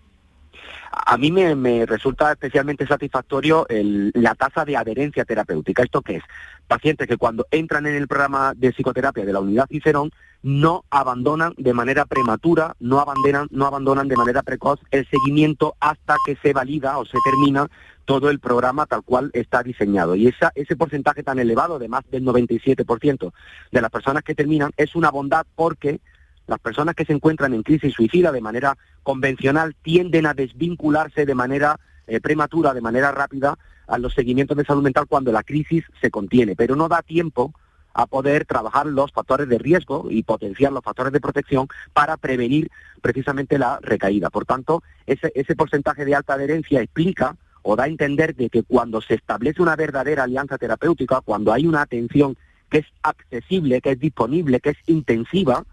A 0.96 1.16
mí 1.16 1.32
me, 1.32 1.86
resulta 1.86 2.30
especialmente 2.30 2.86
satisfactorio 2.86 3.66
la 3.68 4.34
tasa 4.36 4.64
de 4.64 4.76
adherencia 4.76 5.24
terapéutica. 5.24 5.82
¿Esto 5.82 6.02
qué 6.02 6.16
es? 6.16 6.22
Pacientes 6.68 7.08
que 7.08 7.16
cuando 7.16 7.46
entran 7.50 7.86
en 7.86 7.94
el 7.94 8.06
programa 8.06 8.52
de 8.54 8.72
psicoterapia 8.72 9.24
de 9.24 9.32
la 9.32 9.40
unidad 9.40 9.66
Cicerón 9.68 10.12
no 10.42 10.84
abandonan 10.90 11.52
de 11.56 11.72
manera 11.72 12.04
prematura, 12.04 12.76
no 12.78 13.00
abandonan, 13.00 13.48
no 13.50 13.66
abandonan 13.66 14.08
de 14.08 14.16
manera 14.16 14.42
precoz 14.42 14.78
el 14.92 15.06
seguimiento 15.08 15.74
hasta 15.80 16.16
que 16.24 16.36
se 16.36 16.52
valida 16.52 16.98
o 16.98 17.04
se 17.04 17.18
termina 17.24 17.66
todo 18.04 18.30
el 18.30 18.38
programa 18.38 18.86
tal 18.86 19.02
cual 19.02 19.30
está 19.32 19.62
diseñado. 19.62 20.14
Y 20.14 20.28
esa, 20.28 20.52
ese 20.54 20.76
porcentaje 20.76 21.22
tan 21.22 21.38
elevado 21.38 21.78
de 21.78 21.88
más 21.88 22.02
del 22.10 22.24
97% 22.24 23.32
de 23.72 23.80
las 23.80 23.90
personas 23.90 24.22
que 24.22 24.34
terminan 24.34 24.70
es 24.76 24.94
una 24.94 25.10
bondad 25.10 25.46
porque 25.56 26.00
las 26.46 26.58
personas 26.58 26.94
que 26.94 27.04
se 27.04 27.12
encuentran 27.12 27.54
en 27.54 27.62
crisis 27.62 27.94
suicida 27.94 28.32
de 28.32 28.40
manera 28.40 28.76
convencional 29.02 29.74
tienden 29.82 30.26
a 30.26 30.34
desvincularse 30.34 31.26
de 31.26 31.34
manera 31.34 31.78
eh, 32.06 32.20
prematura, 32.20 32.74
de 32.74 32.80
manera 32.80 33.12
rápida, 33.12 33.58
a 33.86 33.98
los 33.98 34.14
seguimientos 34.14 34.56
de 34.56 34.64
salud 34.64 34.82
mental 34.82 35.06
cuando 35.08 35.32
la 35.32 35.42
crisis 35.42 35.84
se 36.00 36.10
contiene, 36.10 36.56
pero 36.56 36.76
no 36.76 36.88
da 36.88 37.02
tiempo 37.02 37.52
a 37.92 38.06
poder 38.06 38.44
trabajar 38.44 38.86
los 38.86 39.12
factores 39.12 39.48
de 39.48 39.58
riesgo 39.58 40.08
y 40.10 40.22
potenciar 40.24 40.72
los 40.72 40.82
factores 40.82 41.12
de 41.12 41.20
protección 41.20 41.68
para 41.92 42.16
prevenir 42.16 42.70
precisamente 43.00 43.58
la 43.58 43.78
recaída. 43.80 44.30
Por 44.30 44.46
tanto, 44.46 44.82
ese, 45.06 45.30
ese 45.34 45.54
porcentaje 45.54 46.04
de 46.04 46.14
alta 46.14 46.34
adherencia 46.34 46.80
explica 46.82 47.36
o 47.62 47.76
da 47.76 47.84
a 47.84 47.88
entender 47.88 48.34
de 48.34 48.50
que 48.50 48.62
cuando 48.62 49.00
se 49.00 49.14
establece 49.14 49.62
una 49.62 49.76
verdadera 49.76 50.24
alianza 50.24 50.58
terapéutica, 50.58 51.20
cuando 51.20 51.52
hay 51.52 51.66
una 51.66 51.82
atención 51.82 52.36
que 52.68 52.78
es 52.78 52.86
accesible, 53.02 53.80
que 53.80 53.92
es 53.92 53.98
disponible, 53.98 54.60
que 54.60 54.70
es 54.70 54.78
intensiva, 54.86 55.64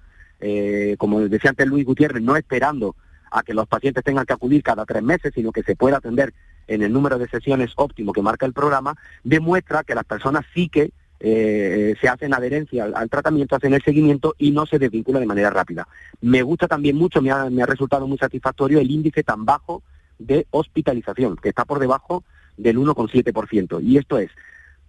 eh, 0.41 0.95
como 0.97 1.21
decía 1.21 1.51
antes 1.51 1.67
Luis 1.67 1.85
Gutiérrez, 1.85 2.21
no 2.21 2.35
esperando 2.35 2.95
a 3.31 3.43
que 3.43 3.53
los 3.53 3.67
pacientes 3.67 4.03
tengan 4.03 4.25
que 4.25 4.33
acudir 4.33 4.61
cada 4.61 4.85
tres 4.85 5.01
meses, 5.01 5.31
sino 5.33 5.51
que 5.51 5.63
se 5.63 5.75
pueda 5.75 5.97
atender 5.97 6.33
en 6.67 6.81
el 6.81 6.91
número 6.91 7.17
de 7.17 7.29
sesiones 7.29 7.71
óptimo 7.75 8.11
que 8.11 8.21
marca 8.21 8.45
el 8.45 8.53
programa, 8.53 8.95
demuestra 9.23 9.83
que 9.83 9.95
las 9.95 10.03
personas 10.03 10.45
sí 10.53 10.67
que 10.67 10.91
eh, 11.19 11.95
se 12.01 12.09
hacen 12.09 12.33
adherencia 12.33 12.85
al, 12.85 13.09
tratamiento, 13.09 13.55
hacen 13.55 13.73
el 13.73 13.83
seguimiento 13.83 14.33
y 14.37 14.51
no 14.51 14.65
se 14.65 14.79
desvincula 14.79 15.19
de 15.19 15.27
manera 15.27 15.51
rápida. 15.51 15.87
Me 16.19 16.41
gusta 16.41 16.67
también 16.67 16.95
mucho, 16.95 17.21
me 17.21 17.31
ha, 17.31 17.49
me 17.49 17.61
ha 17.61 17.67
resultado 17.67 18.07
muy 18.07 18.17
satisfactorio 18.17 18.79
el 18.79 18.89
índice 18.89 19.23
tan 19.23 19.45
bajo 19.45 19.83
de 20.17 20.47
hospitalización, 20.49 21.35
que 21.37 21.49
está 21.49 21.63
por 21.65 21.79
debajo 21.79 22.23
del 22.57 22.77
1,7%. 22.77 23.81
Y 23.83 23.97
esto 23.97 24.17
es, 24.17 24.31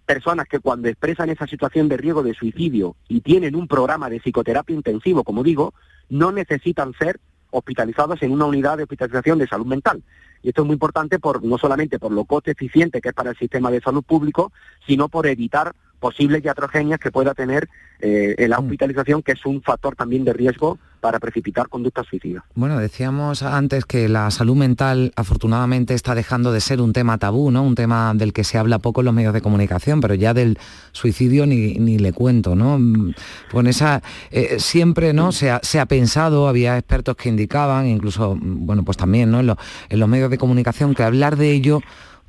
personas 0.05 0.47
que 0.47 0.59
cuando 0.59 0.87
expresan 0.87 1.29
esa 1.29 1.47
situación 1.47 1.87
de 1.89 1.97
riesgo 1.97 2.23
de 2.23 2.33
suicidio 2.33 2.95
y 3.07 3.21
tienen 3.21 3.55
un 3.55 3.67
programa 3.67 4.09
de 4.09 4.19
psicoterapia 4.19 4.75
intensivo, 4.75 5.23
como 5.23 5.43
digo, 5.43 5.73
no 6.09 6.31
necesitan 6.31 6.93
ser 6.93 7.19
hospitalizados 7.51 8.21
en 8.23 8.31
una 8.31 8.45
unidad 8.45 8.77
de 8.77 8.83
hospitalización 8.83 9.39
de 9.39 9.47
salud 9.47 9.65
mental. 9.65 10.03
Y 10.41 10.49
esto 10.49 10.61
es 10.61 10.65
muy 10.65 10.73
importante 10.73 11.19
por 11.19 11.43
no 11.43 11.57
solamente 11.57 11.99
por 11.99 12.11
lo 12.11 12.25
coste 12.25 12.51
eficiente 12.51 12.99
que 12.99 13.09
es 13.09 13.15
para 13.15 13.31
el 13.31 13.37
sistema 13.37 13.71
de 13.71 13.79
salud 13.79 14.03
público, 14.03 14.51
sino 14.85 15.07
por 15.07 15.27
evitar 15.27 15.73
posibles 16.03 16.43
iatrogenias 16.43 16.99
que 16.99 17.11
pueda 17.11 17.33
tener 17.33 17.69
eh, 18.01 18.35
la 18.49 18.59
mm. 18.59 18.65
hospitalización, 18.65 19.23
que 19.23 19.31
es 19.31 19.45
un 19.45 19.61
factor 19.61 19.95
también 19.95 20.25
de 20.25 20.33
riesgo 20.33 20.77
para 20.99 21.17
precipitar 21.17 21.69
conductas 21.69 22.05
suicidas. 22.07 22.43
Bueno, 22.55 22.77
decíamos 22.77 23.41
antes 23.41 23.85
que 23.85 24.09
la 24.09 24.29
salud 24.29 24.57
mental 24.57 25.13
afortunadamente 25.15 25.93
está 25.93 26.13
dejando 26.13 26.51
de 26.51 26.59
ser 26.59 26.81
un 26.81 26.91
tema 26.91 27.17
tabú, 27.17 27.51
¿no? 27.51 27.63
Un 27.63 27.75
tema 27.75 28.11
del 28.15 28.33
que 28.33 28.43
se 28.43 28.57
habla 28.57 28.79
poco 28.79 28.99
en 28.99 29.05
los 29.05 29.13
medios 29.13 29.33
de 29.33 29.39
comunicación, 29.39 30.01
pero 30.01 30.13
ya 30.13 30.33
del 30.33 30.59
suicidio 30.91 31.45
ni, 31.45 31.75
ni 31.75 31.97
le 31.97 32.11
cuento, 32.11 32.53
¿no? 32.53 32.77
Con 33.49 33.67
esa 33.67 34.03
eh, 34.29 34.59
siempre, 34.59 35.13
¿no? 35.13 35.31
Se 35.31 35.51
ha, 35.51 35.61
se 35.63 35.79
ha, 35.79 35.85
pensado, 35.85 36.49
había 36.49 36.77
expertos 36.77 37.15
que 37.15 37.29
indicaban, 37.29 37.87
incluso, 37.87 38.37
bueno, 38.41 38.83
pues 38.83 38.97
también, 38.97 39.31
¿no? 39.31 39.39
en 39.39 39.99
los 39.99 40.09
medios 40.09 40.29
de 40.29 40.37
comunicación 40.37 40.95
que 40.95 41.03
hablar 41.03 41.37
de 41.37 41.51
ello 41.51 41.79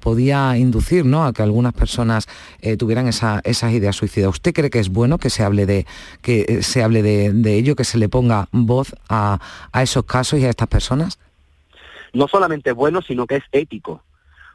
podía 0.04 0.58
inducir 0.58 1.06
¿no? 1.06 1.24
a 1.24 1.32
que 1.32 1.42
algunas 1.42 1.72
personas 1.72 2.28
eh, 2.60 2.76
tuvieran 2.76 3.08
esa, 3.08 3.40
esas 3.42 3.72
ideas 3.72 3.96
suicidas. 3.96 4.28
¿Usted 4.28 4.52
cree 4.52 4.68
que 4.68 4.78
es 4.78 4.90
bueno 4.90 5.16
que 5.16 5.30
se 5.30 5.42
hable 5.42 5.64
de, 5.64 5.86
que 6.20 6.44
eh, 6.46 6.62
se 6.62 6.82
hable 6.82 7.02
de, 7.02 7.56
ello, 7.56 7.74
que 7.74 7.84
se 7.84 7.96
le 7.96 8.10
ponga 8.10 8.46
voz 8.52 8.94
a, 9.08 9.40
a 9.72 9.82
esos 9.82 10.04
casos 10.04 10.38
y 10.40 10.44
a 10.44 10.50
estas 10.50 10.68
personas? 10.68 11.18
No 12.12 12.28
solamente 12.28 12.70
es 12.70 12.76
bueno, 12.76 13.00
sino 13.00 13.26
que 13.26 13.36
es 13.36 13.44
ético 13.50 14.02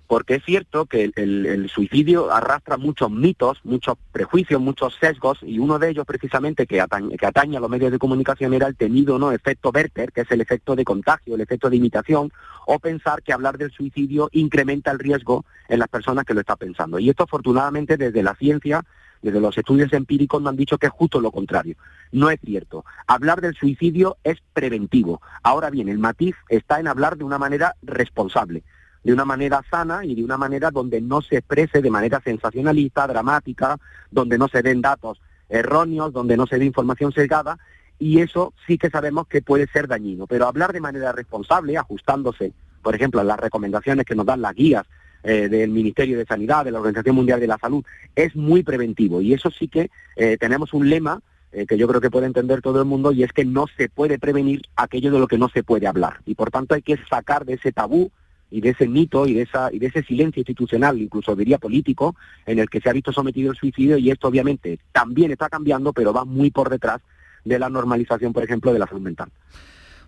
porque 0.10 0.34
es 0.34 0.44
cierto 0.44 0.88
que 0.88 1.12
el, 1.16 1.70
suicidio 1.70 2.32
arrastra 2.34 2.78
muchos 2.78 3.12
mitos, 3.12 3.60
muchos 3.64 3.96
prejuicios, 4.12 4.60
muchos 4.60 4.98
sesgos, 5.00 5.38
y 5.44 5.60
uno 5.60 5.78
de 5.78 5.92
ellos 5.92 6.04
precisamente 6.08 6.66
que 6.66 6.82
atañe, 6.82 7.58
a 7.58 7.60
los 7.60 7.70
medios 7.70 7.92
de 7.92 8.00
comunicación 8.00 8.56
era 8.56 8.66
el 8.66 8.76
temido 8.76 9.20
¿no? 9.20 9.32
efecto 9.32 9.70
Werther, 9.70 10.12
que 10.12 10.22
es 10.22 10.32
el 10.32 10.42
efecto 10.42 10.76
de 10.76 10.84
contagio, 10.84 11.36
el 11.36 11.42
efecto 11.42 11.70
de 11.70 11.76
imitación, 11.76 12.32
o 12.66 12.80
pensar 12.80 13.22
que 13.22 13.34
hablar 13.34 13.60
del 13.60 13.70
suicidio 13.70 14.30
incrementa 14.32 14.90
el 14.90 14.98
riesgo 14.98 15.46
en 15.68 15.78
las 15.78 15.90
personas 15.90 16.26
que 16.26 16.34
lo 16.34 16.40
están 16.40 16.58
pensando. 16.58 16.98
Y 16.98 17.12
esto 17.12 17.26
afortunadamente 17.26 17.96
desde 17.96 18.24
la 18.24 18.34
ciencia 18.34 18.84
desde 19.22 19.42
los 19.42 19.56
estudios 19.58 19.94
empíricos 19.94 20.42
nos 20.42 20.50
han 20.50 20.58
dicho 20.58 20.80
que 20.80 20.88
es 20.88 20.94
justo 20.94 21.22
lo 21.22 21.32
contrario. 21.32 21.76
No 22.12 22.32
es 22.32 22.40
cierto. 22.44 22.84
Hablar 23.06 23.42
del 23.42 23.54
suicidio 23.54 24.18
es 24.24 24.38
preventivo. 24.54 25.22
Ahora 25.44 25.70
bien, 25.70 25.88
el 25.88 26.00
matiz 26.00 26.36
está 26.48 26.80
en 26.80 26.88
hablar 26.88 27.18
de 27.18 27.26
una 27.26 27.38
manera 27.38 27.76
responsable 27.84 28.64
de 29.04 29.14
una 29.14 29.26
manera 29.26 29.62
sana 29.70 30.04
y 30.04 30.16
de 30.16 30.24
una 30.24 30.38
manera 30.38 30.72
donde 30.72 31.02
no 31.02 31.22
se 31.22 31.38
exprese 31.38 31.82
de 31.82 31.90
manera 31.90 32.22
sensacionalista, 32.24 33.08
dramática, 33.08 33.78
donde 34.12 34.38
no 34.38 34.48
se 34.48 34.62
den 34.62 34.82
datos 34.82 35.22
erróneos, 35.48 36.14
donde 36.14 36.38
no 36.38 36.46
se 36.46 36.60
dé 36.60 36.66
información 36.66 37.12
sesgada, 37.12 37.58
y 37.98 38.20
eso 38.20 38.54
sí 38.66 38.78
que 38.78 38.90
sabemos 38.90 39.28
que 39.28 39.42
puede 39.42 39.68
ser 39.68 39.88
dañino. 39.88 40.28
Pero 40.28 40.48
hablar 40.48 40.74
de 40.74 40.82
manera 40.82 41.12
responsable, 41.12 41.78
ajustándose, 41.78 42.54
por 42.82 42.96
ejemplo, 42.96 43.20
a 43.20 43.26
las 43.26 43.40
recomendaciones 43.40 44.06
que 44.06 44.16
nos 44.16 44.26
dan 44.26 44.42
las 44.42 44.54
guías 44.54 44.86
eh, 45.24 45.50
del 45.50 45.72
Ministerio 45.72 46.18
de 46.18 46.26
Sanidad, 46.26 46.64
de 46.64 46.72
la 46.72 46.80
Organización 46.80 47.16
Mundial 47.16 47.40
de 47.40 47.48
la 47.48 47.58
Salud, 47.58 47.84
es 48.16 48.36
muy 48.36 48.64
preventivo. 48.64 49.22
Y 49.22 49.34
eso 49.34 49.52
sí 49.52 49.68
que 49.68 49.90
eh, 50.16 50.38
tenemos 50.38 50.74
un 50.74 50.90
lema 50.90 51.22
eh, 51.52 51.66
que 51.66 51.78
yo 51.78 51.88
creo 51.88 52.00
que 52.00 52.12
puede 52.12 52.28
entender 52.28 52.62
todo 52.62 52.80
el 52.80 52.86
mundo, 52.86 53.12
y 53.12 53.24
es 53.24 53.34
que 53.34 53.44
no 53.44 53.66
se 53.76 53.90
puede 53.90 54.20
prevenir 54.20 54.62
aquello 54.76 55.12
de 55.12 55.20
lo 55.20 55.28
que 55.28 55.38
no 55.38 55.50
se 55.50 55.64
puede 55.64 55.88
hablar. 55.88 56.22
Y 56.26 56.36
por 56.36 56.52
tanto 56.52 56.76
hay 56.76 56.82
que 56.82 56.98
sacar 57.10 57.44
de 57.44 57.56
ese 57.56 57.72
tabú 57.72 58.12
y 58.52 58.62
de 58.62 58.70
ese 58.70 58.88
mito 58.88 59.28
y 59.28 59.34
de 59.34 59.44
esa 59.44 59.70
y 59.72 59.80
de 59.80 59.88
ese 59.88 60.04
silencio 60.04 60.40
institucional, 60.40 61.00
incluso 61.00 61.36
diría 61.36 61.58
político, 61.58 62.16
en 62.46 62.60
el 62.60 62.70
que 62.70 62.82
se 62.82 62.90
ha 62.90 62.94
visto 62.94 63.12
sometido 63.12 63.52
el 63.52 63.58
suicidio 63.58 63.98
y 63.98 64.10
esto 64.10 64.28
obviamente 64.28 64.80
también 64.92 65.32
está 65.32 65.50
cambiando, 65.50 65.94
pero 65.94 66.14
va 66.14 66.26
muy 66.26 66.52
por 66.52 66.70
detrás 66.70 67.02
de 67.46 67.60
la 67.60 67.70
normalización, 67.70 68.34
por 68.34 68.44
ejemplo, 68.44 68.74
de 68.74 68.80
la 68.80 68.88
salud 68.88 69.02
mental. 69.02 69.30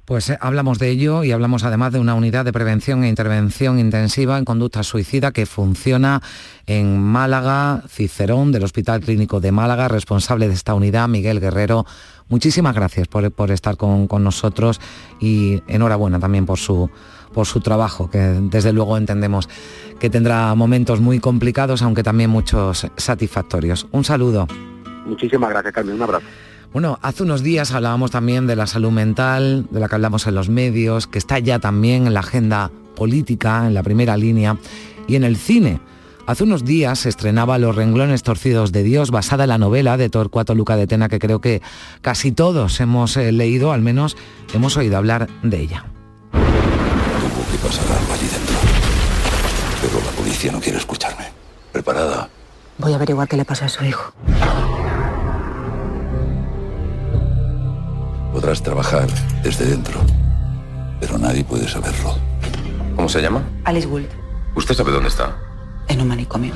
Pues 0.06 0.30
eh, 0.30 0.38
hablamos 0.42 0.80
de 0.80 0.90
ello 0.90 1.24
y 1.24 1.32
hablamos 1.32 1.64
además 1.64 1.94
de 1.94 2.00
una 2.00 2.16
unidad 2.16 2.44
de 2.44 2.52
prevención 2.52 3.04
e 3.04 3.10
intervención 3.10 3.78
intensiva 3.78 4.38
en 4.38 4.46
conducta 4.46 4.84
suicida 4.84 5.32
que 5.32 5.46
funciona 5.46 6.22
en 6.66 7.02
Málaga, 7.02 7.84
Cicerón, 7.88 8.52
del 8.52 8.64
Hospital 8.64 9.02
Clínico 9.02 9.40
de 9.40 9.52
Málaga, 9.52 9.88
responsable 9.88 10.48
de 10.48 10.56
esta 10.56 10.74
unidad, 10.74 11.08
Miguel 11.08 11.40
Guerrero. 11.40 11.86
Muchísimas 12.30 12.74
gracias 12.74 13.08
por, 13.08 13.32
por 13.32 13.52
estar 13.52 13.78
con, 13.78 14.08
con 14.08 14.24
nosotros 14.24 14.82
y 15.20 15.62
enhorabuena 15.68 16.20
también 16.20 16.46
por 16.46 16.58
su 16.58 16.90
por 17.34 17.48
su 17.48 17.60
trabajo, 17.60 18.10
que 18.10 18.20
desde 18.20 18.74
luego 18.74 18.98
entendemos 18.98 19.50
que 20.00 20.10
tendrá 20.10 20.54
momentos 20.56 21.00
muy 21.02 21.20
complicados, 21.20 21.82
aunque 21.82 22.04
también 22.04 22.30
muchos 22.30 22.88
satisfactorios. 22.98 23.88
Un 23.92 24.04
saludo. 24.04 24.48
Muchísimas 25.06 25.50
gracias, 25.50 25.74
Carmen. 25.74 25.96
Un 25.96 26.02
abrazo. 26.04 26.26
Bueno, 26.74 27.00
hace 27.02 27.24
unos 27.24 27.44
días 27.44 27.74
hablábamos 27.74 28.12
también 28.12 28.48
de 28.48 28.56
la 28.56 28.66
salud 28.66 28.92
mental, 28.92 29.68
de 29.72 29.80
la 29.80 29.90
que 29.90 29.96
hablamos 29.96 30.26
en 30.28 30.36
los 30.36 30.48
medios, 30.48 31.06
que 31.06 31.18
está 31.18 31.38
ya 31.40 31.60
también 31.60 32.08
en 32.08 32.14
la 32.14 32.22
agenda 32.22 32.72
política, 32.96 33.68
en 33.68 33.74
la 33.74 33.84
primera 33.84 34.16
línea, 34.16 34.58
y 35.08 35.16
en 35.16 35.24
el 35.24 35.36
cine. 35.36 35.82
Hace 36.28 36.44
unos 36.46 36.64
días 36.64 37.00
se 37.00 37.10
estrenaba 37.10 37.58
Los 37.58 37.76
renglones 37.76 38.24
torcidos 38.24 38.72
de 38.72 38.84
Dios, 38.84 39.12
basada 39.12 39.44
en 39.44 39.50
la 39.50 39.58
novela 39.58 39.98
de 39.98 40.10
Torcuato 40.10 40.56
Luca 40.56 40.78
de 40.78 40.88
Tena, 40.88 41.10
que 41.10 41.20
creo 41.20 41.42
que 41.42 41.62
casi 42.02 42.32
todos 42.32 42.80
hemos 42.80 43.18
eh, 43.18 43.32
leído, 43.34 43.74
al 43.74 43.82
menos 43.82 44.16
hemos 44.54 44.78
oído 44.78 44.98
hablar 44.98 45.28
de 45.44 45.60
ella. 45.60 45.86
¿Qué 47.62 47.68
pasará 47.68 48.00
algo 48.00 48.14
allí 48.14 48.28
dentro. 48.28 48.56
Pero 49.82 50.06
la 50.06 50.12
policía 50.12 50.52
no 50.52 50.60
quiere 50.60 50.78
escucharme. 50.78 51.26
¿Preparada? 51.72 52.30
Voy 52.78 52.94
a 52.94 52.96
averiguar 52.96 53.28
qué 53.28 53.38
le 53.38 53.46
pasa 53.46 53.66
a 53.66 53.70
su 53.70 53.84
hijo. 53.86 54.14
Podrás 58.34 58.64
trabajar 58.64 59.08
desde 59.44 59.66
dentro, 59.66 60.00
pero 61.00 61.18
nadie 61.18 61.44
puede 61.44 61.68
saberlo. 61.68 62.16
¿Cómo 62.96 63.10
se 63.10 63.22
llama? 63.22 63.44
Alice 63.66 63.88
Gould. 63.88 64.08
¿Usted 64.56 64.76
sabe 64.76 64.92
dónde 64.92 65.10
está? 65.10 65.36
en 65.92 66.02
un 66.02 66.08
manicomio. 66.08 66.54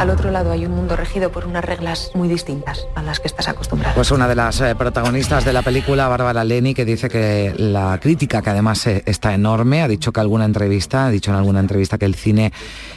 Al 0.00 0.08
otro 0.08 0.30
lado 0.30 0.50
hay 0.50 0.64
un 0.64 0.72
mundo 0.72 0.96
regido 0.96 1.30
por 1.30 1.44
unas 1.44 1.62
reglas 1.62 2.12
muy 2.14 2.26
distintas 2.26 2.86
a 2.94 3.02
las 3.02 3.20
que 3.20 3.28
estás 3.28 3.48
acostumbrado. 3.48 3.94
Pues 3.94 4.10
una 4.10 4.26
de 4.26 4.34
las 4.34 4.58
eh, 4.62 4.74
protagonistas 4.74 5.44
de 5.44 5.52
la 5.52 5.60
película, 5.60 6.08
Bárbara 6.08 6.42
Leni, 6.42 6.72
que 6.72 6.86
dice 6.86 7.10
que 7.10 7.52
la 7.58 8.00
crítica, 8.00 8.40
que 8.40 8.48
además 8.48 8.86
eh, 8.86 9.02
está 9.04 9.34
enorme, 9.34 9.82
ha 9.82 9.88
dicho 9.88 10.10
que 10.10 10.20
alguna 10.20 10.46
entrevista, 10.46 11.04
ha 11.04 11.10
dicho 11.10 11.30
en 11.30 11.36
alguna 11.36 11.60
entrevista 11.60 11.98
que 11.98 12.06
el 12.06 12.14
cine 12.14 12.50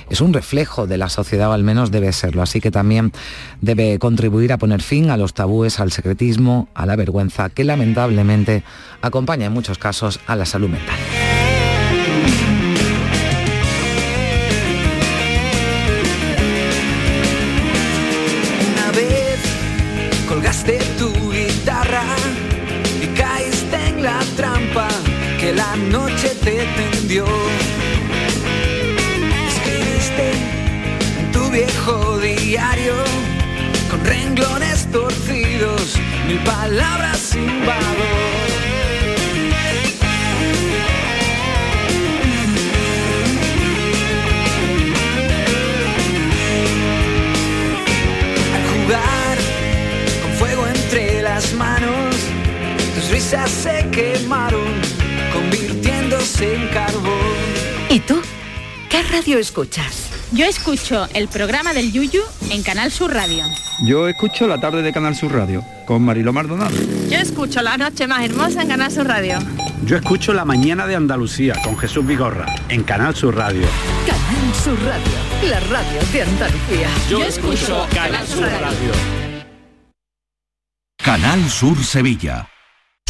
es 0.09 0.21
un 0.21 0.31
reflejo 0.31 0.87
de 0.87 0.97
la 0.97 1.09
sociedad, 1.09 1.49
o 1.49 1.51
al 1.51 1.65
menos 1.65 1.91
debe 1.91 2.13
serlo. 2.13 2.41
Así 2.41 2.61
que 2.61 2.71
también 2.71 3.11
debe 3.59 3.99
contribuir 3.99 4.53
a 4.53 4.57
poner 4.57 4.81
fin 4.81 5.09
a 5.09 5.17
los 5.17 5.33
tabúes, 5.33 5.81
al 5.81 5.91
secretismo, 5.91 6.69
a 6.73 6.85
la 6.85 6.95
vergüenza, 6.95 7.49
que 7.49 7.65
lamentablemente 7.65 8.63
acompaña 9.01 9.47
en 9.47 9.51
muchos 9.51 9.77
casos 9.77 10.21
a 10.25 10.37
la 10.37 10.45
salud 10.45 10.69
mental. 10.69 10.95
Palabras 36.63 37.17
sin 37.17 37.45
valor. 37.65 38.49
A 48.55 48.59
jugar 48.71 49.37
con 50.21 50.31
fuego 50.39 50.67
entre 50.67 51.21
las 51.21 51.53
manos, 51.53 52.15
tus 52.95 53.09
risas 53.09 53.49
se 53.51 53.89
quemaron, 53.91 54.71
convirtiéndose 55.33 56.55
en 56.55 56.67
carbón. 56.69 57.39
¿Y 57.89 57.99
tú? 57.99 58.21
¿Qué 58.89 59.03
radio 59.03 59.37
escuchas? 59.37 60.12
Yo 60.33 60.45
escucho 60.47 61.07
el 61.13 61.27
programa 61.27 61.73
del 61.73 61.91
Yuyu 61.91 62.23
en 62.49 62.63
Canal 62.63 62.91
Sur 62.91 63.13
Radio. 63.13 63.43
Yo 63.85 64.07
escucho 64.07 64.47
la 64.47 64.59
tarde 64.59 64.81
de 64.81 64.91
Canal 64.91 65.15
Sur 65.15 65.31
Radio 65.31 65.63
con 65.85 66.01
Mariló 66.01 66.33
Maldonado. 66.33 66.75
Yo 67.07 67.19
escucho 67.19 67.61
la 67.61 67.77
noche 67.77 68.07
más 68.07 68.23
hermosa 68.23 68.63
en 68.63 68.67
Canal 68.67 68.91
Sur 68.91 69.05
Radio. 69.05 69.37
Yo 69.85 69.95
escucho 69.95 70.33
la 70.33 70.43
mañana 70.43 70.87
de 70.87 70.95
Andalucía 70.95 71.53
con 71.63 71.77
Jesús 71.77 72.03
Vigorra 72.07 72.47
en 72.69 72.81
Canal 72.81 73.15
Sur 73.15 73.35
Radio. 73.35 73.67
Canal 74.07 74.55
Sur 74.55 74.83
Radio, 74.83 75.49
la 75.49 75.59
radio 75.59 75.99
de 76.11 76.21
Andalucía. 76.23 76.87
Yo 77.07 77.23
escucho 77.23 77.85
Canal 77.93 78.25
Sur 78.25 78.47
Radio. 78.47 78.91
Canal 80.97 81.47
Sur 81.47 81.77
Sevilla. 81.83 82.52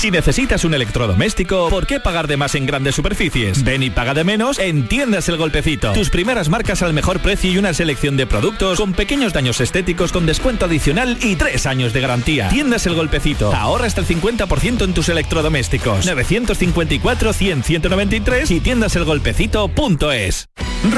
Si 0.04 0.12
necesitas 0.12 0.66
un 0.66 0.74
electrodoméstico, 0.74 1.70
¿por 1.70 1.88
qué 1.88 2.02
pagar 2.02 2.28
de 2.28 2.36
más 2.36 2.56
en 2.56 2.66
grandes 2.66 2.94
superficies? 2.94 3.64
Ven 3.64 3.84
y 3.84 3.90
paga 3.90 4.14
de 4.14 4.26
menos 4.26 4.60
en 4.60 4.90
Tiendas 4.90 5.30
El 5.30 5.38
Golpecito. 5.38 5.94
Tus 5.94 6.10
primeras 6.10 6.50
marcas 6.50 6.82
al 6.82 6.92
mejor 6.92 7.22
precio 7.22 7.50
y 7.50 7.58
una 7.58 7.74
selección 7.74 8.18
de 8.18 8.28
productos 8.28 8.82
con 8.82 8.92
pequeños 8.92 9.32
daños 9.32 9.62
estéticos 9.62 10.12
con 10.12 10.26
descuento 10.26 10.66
adicional 10.66 11.18
y 11.22 11.38
tres 11.38 11.66
años 11.66 11.94
de 11.94 12.02
garantía. 12.02 12.50
Tiendas 12.50 12.86
El 12.86 12.96
Golpecito. 12.96 13.56
Ahorra 13.56 13.86
hasta 13.86 14.02
el 14.02 14.08
50% 14.08 14.84
en 14.84 14.94
tus 14.94 15.08
electrodomésticos. 15.08 16.06
954-100-193 16.06 18.52
y 18.52 18.60
tiendaselgolpecito.es. 18.60 20.50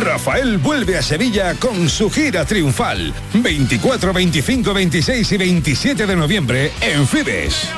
Rafael 0.01 0.57
vuelve 0.57 0.97
a 0.97 1.03
Sevilla 1.03 1.53
con 1.59 1.89
su 1.89 2.09
gira 2.09 2.43
triunfal. 2.43 3.13
24, 3.35 4.13
25, 4.13 4.73
26 4.73 5.31
y 5.31 5.37
27 5.37 6.07
de 6.07 6.15
noviembre 6.15 6.71
en 6.81 7.07
Fibes. 7.07 7.69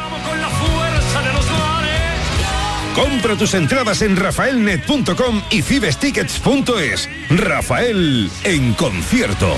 Compra 2.97 3.35
tus 3.35 3.53
entradas 3.53 4.01
en 4.01 4.15
rafaelnet.com 4.15 5.43
y 5.51 5.61
fibestickets.es. 5.61 7.07
Rafael 7.29 8.31
en 8.43 8.73
concierto. 8.73 9.53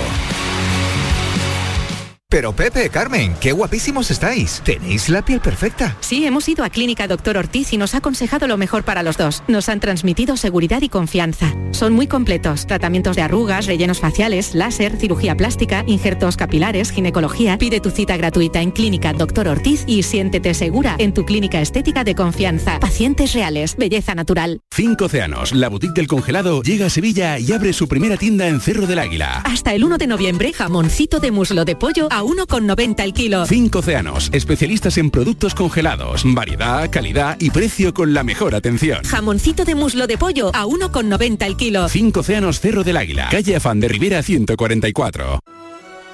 Pero 2.30 2.52
Pepe, 2.52 2.90
Carmen, 2.90 3.34
qué 3.40 3.50
guapísimos 3.50 4.08
estáis. 4.12 4.62
Tenéis 4.64 5.08
la 5.08 5.24
piel 5.24 5.40
perfecta. 5.40 5.96
Sí, 5.98 6.24
hemos 6.24 6.48
ido 6.48 6.62
a 6.62 6.70
Clínica 6.70 7.08
Doctor 7.08 7.36
Ortiz 7.36 7.72
y 7.72 7.76
nos 7.76 7.92
ha 7.94 7.98
aconsejado 7.98 8.46
lo 8.46 8.56
mejor 8.56 8.84
para 8.84 9.02
los 9.02 9.16
dos. 9.16 9.42
Nos 9.48 9.68
han 9.68 9.80
transmitido 9.80 10.36
seguridad 10.36 10.80
y 10.80 10.88
confianza. 10.88 11.52
Son 11.72 11.92
muy 11.92 12.06
completos. 12.06 12.68
Tratamientos 12.68 13.16
de 13.16 13.22
arrugas, 13.22 13.66
rellenos 13.66 13.98
faciales, 13.98 14.54
láser, 14.54 14.96
cirugía 14.96 15.36
plástica, 15.36 15.82
injertos 15.88 16.36
capilares, 16.36 16.92
ginecología. 16.92 17.58
Pide 17.58 17.80
tu 17.80 17.90
cita 17.90 18.16
gratuita 18.16 18.62
en 18.62 18.70
Clínica 18.70 19.12
Doctor 19.12 19.48
Ortiz 19.48 19.82
y 19.88 20.04
siéntete 20.04 20.54
segura 20.54 20.94
en 21.00 21.12
tu 21.12 21.24
clínica 21.24 21.60
estética 21.60 22.04
de 22.04 22.14
confianza. 22.14 22.78
Pacientes 22.78 23.32
reales, 23.32 23.76
belleza 23.76 24.14
natural. 24.14 24.60
Cinco 24.72 25.06
Océanos, 25.06 25.52
la 25.52 25.68
boutique 25.68 25.94
del 25.94 26.06
congelado, 26.06 26.62
llega 26.62 26.86
a 26.86 26.90
Sevilla 26.90 27.40
y 27.40 27.50
abre 27.50 27.72
su 27.72 27.88
primera 27.88 28.16
tienda 28.16 28.46
en 28.46 28.60
Cerro 28.60 28.86
del 28.86 29.00
Águila. 29.00 29.42
Hasta 29.44 29.74
el 29.74 29.82
1 29.82 29.98
de 29.98 30.06
noviembre, 30.06 30.52
jamoncito 30.52 31.18
de 31.18 31.32
muslo 31.32 31.64
de 31.64 31.74
pollo 31.74 32.06
a 32.12 32.19
1,90 32.22 33.02
el 33.02 33.12
kilo. 33.12 33.46
Cinco 33.46 33.80
Océanos, 33.80 34.30
especialistas 34.32 34.98
en 34.98 35.10
productos 35.10 35.54
congelados, 35.54 36.22
variedad, 36.24 36.88
calidad 36.90 37.36
y 37.38 37.50
precio 37.50 37.92
con 37.94 38.14
la 38.14 38.24
mejor 38.24 38.54
atención. 38.54 39.02
Jamoncito 39.04 39.64
de 39.64 39.74
muslo 39.74 40.06
de 40.06 40.18
pollo 40.18 40.50
a 40.54 40.66
1,90 40.66 41.46
el 41.46 41.56
kilo. 41.56 41.88
Cinco 41.88 42.20
Océanos 42.20 42.60
Cerro 42.60 42.84
del 42.84 42.96
Águila, 42.96 43.28
calle 43.30 43.56
Afán 43.56 43.80
de 43.80 43.88
Rivera 43.88 44.22
144. 44.22 45.40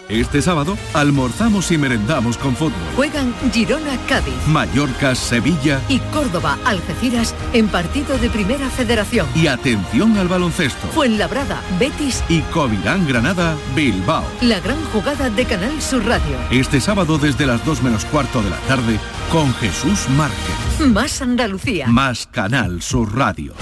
Este 0.08 0.40
sábado 0.40 0.78
almorzamos 0.94 1.72
y 1.72 1.78
merendamos 1.78 2.38
con 2.38 2.54
fútbol. 2.54 2.72
Juegan 2.94 3.34
Girona 3.52 3.96
Cádiz 4.08 4.34
Mallorca, 4.46 5.16
Sevilla 5.16 5.80
y 5.88 5.98
Córdoba 5.98 6.58
Algeciras 6.64 7.34
en 7.52 7.66
partido 7.68 8.16
de 8.18 8.30
Primera 8.30 8.70
Federación. 8.70 9.26
y 9.34 9.48
atención 9.48 10.16
al 10.16 10.28
baloncesto. 10.28 10.86
Fuenlabrada 10.88 11.60
Betis, 11.80 12.22
Y 12.28 12.40
Covirán 12.52 13.06
Granada, 13.08 13.56
Bilbao. 13.74 14.24
la 14.42 14.60
gran 14.60 14.82
jugada 14.92 15.28
de 15.28 15.44
Canal 15.44 15.82
Sur 15.82 16.04
Radio. 16.06 16.36
Este 16.52 16.80
sábado 16.80 17.18
desde 17.18 17.44
las 17.46 17.64
2 17.64 17.82
menos 17.82 18.04
cuarto 18.04 18.42
de 18.42 18.50
la 18.50 18.58
tarde 18.68 19.00
con 19.32 19.52
Jesús 19.54 20.08
Márquez. 20.10 20.86
Más 20.92 21.20
Andalucía. 21.20 21.88
Más 21.88 22.28
Canal 22.30 22.80
Sur 22.80 23.16
Radio. 23.16 23.54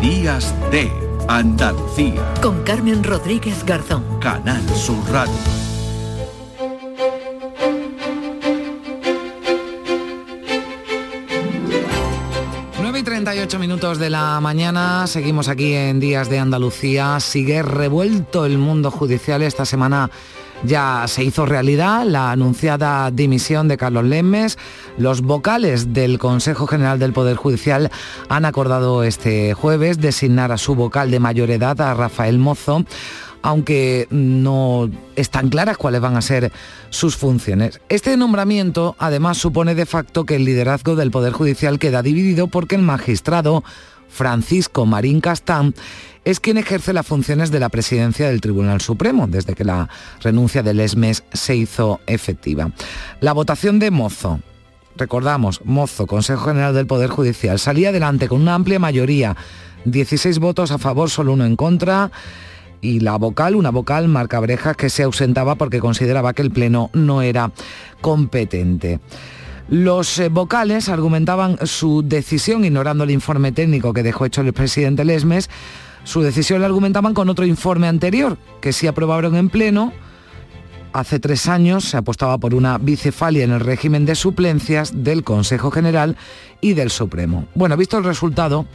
Días 0.00 0.52
de 0.72 0.90
Andalucía. 1.28 2.34
Con 2.42 2.62
Carmen 2.62 3.02
Rodríguez 3.04 3.64
Garzón. 3.64 4.04
Canal 4.20 4.66
Sur 4.70 4.98
Radio. 5.10 5.34
y 13.00 13.02
38 13.02 13.58
minutos 13.58 13.98
de 13.98 14.10
la 14.10 14.40
mañana, 14.40 15.06
seguimos 15.06 15.48
aquí 15.48 15.72
en 15.72 16.00
Días 16.00 16.28
de 16.28 16.38
Andalucía, 16.38 17.18
sigue 17.18 17.62
revuelto 17.62 18.44
el 18.44 18.58
mundo 18.58 18.90
judicial 18.90 19.40
esta 19.40 19.64
semana. 19.64 20.10
Ya 20.64 21.04
se 21.08 21.24
hizo 21.24 21.46
realidad 21.46 22.04
la 22.04 22.32
anunciada 22.32 23.10
dimisión 23.10 23.66
de 23.66 23.78
Carlos 23.78 24.04
Lemes. 24.04 24.58
Los 24.98 25.22
vocales 25.22 25.94
del 25.94 26.18
Consejo 26.18 26.66
General 26.66 26.98
del 26.98 27.14
Poder 27.14 27.36
Judicial 27.36 27.90
han 28.28 28.44
acordado 28.44 29.02
este 29.02 29.54
jueves 29.54 29.98
designar 30.00 30.52
a 30.52 30.58
su 30.58 30.74
vocal 30.74 31.10
de 31.10 31.18
mayor 31.18 31.50
edad, 31.50 31.80
a 31.80 31.94
Rafael 31.94 32.38
Mozo, 32.38 32.84
aunque 33.40 34.06
no 34.10 34.90
están 35.16 35.48
claras 35.48 35.78
cuáles 35.78 36.02
van 36.02 36.16
a 36.16 36.22
ser 36.22 36.52
sus 36.90 37.16
funciones. 37.16 37.80
Este 37.88 38.16
nombramiento 38.18 38.96
además 38.98 39.38
supone 39.38 39.74
de 39.74 39.86
facto 39.86 40.26
que 40.26 40.36
el 40.36 40.44
liderazgo 40.44 40.94
del 40.94 41.10
Poder 41.10 41.32
Judicial 41.32 41.78
queda 41.78 42.02
dividido 42.02 42.48
porque 42.48 42.74
el 42.74 42.82
magistrado 42.82 43.64
Francisco 44.10 44.84
Marín 44.84 45.20
Castán 45.20 45.74
es 46.24 46.40
quien 46.40 46.58
ejerce 46.58 46.92
las 46.92 47.06
funciones 47.06 47.50
de 47.50 47.60
la 47.60 47.68
presidencia 47.68 48.28
del 48.28 48.40
Tribunal 48.40 48.80
Supremo 48.80 49.26
desde 49.26 49.54
que 49.54 49.64
la 49.64 49.88
renuncia 50.22 50.62
del 50.62 50.80
ESMES 50.80 51.24
se 51.32 51.56
hizo 51.56 52.00
efectiva. 52.06 52.70
La 53.20 53.32
votación 53.32 53.78
de 53.78 53.90
Mozo, 53.90 54.40
recordamos, 54.96 55.60
Mozo, 55.64 56.06
Consejo 56.06 56.46
General 56.46 56.74
del 56.74 56.86
Poder 56.86 57.10
Judicial, 57.10 57.58
salía 57.58 57.88
adelante 57.88 58.28
con 58.28 58.40
una 58.42 58.54
amplia 58.54 58.78
mayoría, 58.78 59.36
16 59.84 60.38
votos 60.38 60.70
a 60.70 60.78
favor, 60.78 61.08
solo 61.08 61.32
uno 61.32 61.44
en 61.46 61.56
contra 61.56 62.10
y 62.82 63.00
la 63.00 63.16
vocal, 63.16 63.56
una 63.56 63.70
vocal, 63.70 64.08
Marca 64.08 64.40
Brejas, 64.40 64.76
que 64.76 64.90
se 64.90 65.02
ausentaba 65.02 65.54
porque 65.54 65.80
consideraba 65.80 66.32
que 66.32 66.42
el 66.42 66.50
Pleno 66.50 66.90
no 66.92 67.22
era 67.22 67.52
competente. 68.00 69.00
Los 69.68 70.18
eh, 70.18 70.28
vocales 70.28 70.88
argumentaban 70.88 71.58
su 71.64 72.02
decisión, 72.02 72.64
ignorando 72.64 73.04
el 73.04 73.10
informe 73.10 73.52
técnico 73.52 73.92
que 73.92 74.02
dejó 74.02 74.24
hecho 74.24 74.40
el 74.40 74.52
presidente 74.52 75.04
Lesmes, 75.04 75.48
su 76.04 76.22
decisión 76.22 76.60
la 76.60 76.66
argumentaban 76.66 77.14
con 77.14 77.28
otro 77.28 77.44
informe 77.44 77.88
anterior, 77.88 78.38
que 78.60 78.72
sí 78.72 78.86
aprobaron 78.86 79.36
en 79.36 79.50
Pleno. 79.50 79.92
Hace 80.92 81.20
tres 81.20 81.46
años 81.46 81.84
se 81.84 81.96
apostaba 81.96 82.38
por 82.38 82.54
una 82.54 82.78
bicefalia 82.78 83.44
en 83.44 83.52
el 83.52 83.60
régimen 83.60 84.06
de 84.06 84.16
suplencias 84.16 84.92
del 85.04 85.22
Consejo 85.22 85.70
General 85.70 86.16
y 86.60 86.74
del 86.74 86.90
Supremo. 86.90 87.46
Bueno, 87.54 87.76
visto 87.76 87.98
el 87.98 88.04
resultado, 88.04 88.66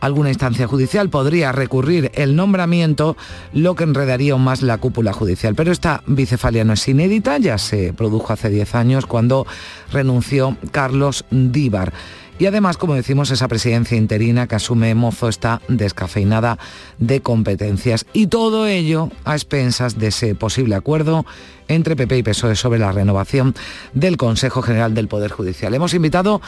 alguna 0.00 0.30
instancia 0.30 0.66
judicial, 0.66 1.10
podría 1.10 1.52
recurrir 1.52 2.10
el 2.14 2.36
nombramiento, 2.36 3.16
lo 3.52 3.74
que 3.74 3.84
enredaría 3.84 4.32
aún 4.32 4.44
más 4.44 4.62
la 4.62 4.78
cúpula 4.78 5.12
judicial. 5.12 5.54
Pero 5.54 5.72
esta 5.72 6.02
bicefalia 6.06 6.64
no 6.64 6.74
es 6.74 6.88
inédita, 6.88 7.38
ya 7.38 7.58
se 7.58 7.92
produjo 7.92 8.32
hace 8.32 8.50
10 8.50 8.74
años 8.74 9.06
cuando 9.06 9.46
renunció 9.92 10.56
Carlos 10.70 11.24
Díbar. 11.30 11.92
Y 12.38 12.44
además, 12.44 12.76
como 12.76 12.94
decimos, 12.94 13.30
esa 13.30 13.48
presidencia 13.48 13.96
interina 13.96 14.46
que 14.46 14.56
asume 14.56 14.94
Mozo 14.94 15.28
está 15.28 15.62
descafeinada 15.68 16.58
de 16.98 17.22
competencias. 17.22 18.04
Y 18.12 18.26
todo 18.26 18.66
ello 18.66 19.10
a 19.24 19.34
expensas 19.34 19.98
de 19.98 20.08
ese 20.08 20.34
posible 20.34 20.74
acuerdo 20.74 21.24
entre 21.68 21.96
PP 21.96 22.18
y 22.18 22.22
PSOE 22.22 22.54
sobre 22.54 22.78
la 22.78 22.92
renovación 22.92 23.54
del 23.94 24.18
Consejo 24.18 24.60
General 24.60 24.92
del 24.92 25.08
Poder 25.08 25.32
Judicial. 25.32 25.74
Hemos 25.74 25.94
invitado 25.94 26.42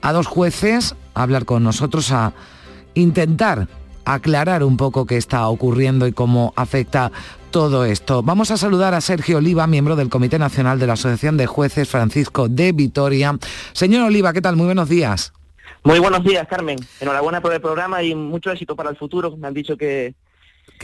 a 0.00 0.12
dos 0.12 0.26
jueces 0.26 0.94
a 1.12 1.22
hablar 1.22 1.44
con 1.44 1.62
nosotros, 1.62 2.10
a 2.10 2.32
intentar 2.94 3.68
aclarar 4.04 4.62
un 4.62 4.76
poco 4.76 5.06
qué 5.06 5.16
está 5.16 5.48
ocurriendo 5.48 6.06
y 6.06 6.12
cómo 6.12 6.52
afecta 6.56 7.10
todo 7.50 7.84
esto. 7.84 8.22
Vamos 8.22 8.50
a 8.50 8.56
saludar 8.56 8.94
a 8.94 9.00
Sergio 9.00 9.38
Oliva, 9.38 9.66
miembro 9.66 9.96
del 9.96 10.08
Comité 10.08 10.38
Nacional 10.38 10.78
de 10.78 10.86
la 10.86 10.94
Asociación 10.94 11.36
de 11.36 11.46
Jueces 11.46 11.88
Francisco 11.88 12.48
de 12.48 12.72
Vitoria. 12.72 13.38
Señor 13.72 14.02
Oliva, 14.02 14.32
¿qué 14.32 14.40
tal? 14.40 14.56
Muy 14.56 14.66
buenos 14.66 14.88
días. 14.88 15.32
Muy 15.84 15.98
buenos 15.98 16.24
días, 16.24 16.46
Carmen. 16.48 16.78
Enhorabuena 17.00 17.40
por 17.40 17.52
el 17.52 17.60
programa 17.60 18.02
y 18.02 18.14
mucho 18.14 18.50
éxito 18.50 18.74
para 18.74 18.90
el 18.90 18.96
futuro. 18.96 19.36
Me 19.36 19.46
han 19.46 19.54
dicho 19.54 19.76
que... 19.76 20.14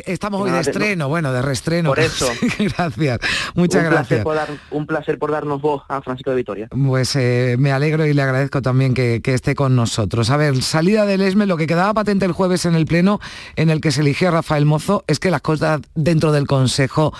Estamos 0.06 0.40
hoy 0.42 0.50
de 0.50 0.60
estreno, 0.60 1.08
bueno, 1.08 1.32
de 1.32 1.42
reestreno. 1.42 1.90
Por 1.90 2.00
eso. 2.00 2.26
gracias, 2.58 3.20
muchas 3.54 3.84
un 3.84 3.90
gracias. 3.90 4.24
Placer 4.24 4.58
un 4.70 4.86
placer 4.86 5.18
por 5.18 5.30
darnos 5.30 5.60
voz 5.60 5.82
a 5.88 6.00
Francisco 6.02 6.30
de 6.30 6.36
Vitoria. 6.36 6.68
Pues 6.68 7.16
eh, 7.16 7.56
me 7.58 7.72
alegro 7.72 8.06
y 8.06 8.14
le 8.14 8.22
agradezco 8.22 8.62
también 8.62 8.94
que, 8.94 9.20
que, 9.22 9.34
esté 9.34 9.54
con 9.54 9.76
nosotros. 9.76 10.30
A 10.30 10.36
ver, 10.36 10.62
salida 10.62 11.06
del 11.06 11.22
ESME, 11.22 11.46
lo 11.46 11.56
que 11.56 11.66
quedaba 11.66 11.94
patente 11.94 12.24
el 12.24 12.32
jueves 12.32 12.66
en 12.66 12.74
el 12.74 12.86
Pleno 12.86 13.20
en 13.56 13.70
el 13.70 13.80
que 13.80 13.92
se 13.92 14.00
eligió 14.00 14.28
a 14.28 14.32
Rafael 14.32 14.66
Mozo 14.66 15.04
es 15.06 15.18
que 15.18 15.30
las 15.30 15.40
cosas 15.40 15.80
dentro 15.94 16.32
del 16.32 16.46
Consejo 16.46 17.12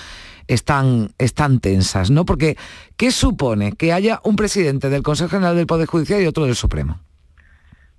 están, 0.51 1.13
están 1.19 1.61
tensas, 1.61 2.11
¿no? 2.11 2.25
Porque, 2.25 2.57
¿qué 2.97 3.13
supone 3.13 3.73
que 3.73 3.93
haya 3.93 4.21
un 4.25 4.37
presidente 4.37 4.91
del 4.91 5.03
Consejo 5.03 5.31
General 5.31 5.57
del 5.57 5.67
Poder 5.67 5.87
Judicial 5.87 6.21
y 6.23 6.27
otro 6.27 6.45
del 6.45 6.57
Supremo? 6.57 7.01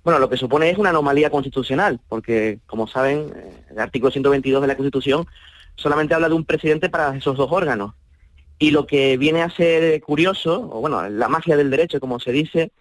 Bueno, 0.04 0.18
lo 0.18 0.28
que 0.28 0.36
supone 0.36 0.68
es 0.68 0.78
una 0.78 0.90
anomalía 0.90 1.30
constitucional, 1.30 2.00
porque, 2.08 2.58
como 2.66 2.88
saben, 2.88 3.32
el 3.70 3.78
artículo 3.78 4.10
122 4.10 4.60
de 4.60 4.66
la 4.66 4.76
Constitución 4.76 5.26
solamente 5.76 6.14
habla 6.14 6.28
de 6.28 6.34
un 6.34 6.44
presidente 6.44 6.88
para 6.88 7.16
esos 7.16 7.36
dos 7.36 7.50
órganos. 7.52 7.94
Y 8.58 8.72
lo 8.72 8.86
que 8.86 9.16
viene 9.16 9.42
a 9.42 9.50
ser 9.50 10.00
curioso, 10.02 10.68
o 10.72 10.80
bueno, 10.80 11.08
la 11.08 11.28
magia 11.28 11.56
del 11.56 11.70
derecho, 11.70 12.00
como 12.00 12.18
se 12.18 12.32
dice, 12.32 12.72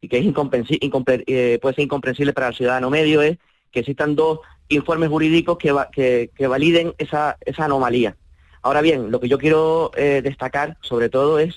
y 0.00 0.08
que 0.08 0.18
es 0.18 0.26
eh, 0.26 1.58
puede 1.62 1.74
ser 1.74 1.84
incomprensible 1.84 2.32
para 2.32 2.48
el 2.48 2.54
ciudadano 2.54 2.90
medio, 2.90 3.22
es 3.22 3.38
que 3.70 3.80
existan 3.80 4.16
dos 4.16 4.40
informes 4.68 5.08
jurídicos 5.08 5.58
que, 5.58 5.74
que, 5.92 6.30
que 6.34 6.46
validen 6.46 6.94
esa, 6.98 7.36
esa, 7.40 7.64
anomalía. 7.66 8.16
Ahora 8.62 8.80
bien, 8.80 9.10
lo 9.10 9.20
que 9.20 9.28
yo 9.28 9.38
quiero 9.38 9.92
eh, 9.96 10.22
destacar, 10.22 10.76
sobre 10.80 11.08
todo, 11.08 11.38
es 11.38 11.54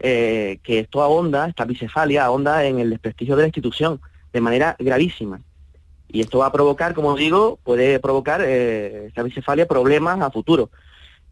eh, 0.00 0.58
que 0.62 0.80
esto 0.80 1.02
ahonda, 1.02 1.48
esta 1.48 1.64
bicefalia 1.64 2.24
ahonda 2.24 2.64
en 2.66 2.80
el 2.80 2.90
desprestigio 2.90 3.36
de 3.36 3.42
la 3.42 3.48
institución 3.48 4.00
de 4.32 4.40
manera 4.40 4.76
gravísima. 4.78 5.40
Y 6.08 6.20
esto 6.20 6.38
va 6.38 6.46
a 6.46 6.52
provocar, 6.52 6.94
como 6.94 7.16
digo, 7.16 7.58
puede 7.62 7.98
provocar 7.98 8.42
eh, 8.44 9.06
esta 9.06 9.22
bicefalia 9.22 9.66
problemas 9.66 10.20
a 10.20 10.30
futuro. 10.30 10.70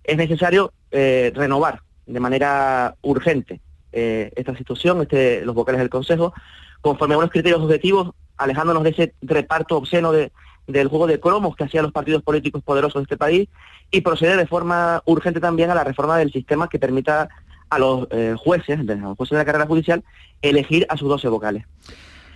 Es 0.04 0.16
necesario 0.16 0.72
eh, 0.90 1.32
renovar 1.34 1.82
de 2.06 2.20
manera 2.20 2.96
urgente 3.02 3.60
eh, 3.92 4.32
esta 4.36 4.56
situación, 4.56 5.02
este, 5.02 5.44
los 5.44 5.54
vocales 5.54 5.80
del 5.80 5.90
Consejo, 5.90 6.32
conforme 6.80 7.14
a 7.14 7.18
unos 7.18 7.30
criterios 7.30 7.60
objetivos, 7.60 8.12
alejándonos 8.36 8.82
de 8.82 8.90
ese 8.90 9.14
reparto 9.20 9.76
obsceno 9.76 10.12
de, 10.12 10.32
del 10.66 10.88
juego 10.88 11.06
de 11.06 11.20
cromos 11.20 11.56
que 11.56 11.64
hacían 11.64 11.84
los 11.84 11.92
partidos 11.92 12.22
políticos 12.22 12.62
poderosos 12.62 13.00
de 13.00 13.04
este 13.04 13.16
país 13.16 13.48
y 13.90 14.00
proceder 14.00 14.36
de 14.36 14.46
forma 14.46 15.02
urgente 15.04 15.40
también 15.40 15.70
a 15.70 15.74
la 15.74 15.84
reforma 15.84 16.16
del 16.18 16.32
sistema 16.32 16.68
que 16.68 16.78
permita 16.78 17.28
a 17.68 17.78
los 17.78 18.08
eh, 18.10 18.34
jueces, 18.36 18.80
a 18.80 18.82
los 18.82 19.16
jueces 19.16 19.32
de 19.32 19.38
la 19.38 19.44
carrera 19.44 19.66
judicial, 19.66 20.04
elegir 20.42 20.86
a 20.88 20.96
sus 20.96 21.08
12 21.08 21.28
vocales. 21.28 21.66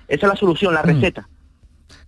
Esa 0.09 0.26
es 0.26 0.32
la 0.32 0.36
solución, 0.36 0.74
la 0.74 0.82
receta. 0.82 1.28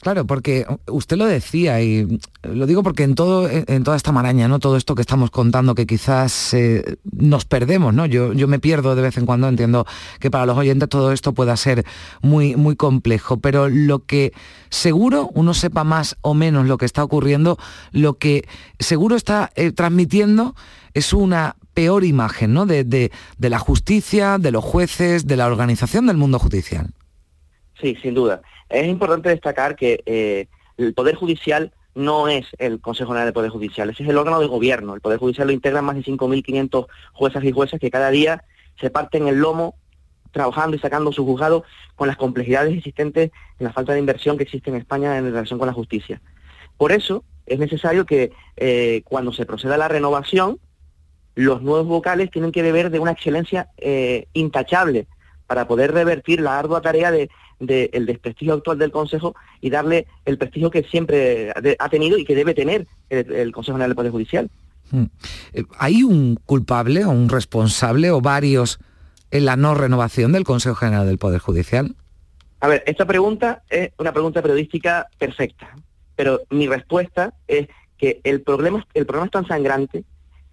Claro, 0.00 0.26
porque 0.26 0.66
usted 0.88 1.16
lo 1.16 1.26
decía 1.26 1.80
y 1.80 2.20
lo 2.42 2.66
digo 2.66 2.82
porque 2.82 3.02
en 3.02 3.14
todo 3.14 3.48
en 3.48 3.82
toda 3.82 3.96
esta 3.96 4.12
maraña, 4.12 4.46
¿no? 4.46 4.58
Todo 4.58 4.76
esto 4.76 4.94
que 4.94 5.00
estamos 5.00 5.30
contando 5.30 5.74
que 5.74 5.86
quizás 5.86 6.52
eh, 6.54 6.98
nos 7.10 7.44
perdemos, 7.44 7.94
¿no? 7.94 8.06
Yo, 8.06 8.32
yo 8.32 8.46
me 8.46 8.58
pierdo 8.58 8.94
de 8.94 9.02
vez 9.02 9.16
en 9.16 9.26
cuando, 9.26 9.48
entiendo 9.48 9.86
que 10.20 10.30
para 10.30 10.46
los 10.46 10.56
oyentes 10.56 10.88
todo 10.88 11.12
esto 11.12 11.32
pueda 11.32 11.56
ser 11.56 11.84
muy 12.20 12.56
muy 12.56 12.76
complejo, 12.76 13.38
pero 13.38 13.68
lo 13.68 14.04
que 14.04 14.32
seguro 14.70 15.30
uno 15.34 15.54
sepa 15.54 15.82
más 15.82 16.16
o 16.20 16.34
menos 16.34 16.66
lo 16.66 16.78
que 16.78 16.86
está 16.86 17.02
ocurriendo, 17.02 17.58
lo 17.90 18.14
que 18.18 18.46
seguro 18.78 19.16
está 19.16 19.50
eh, 19.56 19.72
transmitiendo 19.72 20.54
es 20.94 21.12
una 21.14 21.56
peor 21.74 22.04
imagen, 22.04 22.52
¿no? 22.52 22.66
De, 22.66 22.84
de, 22.84 23.12
de 23.38 23.50
la 23.50 23.58
justicia, 23.58 24.38
de 24.38 24.50
los 24.50 24.64
jueces, 24.64 25.26
de 25.26 25.36
la 25.36 25.46
organización 25.46 26.06
del 26.06 26.16
mundo 26.16 26.38
judicial. 26.38 26.90
Sí, 27.80 27.96
sin 28.00 28.14
duda. 28.14 28.42
Es 28.68 28.86
importante 28.86 29.28
destacar 29.28 29.76
que 29.76 30.02
eh, 30.06 30.46
el 30.76 30.94
Poder 30.94 31.14
Judicial 31.14 31.72
no 31.94 32.28
es 32.28 32.46
el 32.58 32.80
Consejo 32.80 33.08
General 33.08 33.26
del 33.26 33.34
Poder 33.34 33.50
Judicial, 33.50 33.88
ese 33.88 34.02
es 34.02 34.08
el 34.08 34.18
órgano 34.18 34.40
de 34.40 34.46
gobierno. 34.46 34.94
El 34.94 35.00
Poder 35.00 35.18
Judicial 35.18 35.46
lo 35.46 35.52
integran 35.52 35.84
más 35.84 35.96
de 35.96 36.02
5.500 36.02 36.86
juezas 37.12 37.44
y 37.44 37.52
jueces 37.52 37.80
que 37.80 37.90
cada 37.90 38.10
día 38.10 38.44
se 38.80 38.90
parten 38.90 39.28
el 39.28 39.36
lomo 39.36 39.76
trabajando 40.32 40.76
y 40.76 40.80
sacando 40.80 41.12
su 41.12 41.24
juzgado 41.24 41.64
con 41.94 42.08
las 42.08 42.18
complejidades 42.18 42.76
existentes 42.76 43.30
en 43.58 43.64
la 43.64 43.72
falta 43.72 43.94
de 43.94 44.00
inversión 44.00 44.36
que 44.36 44.42
existe 44.42 44.68
en 44.68 44.76
España 44.76 45.16
en 45.16 45.24
relación 45.24 45.58
con 45.58 45.66
la 45.66 45.72
justicia. 45.72 46.20
Por 46.76 46.92
eso 46.92 47.24
es 47.46 47.58
necesario 47.58 48.04
que 48.04 48.32
eh, 48.56 49.02
cuando 49.04 49.32
se 49.32 49.46
proceda 49.46 49.76
a 49.76 49.78
la 49.78 49.88
renovación, 49.88 50.58
los 51.34 51.62
nuevos 51.62 51.86
vocales 51.86 52.30
tienen 52.30 52.52
que 52.52 52.62
beber 52.62 52.90
de 52.90 52.98
una 52.98 53.12
excelencia 53.12 53.70
eh, 53.78 54.26
intachable 54.34 55.06
para 55.46 55.68
poder 55.68 55.92
revertir 55.92 56.40
la 56.40 56.58
ardua 56.58 56.80
tarea 56.80 57.10
de 57.10 57.28
del 57.58 58.06
desprestigio 58.06 58.54
actual 58.54 58.78
del 58.78 58.90
Consejo 58.90 59.34
y 59.60 59.70
darle 59.70 60.06
el 60.24 60.38
prestigio 60.38 60.70
que 60.70 60.82
siempre 60.82 61.52
ha 61.78 61.88
tenido 61.88 62.18
y 62.18 62.24
que 62.24 62.34
debe 62.34 62.54
tener 62.54 62.86
el, 63.08 63.52
Consejo 63.52 63.76
General 63.76 63.90
del 63.90 63.96
Poder 63.96 64.12
Judicial. 64.12 64.50
Hmm. 64.90 65.04
Eh, 65.52 65.64
¿Hay 65.78 66.02
un 66.02 66.36
culpable 66.44 67.04
o 67.04 67.10
un 67.10 67.28
responsable 67.28 68.10
o 68.10 68.20
varios 68.20 68.78
en 69.30 69.44
la 69.44 69.56
no 69.56 69.74
renovación 69.74 70.32
del 70.32 70.44
Consejo 70.44 70.74
General 70.74 71.06
del 71.06 71.18
Poder 71.18 71.40
Judicial? 71.40 71.94
A 72.60 72.68
ver, 72.68 72.82
esta 72.86 73.06
pregunta 73.06 73.62
es 73.68 73.90
una 73.98 74.12
pregunta 74.12 74.42
periodística 74.42 75.08
perfecta, 75.18 75.74
pero 76.14 76.40
mi 76.50 76.66
respuesta 76.66 77.34
es 77.46 77.68
que 77.98 78.20
el 78.24 78.42
problema, 78.42 78.86
el 78.94 79.06
problema 79.06 79.26
es 79.26 79.32
tan 79.32 79.46
sangrante 79.46 80.04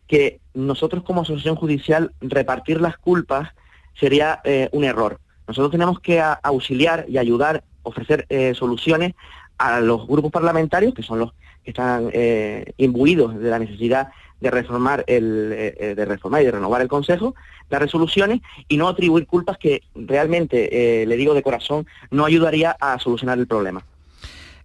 que 0.07 0.39
nosotros 0.53 1.03
como 1.03 1.21
asociación 1.21 1.55
judicial 1.55 2.13
repartir 2.21 2.81
las 2.81 2.97
culpas 2.97 3.49
sería 3.93 4.41
eh, 4.43 4.69
un 4.71 4.83
error. 4.83 5.19
Nosotros 5.47 5.71
tenemos 5.71 5.99
que 5.99 6.21
auxiliar 6.21 7.05
y 7.07 7.17
ayudar, 7.17 7.63
ofrecer 7.83 8.25
eh, 8.29 8.53
soluciones 8.53 9.13
a 9.57 9.81
los 9.81 10.07
grupos 10.07 10.31
parlamentarios, 10.31 10.93
que 10.93 11.03
son 11.03 11.19
los 11.19 11.33
que 11.63 11.71
están 11.71 12.09
eh, 12.13 12.73
imbuidos 12.77 13.37
de 13.37 13.49
la 13.49 13.59
necesidad 13.59 14.09
de 14.39 14.51
reformar 14.51 15.03
el, 15.07 15.53
eh, 15.53 15.95
de 15.95 16.05
reformar 16.05 16.41
y 16.41 16.45
de 16.45 16.51
renovar 16.51 16.81
el 16.81 16.87
Consejo, 16.87 17.35
las 17.69 17.81
resoluciones 17.81 18.41
y 18.67 18.77
no 18.77 18.87
atribuir 18.87 19.25
culpas 19.25 19.57
que 19.57 19.83
realmente, 19.95 21.05
le 21.05 21.15
digo 21.15 21.33
de 21.33 21.43
corazón, 21.43 21.87
no 22.11 22.25
ayudaría 22.25 22.75
a 22.79 22.99
solucionar 22.99 23.39
el 23.39 23.47
problema. 23.47 23.85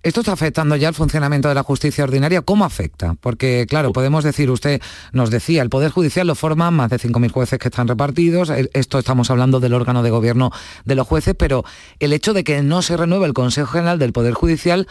¿Esto 0.04 0.20
está 0.20 0.32
afectando 0.32 0.76
ya 0.76 0.88
el 0.88 0.94
funcionamiento 0.94 1.48
de 1.48 1.56
la 1.56 1.64
justicia 1.64 2.04
ordinaria? 2.04 2.42
¿Cómo 2.42 2.64
afecta? 2.64 3.16
Porque, 3.20 3.66
claro, 3.68 3.92
podemos 3.92 4.22
decir, 4.22 4.48
usted 4.48 4.80
nos 5.12 5.30
decía, 5.30 5.60
el 5.60 5.70
Poder 5.70 5.90
Judicial 5.90 6.26
lo 6.26 6.36
forman 6.36 6.74
más 6.74 6.90
de 6.90 6.98
5.000 6.98 7.32
jueces 7.32 7.58
que 7.58 7.66
están 7.66 7.88
repartidos, 7.88 8.50
esto 8.50 9.00
estamos 9.00 9.28
hablando 9.30 9.58
del 9.58 9.74
órgano 9.74 10.04
de 10.04 10.10
gobierno 10.10 10.52
de 10.84 10.94
los 10.94 11.06
jueces, 11.06 11.34
pero 11.36 11.64
el 11.98 12.12
hecho 12.12 12.32
de 12.32 12.44
que 12.44 12.62
no 12.62 12.82
se 12.82 12.96
renueve 12.96 13.26
el 13.26 13.34
Consejo 13.34 13.72
General 13.72 13.98
del 13.98 14.12
Poder 14.12 14.34
Judicial 14.34 14.86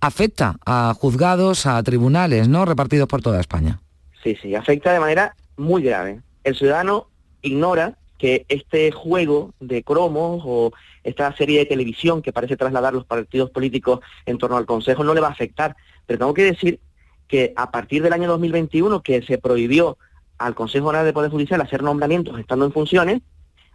afecta 0.00 0.56
a 0.64 0.94
juzgados, 0.96 1.66
a 1.66 1.82
tribunales, 1.82 2.48
¿no? 2.48 2.64
Repartidos 2.64 3.08
por 3.08 3.20
toda 3.20 3.40
España. 3.40 3.80
Sí, 4.22 4.36
sí, 4.40 4.54
afecta 4.54 4.92
de 4.92 5.00
manera 5.00 5.34
muy 5.56 5.82
grave. 5.82 6.20
El 6.44 6.54
ciudadano 6.54 7.08
ignora 7.42 7.98
que 8.16 8.46
este 8.48 8.92
juego 8.92 9.54
de 9.58 9.82
cromos 9.82 10.42
o 10.44 10.72
esta 11.04 11.34
serie 11.36 11.60
de 11.60 11.66
televisión 11.66 12.22
que 12.22 12.32
parece 12.32 12.56
trasladar 12.56 12.94
los 12.94 13.04
partidos 13.04 13.50
políticos 13.50 14.00
en 14.26 14.38
torno 14.38 14.56
al 14.56 14.66
Consejo 14.66 15.04
no 15.04 15.14
le 15.14 15.20
va 15.20 15.28
a 15.28 15.32
afectar. 15.32 15.76
Pero 16.06 16.18
tengo 16.18 16.34
que 16.34 16.44
decir 16.44 16.80
que 17.28 17.52
a 17.56 17.70
partir 17.70 18.02
del 18.02 18.12
año 18.12 18.28
2021, 18.28 19.02
que 19.02 19.22
se 19.22 19.38
prohibió 19.38 19.98
al 20.38 20.54
Consejo 20.54 20.88
General 20.88 21.06
de 21.06 21.12
Poder 21.12 21.30
Judicial 21.30 21.60
hacer 21.60 21.82
nombramientos 21.82 22.38
estando 22.38 22.64
en 22.64 22.72
funciones, 22.72 23.22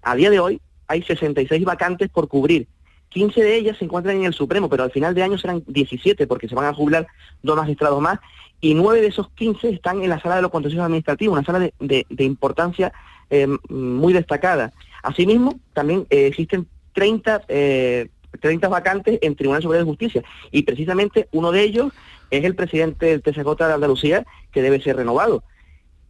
a 0.02 0.16
día 0.16 0.30
de 0.30 0.40
hoy 0.40 0.62
hay 0.88 1.04
66 1.04 1.64
vacantes 1.66 2.10
por 2.10 2.28
cubrir. 2.28 2.68
15 3.10 3.42
de 3.42 3.56
ellas 3.56 3.78
se 3.78 3.86
encuentran 3.86 4.18
en 4.18 4.26
el 4.26 4.34
Supremo, 4.34 4.70
pero 4.70 4.84
al 4.84 4.92
final 4.92 5.16
de 5.16 5.24
año 5.24 5.38
serán 5.38 5.64
17 5.66 6.28
porque 6.28 6.50
se 6.50 6.56
van 6.56 6.66
a 6.66 6.74
jubilar 6.74 7.08
dos 7.42 7.56
magistrados 7.56 8.02
más 8.02 8.20
y 8.60 8.74
nueve 8.74 9.02
de 9.02 9.08
esos 9.08 9.30
15 9.32 9.70
están 9.70 10.04
en 10.04 10.10
la 10.10 10.20
sala 10.20 10.36
de 10.36 10.42
los 10.42 10.52
contenciosos 10.52 10.86
administrativos, 10.86 11.34
una 11.34 11.46
sala 11.46 11.60
de, 11.60 12.06
de 12.10 12.24
importancia 12.24 12.92
eh, 13.30 13.48
muy 13.70 14.14
destacada. 14.14 14.72
Asimismo, 15.04 15.60
también 15.74 16.08
eh, 16.10 16.28
existen 16.28 16.68
30 16.98 17.42
eh, 17.48 18.10
30 18.42 18.68
vacantes 18.68 19.20
en 19.22 19.36
Tribunal 19.36 19.62
Superior 19.62 19.86
de 19.86 19.90
Justicia. 19.90 20.24
Y 20.52 20.64
precisamente 20.64 21.28
uno 21.32 21.52
de 21.52 21.62
ellos 21.62 21.94
es 22.32 22.44
el 22.44 22.56
presidente 22.56 23.06
del 23.06 23.22
de 23.22 23.74
Andalucía, 23.74 24.26
que 24.52 24.62
debe 24.62 24.82
ser 24.82 24.98
renovado. 24.98 25.44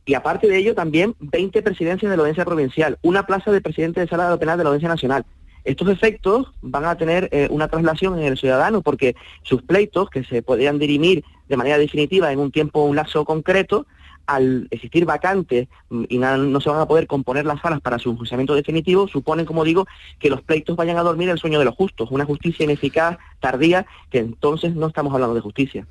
Y 0.06 0.14
aparte 0.14 0.48
de 0.48 0.58
ello, 0.58 0.74
también 0.74 1.16
20 1.20 1.62
presidencias 1.62 2.10
de 2.10 2.16
la 2.16 2.22
audiencia 2.22 2.46
provincial, 2.46 2.98
una 3.02 3.26
plaza 3.26 3.52
de 3.52 3.62
presidente 3.62 4.00
de 4.00 4.08
sala 4.08 4.26
de 4.26 4.32
lo 4.32 4.40
penal 4.40 4.58
de 4.58 4.64
la 4.64 4.70
audiencia 4.70 4.90
nacional. 4.90 5.26
Estos 5.66 5.90
efectos 5.90 6.54
van 6.62 6.86
a 6.86 6.96
tener 6.96 7.28
eh, 7.32 7.50
una 7.52 7.68
traslación 7.68 8.18
en 8.18 8.26
el 8.26 8.38
ciudadano 8.38 8.82
porque 8.82 9.16
sus 9.44 9.62
pleitos, 9.64 10.10
que 10.10 10.24
se 10.24 10.42
podrían 10.42 10.80
dirimir 10.80 11.26
de 11.50 11.58
manera 11.58 11.78
definitiva 11.78 12.32
en 12.32 12.40
un 12.40 12.52
tiempo, 12.52 12.84
un 12.84 12.96
lazo 12.96 13.26
concreto, 13.26 13.86
al 14.28 14.68
existir 14.70 15.06
vacantes 15.06 15.68
mm, 15.90 16.04
y 16.10 16.18
no 16.20 16.62
se 16.62 16.70
van 16.70 16.80
a 16.80 16.86
poder 16.86 17.08
componer 17.08 17.46
las 17.46 17.62
salas 17.62 17.82
para 17.82 17.98
su 17.98 18.16
juzgamiento 18.16 18.54
definitivo, 18.54 19.08
suponen, 19.08 19.46
como 19.46 19.64
digo, 19.64 19.88
que 20.20 20.30
los 20.30 20.42
pleitos 20.42 20.76
vayan 20.76 20.98
a 20.98 21.04
dormir 21.04 21.30
el 21.30 21.40
sueño 21.40 21.60
de 21.60 21.66
los 21.66 21.76
justos, 21.76 22.12
una 22.12 22.26
justicia 22.26 22.64
ineficaz, 22.64 23.18
tardía, 23.40 23.86
que 24.12 24.20
entonces 24.20 24.76
no 24.76 24.88
estamos 24.88 25.14
hablando 25.14 25.34
de 25.34 25.42
justicia. 25.42 25.88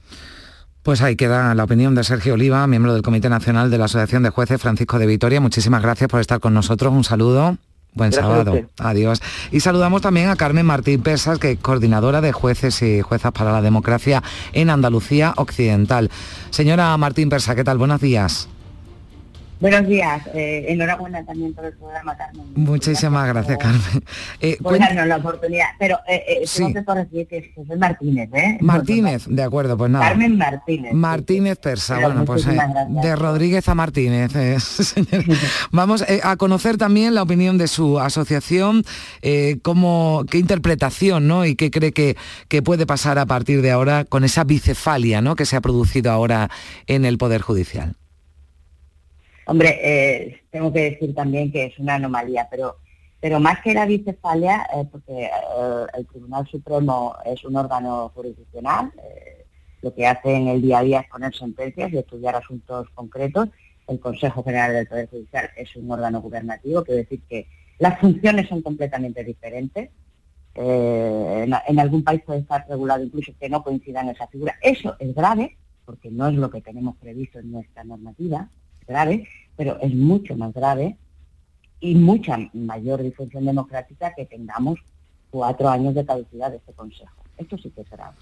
Pues 0.83 1.03
ahí 1.03 1.17
queda 1.17 1.53
la 1.57 1.65
opinión 1.65 1.97
de 1.97 2.05
Sergio 2.05 2.35
Oliva, 2.35 2.65
miembro 2.69 2.95
del 2.95 3.03
Comité 3.03 3.29
Nacional 3.29 3.73
de 3.73 3.79
la 3.79 3.87
Asociación 3.87 4.23
de 4.23 4.31
Jueces 4.31 4.63
Francisco 4.63 5.01
de 5.01 5.07
Vitoria. 5.07 5.41
Muchísimas 5.41 5.83
gracias 5.83 6.09
por 6.09 6.21
estar 6.21 6.39
con 6.39 6.55
nosotros. 6.55 6.93
Un 6.93 7.03
saludo. 7.03 7.59
Buen 7.97 8.13
sábado. 8.13 8.69
Adiós. 8.79 9.23
Y 9.51 9.61
saludamos 9.61 10.03
también 10.03 10.29
a 10.29 10.37
Carmen 10.37 10.67
Martín 10.67 11.01
Persas, 11.03 11.39
que 11.39 11.53
es 11.53 11.59
coordinadora 11.59 12.21
de 12.21 12.31
jueces 12.31 12.83
y 12.83 13.01
juezas 13.01 13.33
para 13.33 13.53
la 13.53 13.63
democracia 13.63 14.23
en 14.53 14.69
Andalucía 14.69 15.33
Occidental. 15.37 16.11
Señora 16.51 16.97
Martín 16.99 17.31
Persa, 17.31 17.55
¿qué 17.55 17.65
tal? 17.65 17.79
Buenos 17.79 18.03
días. 18.03 18.49
Buenos 19.59 19.87
días, 19.87 20.23
eh, 20.35 20.67
enhorabuena 20.69 21.25
también 21.25 21.55
por 21.55 21.65
el 21.65 21.73
programa, 21.73 22.15
Carmen. 22.15 22.45
Muchísimas 22.55 23.27
gracias, 23.27 23.57
Carmen. 23.57 24.05
Eh, 24.41 24.59
por 24.63 24.79
darnos 24.79 25.07
la 25.07 25.17
oportunidad, 25.17 25.69
pero 25.79 25.97
eh, 26.07 26.23
eh 26.29 26.43
sí. 26.45 26.75
tengo 26.75 26.95
que 27.11 27.27
que 27.27 27.55
es 27.57 27.79
Martínez, 27.79 28.29
¿eh? 28.35 28.59
Martínez, 28.61 29.25
de 29.27 29.43
acuerdo, 29.43 29.79
pues 29.79 29.91
nada. 29.91 30.09
Carmen 30.09 30.37
Martínez. 30.37 30.93
Martínez 30.93 31.59
Persa, 31.59 32.01
bueno, 32.01 32.27
pues 32.27 32.47
eh, 32.47 32.59
de 33.03 33.17
Rodríguez 33.17 33.67
a 33.69 33.75
Martínez. 33.75 34.33
Vamos 35.71 36.05
a 36.23 36.37
conocer 36.37 36.77
también 36.77 37.15
la 37.15 37.23
opinión 37.23 37.57
de 37.57 37.69
su 37.69 37.99
asociación, 37.99 38.85
cómo, 39.63 40.25
qué 40.31 40.37
interpretación, 40.39 41.27
¿no? 41.27 41.47
Y 41.47 41.57
qué 41.57 41.71
cree 41.71 41.93
que, 41.93 42.17
que 42.49 42.61
puede 42.61 42.85
pasar 42.85 43.19
a 43.19 43.25
partir 43.25 43.63
de 43.63 43.71
ahora 43.71 44.05
con 44.05 44.23
esa 44.23 44.45
bicefalia, 44.45 45.23
¿no? 45.23 45.35
Que 45.35 45.47
se 45.47 45.57
ha 45.57 45.63
producido 45.63 46.13
ahora 46.13 46.51
en 46.87 47.07
el 47.07 47.17
Poder 47.17 47.41
Judicial. 47.41 47.97
Hombre, 49.49 49.79
eh, 49.81 50.41
tengo 50.51 50.73
que 50.73 50.91
decir 50.91 51.15
también 51.15 51.53
que 51.53 51.67
es 51.67 51.79
una 51.79 51.95
anomalía, 51.95 52.49
pero, 52.51 52.79
pero 53.21 53.39
más 53.39 53.61
que 53.63 53.75
la 53.75 53.87
bicefalia, 53.87 54.67
eh, 54.75 54.85
porque 54.91 55.27
eh, 55.27 55.87
el 55.97 56.07
Tribunal 56.09 56.49
Supremo 56.49 57.15
es 57.25 57.45
un 57.45 57.55
órgano 57.55 58.11
jurisdiccional, 58.13 58.91
lo 59.83 59.95
que 59.95 60.05
hace 60.05 60.35
en 60.35 60.49
el 60.49 60.63
día 60.63 60.79
a 60.79 60.83
día 60.83 61.01
es 61.01 61.09
poner 61.09 61.33
sentencias 61.33 61.93
y 61.93 61.99
estudiar 61.99 62.35
asuntos 62.35 62.89
concretos. 62.91 63.49
El 63.87 64.01
Consejo 64.01 64.43
General 64.43 64.73
del 64.73 64.89
Poder 64.89 65.09
Judicial 65.09 65.49
es 65.57 65.77
un 65.77 65.89
órgano 65.93 66.21
gubernativo, 66.21 66.83
quiere 66.83 67.03
decir 67.03 67.23
que 67.29 67.47
las 67.79 68.01
funciones 68.01 68.49
son 68.49 68.63
completamente 68.63 69.23
diferentes. 69.23 69.91
en, 70.57 71.55
en, 71.69 71.79
algún 71.79 72.03
país 72.03 72.23
puede 72.27 72.41
estar 72.41 72.67
regulado 72.69 73.05
incluso 73.05 73.33
que 73.39 73.49
no 73.49 73.63
coincidan 73.63 74.09
esa 74.09 74.27
figura. 74.27 74.57
Eso 74.61 74.97
es 74.99 75.15
grave, 75.15 75.57
porque 75.85 76.11
no 76.11 76.27
es 76.27 76.35
lo 76.35 76.51
que 76.51 76.63
tenemos 76.63 76.97
previsto 76.97 77.39
en 77.39 77.53
nuestra 77.53 77.85
normativa 77.85 78.49
grave, 78.87 79.29
pero 79.57 79.79
es 79.81 79.95
mucho 79.95 80.37
más 80.37 80.53
grave 80.53 80.97
y 81.81 81.95
mucha 81.95 82.39
mayor 82.53 83.03
disfunción 83.03 83.45
democrática 83.45 84.13
que 84.15 84.27
tengamos 84.27 84.79
cuatro 85.31 85.69
años 85.69 85.95
de 85.95 86.07
caducidad 86.07 86.51
de 86.51 86.57
este 86.57 86.73
Consejo. 86.73 87.13
Esto 87.37 87.59
sí 87.59 87.71
que 87.71 87.83
es 87.83 87.91
grave. 87.91 88.17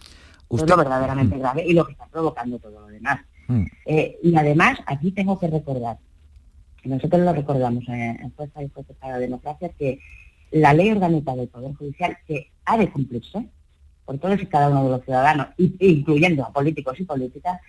es 0.50 0.68
lo 0.68 0.76
verdaderamente 0.76 1.36
mm. 1.36 1.38
grave 1.38 1.64
y 1.66 1.72
lo 1.72 1.84
que 1.86 1.92
está 1.92 2.06
provocando 2.06 2.58
todo 2.58 2.80
lo 2.80 2.86
demás. 2.88 3.20
Mm. 3.48 3.64
Eh, 3.86 4.18
y 4.22 4.36
además, 4.36 4.78
aquí 4.86 5.12
tengo 5.12 5.38
que 5.38 5.48
recordar, 5.48 5.98
nosotros 6.84 7.22
lo 7.22 7.32
recordamos 7.32 7.84
en, 7.88 8.32
Fuerza 8.32 8.62
y 8.62 8.68
Fuerza 8.68 8.92
para 9.00 9.14
la 9.14 9.18
Democracia, 9.20 9.70
que 9.78 10.00
la 10.50 10.74
ley 10.74 10.90
orgánica 10.90 11.34
del 11.34 11.48
Poder 11.48 11.74
Judicial, 11.74 12.16
que 12.26 12.50
ha 12.64 12.76
de 12.76 12.90
cumplirse 12.90 13.48
por 14.04 14.18
todos 14.18 14.40
y 14.42 14.46
cada 14.46 14.68
uno 14.68 14.84
de 14.84 14.90
los 14.90 15.04
ciudadanos, 15.04 15.48
incluyendo 15.56 16.44
a 16.44 16.52
políticos 16.52 17.00
y 17.00 17.04
políticas, 17.04 17.60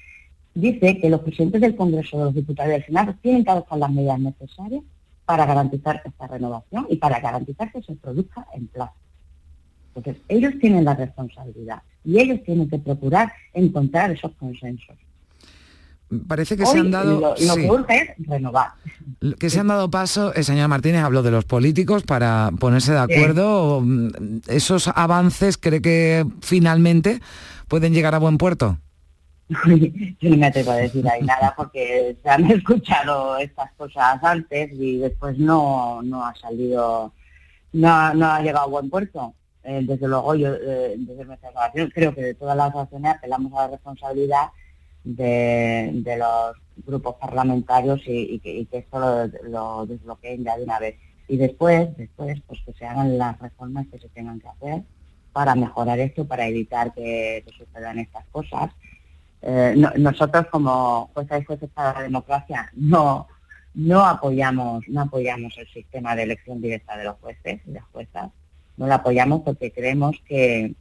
dice 0.56 0.99
que 0.99 1.10
los 1.10 1.22
presidentes 1.22 1.62
del 1.62 1.76
Congreso, 1.76 2.18
de 2.18 2.24
los 2.26 2.34
diputados 2.34 2.70
y 2.70 2.74
del 2.74 2.86
Senado 2.86 3.14
tienen 3.22 3.43
que 3.43 3.51
adoptar 3.51 3.78
las 3.78 3.91
medidas 3.91 4.20
necesarias 4.20 4.84
para 5.26 5.45
garantizar 5.45 6.01
esta 6.03 6.28
renovación 6.28 6.88
y 6.89 6.95
para 6.95 7.20
garantizar 7.20 7.72
que 7.72 7.84
se 7.84 7.93
produzca 7.95 8.47
en 8.53 8.68
plazo. 8.68 8.93
Entonces, 9.93 10.22
ellos 10.28 10.53
tienen 10.60 10.86
la 10.86 10.95
responsabilidad 10.95 11.82
y 12.03 12.20
ellos 12.20 12.39
tienen 12.43 12.70
que 12.70 12.80
procurar 12.80 13.32
encontrar 13.53 14.12
esos 14.12 14.32
consensos. 14.34 14.95
Parece 16.28 16.56
que 16.56 16.66
se 16.66 16.78
han 16.78 16.91
dado... 16.91 17.20
Lo, 17.20 17.56
que 17.56 17.70
urge 17.70 18.01
es 18.18 18.28
renovar. 18.28 18.70
Que 19.39 19.49
se 19.49 19.60
han 19.60 19.68
dado 19.68 19.89
paso, 19.89 20.34
el 20.36 20.43
señor 20.43 20.68
Martínez 20.68 21.01
habló 21.01 21.24
de 21.24 21.32
los 21.32 21.45
políticos 21.45 22.03
para 22.03 22.51
ponerse 22.60 22.93
de 22.93 22.99
acuerdo. 22.99 23.84
¿Esos 24.47 24.88
avances 24.89 25.58
cree 25.58 25.82
que 25.82 26.26
finalmente 26.41 27.22
pueden 27.68 27.93
llegar 27.93 28.14
a 28.14 28.20
buen 28.20 28.38
puerto? 28.38 28.78
yo 30.20 30.30
no 30.30 30.38
me 30.38 30.48
atrevo 30.48 30.72
a 30.72 30.78
decir 30.78 31.08
ahí 31.08 31.22
nada 31.22 31.54
porque 31.56 32.18
se 32.22 32.30
han 32.30 32.46
escuchado 32.52 33.38
estas 33.38 33.72
cosas 33.74 34.24
antes 34.24 34.72
y 34.74 34.98
después 34.98 35.38
no, 35.38 36.02
no 36.02 36.26
ha 36.26 36.34
salido, 36.36 37.14
no, 37.74 38.14
no 38.16 38.26
ha 38.26 38.41
llegado 38.41 38.66
a 38.66 38.70
buen 38.70 38.89
puerto. 38.89 39.36
Eh, 39.64 39.82
desde 39.84 40.08
luego 40.08 40.36
yo, 40.36 40.54
eh, 40.54 40.96
desde 40.98 41.26
nuestra 41.26 41.50
relación, 41.50 41.91
creo 41.93 42.14
que 42.14 42.22
de 42.22 42.34
todas 42.34 42.58
las 42.58 42.76
acciones 42.76 43.16
apelamos 43.16 43.54
a 43.54 43.64
la 43.64 43.68
responsabilidad 43.70 44.50
de, 45.04 46.18
los 46.18 46.56
grupos 46.86 47.16
parlamentarios 47.16 48.02
y, 48.06 48.39
que, 48.39 48.68
esto 48.72 49.00
lo, 49.00 49.28
lo, 49.50 49.86
desbloqueen 49.86 50.43
ya 50.43 50.58
de 50.58 50.64
una 50.64 50.80
vez. 50.80 50.96
Y 51.28 51.38
después, 51.38 51.96
después, 51.98 52.41
pues 52.48 52.60
que 52.66 52.74
se 52.74 52.86
hagan 52.86 53.18
las 53.18 53.39
reformas 53.39 53.88
que 53.91 54.00
se 54.00 54.10
tengan 54.10 54.39
que 54.39 54.48
hacer 54.48 54.84
para 55.34 55.54
mejorar 55.56 56.00
esto, 56.00 56.26
para 56.26 56.48
evitar 56.48 56.93
que 56.93 57.43
sucedan 57.58 58.00
estas 58.00 58.26
cosas 58.28 58.72
eh, 59.48 59.76
nosotros 59.98 60.48
como 60.48 61.12
jueces 61.14 61.43
y 61.43 61.46
jueces 61.46 61.70
para 61.70 61.93
la 61.93 62.02
democracia 62.02 62.72
no, 62.74 63.28
no 63.76 64.04
apoyamos, 64.04 64.84
no 64.88 65.02
apoyamos 65.02 65.56
el 65.60 65.68
sistema 65.68 66.16
de 66.16 66.24
elección 66.24 66.60
directa 66.62 66.98
de 66.98 67.04
los 67.04 67.16
jueces 67.18 67.62
y 67.68 67.72
las 67.72 67.84
juezas, 67.91 68.32
no 68.76 68.88
lo 68.88 68.93
apoyamos 68.96 69.41
porque 69.41 69.72
creemos 69.72 70.16
que, 70.28 70.74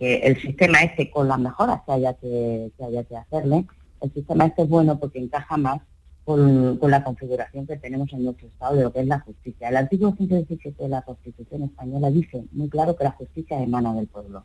el 0.00 0.40
sistema 0.40 0.82
este, 0.82 1.10
con 1.10 1.28
las 1.28 1.38
mejoras 1.38 1.80
que 1.86 1.92
haya 1.92 2.12
que, 2.12 2.70
haya 2.78 3.04
que 3.04 3.16
hacerle, 3.16 3.64
el 4.02 4.12
sistema 4.12 4.44
este 4.44 4.62
es 4.62 4.68
bueno 4.68 4.98
porque 4.98 5.18
encaja 5.18 5.56
más 5.56 5.80
con, 6.26 6.76
con, 6.76 6.90
la 6.90 7.02
configuración 7.02 7.66
que 7.66 7.78
tenemos 7.78 8.12
en 8.12 8.22
nuestro 8.22 8.48
Estado 8.48 8.76
de 8.76 8.82
lo 8.82 8.92
que 8.92 9.00
es 9.00 9.06
la 9.06 9.20
justicia. 9.20 9.70
El 9.70 9.78
artículo 9.78 10.14
117 10.14 10.82
de 10.82 10.88
la 10.90 11.00
Constitución 11.02 11.62
española 11.62 12.10
dice 12.10 12.44
muy 12.52 12.68
claro 12.68 12.94
que 12.96 13.04
la 13.04 13.12
justicia 13.12 13.60
emana 13.62 13.94
del 13.94 14.08
pueblo. 14.08 14.44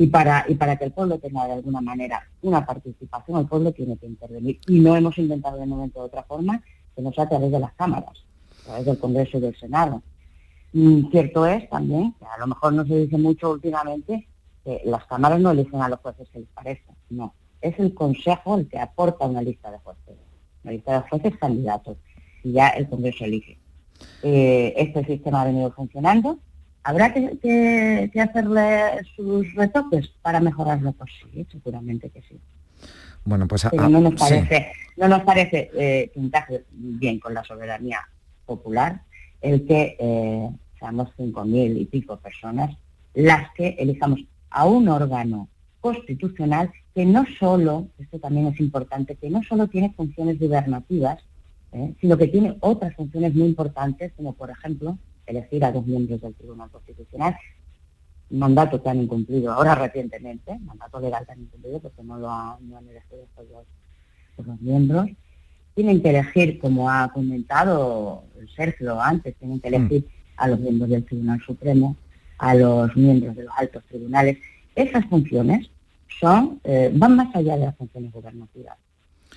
Y 0.00 0.06
para, 0.06 0.46
y 0.48 0.54
para 0.54 0.76
que 0.76 0.86
el 0.86 0.92
pueblo 0.92 1.18
tenga 1.18 1.46
de 1.46 1.52
alguna 1.52 1.82
manera 1.82 2.26
una 2.40 2.64
participación, 2.64 3.40
el 3.40 3.46
pueblo 3.46 3.70
tiene 3.70 3.98
que 3.98 4.06
intervenir. 4.06 4.58
Y 4.66 4.80
no 4.80 4.96
hemos 4.96 5.18
intentado 5.18 5.58
de 5.58 5.66
momento 5.66 6.00
de 6.00 6.06
otra 6.06 6.22
forma 6.22 6.62
que 6.96 7.02
no 7.02 7.12
sea 7.12 7.24
a 7.24 7.28
través 7.28 7.52
de 7.52 7.60
las 7.60 7.74
cámaras, 7.74 8.24
a 8.62 8.64
través 8.64 8.86
del 8.86 8.98
Congreso 8.98 9.36
y 9.36 9.42
del 9.42 9.54
Senado. 9.56 10.02
Mm, 10.72 11.10
cierto 11.10 11.44
es 11.44 11.68
también, 11.68 12.14
que 12.18 12.24
a 12.24 12.38
lo 12.38 12.46
mejor 12.46 12.72
no 12.72 12.86
se 12.86 12.96
dice 12.96 13.18
mucho 13.18 13.50
últimamente, 13.50 14.26
que 14.64 14.80
las 14.86 15.04
cámaras 15.04 15.38
no 15.38 15.50
eligen 15.50 15.82
a 15.82 15.90
los 15.90 16.00
jueces 16.00 16.26
que 16.30 16.46
les. 16.64 16.78
No, 17.10 17.34
es 17.60 17.78
el 17.78 17.92
Consejo 17.92 18.56
el 18.56 18.68
que 18.70 18.78
aporta 18.78 19.26
una 19.26 19.42
lista 19.42 19.70
de 19.70 19.80
jueces, 19.80 20.16
una 20.64 20.72
lista 20.72 20.94
de 20.94 21.08
jueces 21.10 21.36
candidatos, 21.36 21.98
y 22.42 22.52
ya 22.52 22.68
el 22.68 22.88
Congreso 22.88 23.26
elige. 23.26 23.58
Eh, 24.22 24.72
este 24.78 25.04
sistema 25.04 25.42
ha 25.42 25.44
venido 25.44 25.70
funcionando 25.72 26.38
¿Habrá 26.82 27.12
que, 27.12 28.10
hacerle 28.20 29.04
sus 29.14 29.54
retoques 29.54 30.08
para 30.22 30.40
mejorarlo? 30.40 30.92
Pues 30.92 31.10
sí, 31.20 31.46
seguramente 31.50 32.10
que 32.10 32.22
sí. 32.22 32.38
Bueno, 33.24 33.46
pues 33.46 33.66
Pero 33.70 33.88
no 33.88 34.00
nos 34.00 34.14
parece, 34.14 34.72
no 34.96 35.08
nos 35.08 35.22
parece 35.22 35.70
eh, 35.74 36.10
que 36.12 36.20
encaje 36.20 36.64
bien 36.70 37.20
con 37.20 37.34
la 37.34 37.44
soberanía 37.44 38.00
popular 38.46 39.02
el 39.40 39.66
que 39.66 39.96
eh, 39.98 40.50
seamos 40.78 41.10
cinco 41.16 41.44
mil 41.44 41.76
y 41.76 41.84
pico 41.86 42.18
personas 42.18 42.76
las 43.14 43.52
que 43.54 43.76
elijamos 43.78 44.20
a 44.50 44.66
un 44.66 44.88
órgano 44.88 45.48
constitucional 45.80 46.70
que 46.94 47.04
no 47.04 47.24
solo, 47.38 47.88
esto 47.98 48.18
también 48.18 48.48
es 48.48 48.60
importante, 48.60 49.16
que 49.16 49.30
no 49.30 49.42
solo 49.42 49.68
tiene 49.68 49.92
funciones 49.92 50.38
gubernativas, 50.38 51.18
eh, 51.72 51.94
sino 52.00 52.16
que 52.16 52.28
tiene 52.28 52.56
otras 52.60 52.94
funciones 52.94 53.34
muy 53.34 53.46
importantes, 53.46 54.12
como 54.16 54.32
por 54.32 54.50
ejemplo 54.50 54.98
elegir 55.30 55.64
a 55.64 55.72
dos 55.72 55.86
miembros 55.86 56.20
del 56.20 56.34
Tribunal 56.34 56.70
Constitucional, 56.70 57.36
mandato 58.30 58.82
que 58.82 58.88
han 58.88 59.02
incumplido 59.02 59.52
ahora 59.52 59.74
recientemente, 59.74 60.58
mandato 60.60 61.00
legal 61.00 61.26
que 61.26 61.32
han 61.32 61.40
incumplido 61.40 61.80
porque 61.80 62.02
no 62.02 62.18
lo 62.18 62.30
han, 62.30 62.58
elegido 62.88 63.24
estos 63.24 63.48
dos, 64.46 64.60
miembros. 64.60 65.08
Tienen 65.74 66.02
que 66.02 66.10
elegir, 66.10 66.58
como 66.58 66.90
ha 66.90 67.12
comentado 67.12 68.24
Sergio 68.56 69.00
antes, 69.00 69.36
tienen 69.36 69.60
que 69.60 69.68
elegir 69.68 70.08
a 70.36 70.48
los 70.48 70.58
miembros 70.60 70.90
del 70.90 71.04
Tribunal 71.04 71.40
Supremo, 71.40 71.96
a 72.38 72.54
los 72.54 72.96
miembros 72.96 73.36
de 73.36 73.44
los 73.44 73.52
altos 73.56 73.84
tribunales, 73.84 74.38
esas 74.74 75.04
funciones 75.06 75.70
son, 76.20 76.60
eh, 76.64 76.90
van 76.94 77.16
más 77.16 77.34
allá 77.34 77.56
de 77.56 77.66
las 77.66 77.76
funciones 77.76 78.12
gubernativas. 78.12 78.76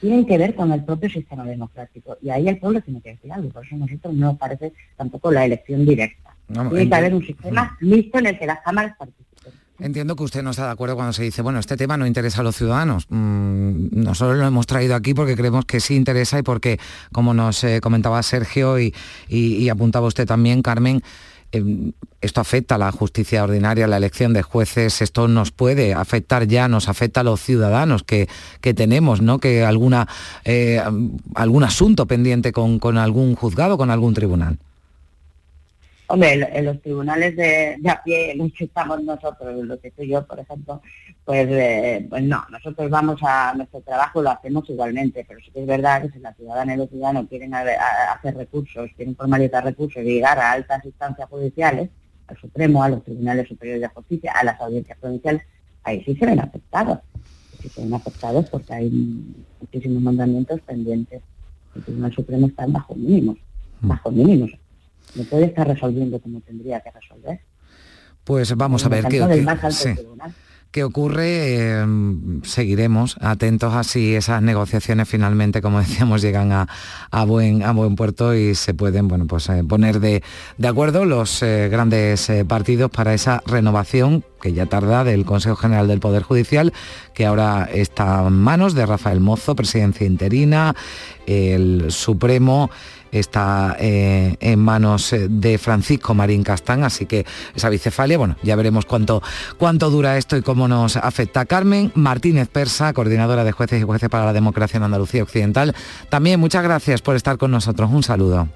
Tienen 0.03 0.25
que 0.25 0.37
ver 0.37 0.53
con 0.53 0.69
el 0.73 0.83
propio 0.83 1.09
sistema 1.09 1.45
democrático 1.45 2.17
y 2.21 2.29
ahí 2.29 2.49
el 2.49 2.57
pueblo 2.57 2.81
tiene 2.81 2.99
que 2.99 3.11
decir 3.11 3.31
algo. 3.31 3.47
Por 3.51 3.65
eso 3.65 3.75
a 3.75 3.77
nosotros 3.77 4.13
no 4.13 4.27
nos 4.27 4.37
parece 4.37 4.73
tampoco 4.97 5.31
la 5.31 5.45
elección 5.45 5.85
directa. 5.85 6.35
tiene 6.45 6.89
que 6.89 6.95
haber 6.95 7.15
un 7.15 7.25
sistema 7.25 7.77
mixto 7.79 8.19
en 8.19 8.25
el 8.25 8.37
que 8.37 8.45
las 8.45 8.59
cámaras 8.65 8.97
participen. 8.97 9.53
Entiendo 9.79 10.17
que 10.17 10.23
usted 10.23 10.43
no 10.43 10.49
está 10.49 10.65
de 10.65 10.73
acuerdo 10.73 10.95
cuando 10.95 11.13
se 11.13 11.23
dice, 11.23 11.41
bueno, 11.41 11.57
este 11.57 11.77
tema 11.77 11.95
no 11.95 12.05
interesa 12.05 12.41
a 12.41 12.43
los 12.43 12.57
ciudadanos. 12.57 13.05
Mm, 13.07 14.03
nosotros 14.03 14.37
lo 14.37 14.45
hemos 14.45 14.67
traído 14.67 14.93
aquí 14.93 15.13
porque 15.13 15.37
creemos 15.37 15.63
que 15.63 15.79
sí 15.79 15.95
interesa 15.95 16.37
y 16.37 16.43
porque, 16.43 16.79
como 17.13 17.33
nos 17.33 17.63
eh, 17.63 17.79
comentaba 17.81 18.21
Sergio 18.23 18.81
y, 18.81 18.93
y 19.29 19.69
apuntaba 19.69 20.07
usted 20.07 20.27
también, 20.27 20.61
Carmen, 20.61 21.01
esto 22.21 22.41
afecta 22.41 22.75
a 22.75 22.77
la 22.77 22.91
justicia 22.91 23.43
ordinaria, 23.43 23.87
la 23.87 23.97
elección 23.97 24.33
de 24.33 24.41
jueces, 24.41 25.01
esto 25.01 25.27
nos 25.27 25.51
puede 25.51 25.93
afectar 25.93 26.47
ya, 26.47 26.67
nos 26.67 26.89
afecta 26.89 27.19
a 27.21 27.23
los 27.23 27.41
ciudadanos 27.41 28.03
que, 28.03 28.27
tenemos, 28.61 29.21
¿no? 29.21 29.39
Que 29.39 29.63
alguna, 29.63 30.07
eh, 30.45 30.81
algún 31.35 31.63
asunto 31.63 32.05
pendiente 32.05 32.51
con, 32.51 32.79
con 32.79 32.97
algún 32.97 33.35
juzgado, 33.35 33.77
con 33.77 33.91
algún 33.91 34.13
tribunal. 34.13 34.57
Hombre, 36.07 36.49
en 36.51 36.65
los 36.65 36.81
tribunales 36.81 37.35
de, 37.35 37.79
a 37.89 38.03
pie, 38.03 38.35
los 38.35 38.51
que 38.51 38.65
estamos 38.65 39.01
nosotros, 39.03 39.63
lo 39.63 39.79
que 39.79 39.91
soy 39.91 40.09
yo, 40.09 40.25
por 40.27 40.39
ejemplo, 40.39 40.81
pues, 41.23 41.47
eh, 41.49 42.05
pues 42.09 42.23
no, 42.23 42.43
nosotros 42.49 42.89
vamos 42.89 43.21
a 43.23 43.53
nuestro 43.55 43.79
trabajo, 43.81 44.21
lo 44.21 44.31
hacemos 44.31 44.69
igualmente, 44.69 45.25
pero 45.25 45.39
sí 45.39 45.49
que 45.51 45.61
es 45.61 45.67
verdad 45.67 46.01
que 46.01 46.11
si 46.11 46.19
la 46.19 46.33
ciudadana 46.33 46.73
y 46.73 46.77
los 46.77 46.89
ciudadanos 46.89 47.27
quieren 47.29 47.53
hacer 47.53 48.35
recursos, 48.35 48.89
quieren 48.95 49.15
formalizar 49.15 49.63
recursos 49.63 50.03
y 50.03 50.15
llegar 50.15 50.37
a 50.39 50.51
altas 50.51 50.83
instancias 50.83 51.29
judiciales, 51.29 51.89
al 52.27 52.37
Supremo, 52.37 52.83
a 52.83 52.89
los 52.89 53.03
tribunales 53.03 53.47
superiores 53.47 53.81
de 53.81 53.87
justicia, 53.87 54.33
a 54.33 54.43
las 54.43 54.59
audiencias 54.59 54.97
provinciales, 54.99 55.43
ahí 55.83 56.03
sí 56.03 56.15
se 56.15 56.25
ven 56.25 56.39
afectados. 56.39 56.99
Sí 57.61 57.69
se 57.69 57.81
ven 57.81 57.93
afectados 57.93 58.49
porque 58.49 58.73
hay 58.73 58.89
muchísimos 59.61 60.01
mandamientos 60.01 60.59
pendientes. 60.61 61.21
El 61.75 61.83
Tribunal 61.83 62.13
Supremo 62.13 62.47
está 62.47 62.65
bajo 62.67 62.93
mínimos, 62.93 63.37
mm. 63.81 63.87
bajo 63.87 64.11
mínimos 64.11 64.51
no 65.15 65.23
puede 65.23 65.45
estar 65.45 65.67
resolviendo 65.67 66.19
como 66.19 66.41
tendría 66.41 66.81
que 66.81 66.91
resolver. 66.91 67.39
Pues 68.23 68.55
vamos 68.55 68.85
a 68.85 68.89
ver 68.89 69.05
qué, 69.09 69.45
qué, 70.71 70.83
ocurre. 70.85 71.79
Em, 71.81 72.41
seguiremos 72.43 73.17
atentos 73.19 73.73
a 73.73 73.83
si 73.83 74.15
esas 74.15 74.41
negociaciones 74.41 75.09
finalmente, 75.09 75.61
como 75.61 75.79
decíamos, 75.81 76.21
llegan 76.21 76.51
a, 76.53 77.25
buen, 77.25 77.63
a 77.63 77.73
buen 77.73 77.97
puerto 77.97 78.33
y 78.33 78.55
se 78.55 78.73
pueden 78.73 79.09
bueno, 79.09 79.27
pues, 79.27 79.49
eh, 79.49 79.63
poner 79.67 79.99
de, 79.99 80.23
acuerdo 80.65 81.03
los 81.03 81.43
eh, 81.43 81.67
grandes 81.69 82.29
eh, 82.29 82.45
partidos 82.45 82.89
para 82.89 83.13
esa 83.13 83.43
renovación 83.45 84.23
que 84.41 84.53
ya 84.53 84.65
tarda 84.65 85.03
del 85.03 85.25
Consejo 85.25 85.55
General 85.57 85.87
del 85.87 85.99
Poder 85.99 86.23
Judicial, 86.23 86.73
que 87.13 87.25
ahora 87.25 87.69
está 87.71 88.25
en 88.27 88.33
manos 88.33 88.73
de 88.73 88.85
Rafael 88.85 89.19
Mozo, 89.19 89.55
presidencia 89.55 90.07
interina, 90.07 90.75
el 91.25 91.91
Supremo 91.91 92.69
está 93.13 93.75
eh, 93.79 94.35
en 94.39 94.59
manos 94.59 95.13
eh, 95.13 95.27
de 95.29 95.57
Francisco 95.57 96.13
Marín 96.13 96.43
Castán, 96.43 96.83
así 96.83 97.05
que 97.05 97.25
esa 97.55 97.69
bicefalia, 97.69 98.17
bueno, 98.17 98.35
ya 98.43 98.55
veremos 98.55 98.85
cuánto, 98.85 99.21
cuánto 99.57 99.89
dura 99.89 100.17
esto 100.17 100.35
y 100.37 100.41
cómo 100.41 100.67
nos 100.67 100.97
afecta. 100.97 101.45
Carmen 101.45 101.91
Martínez 101.95 102.49
Persa, 102.49 102.93
coordinadora 102.93 103.43
de 103.43 103.51
jueces 103.51 103.81
y 103.81 103.83
jueces 103.83 104.09
para 104.09 104.25
la 104.25 104.33
democracia 104.33 104.77
en 104.77 104.83
Andalucía 104.83 105.23
Occidental, 105.23 105.75
también 106.09 106.39
muchas 106.39 106.63
gracias 106.63 107.01
por 107.01 107.15
estar 107.15 107.37
con 107.37 107.51
nosotros. 107.51 107.89
Un 107.91 108.03
saludo. 108.03 108.47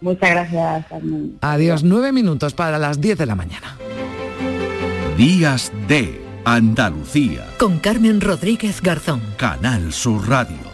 Muchas 0.00 0.30
gracias, 0.30 0.86
Carmen. 0.86 1.38
Adiós, 1.40 1.82
nueve 1.82 2.12
minutos 2.12 2.52
para 2.52 2.78
las 2.78 3.00
diez 3.00 3.16
de 3.16 3.26
la 3.26 3.34
mañana. 3.34 3.76
Días 5.16 5.72
de 5.88 6.20
Andalucía. 6.44 7.46
Con 7.58 7.78
Carmen 7.78 8.20
Rodríguez 8.20 8.82
Garzón. 8.82 9.22
Canal 9.36 9.92
Sur 9.92 10.28
Radio. 10.28 10.73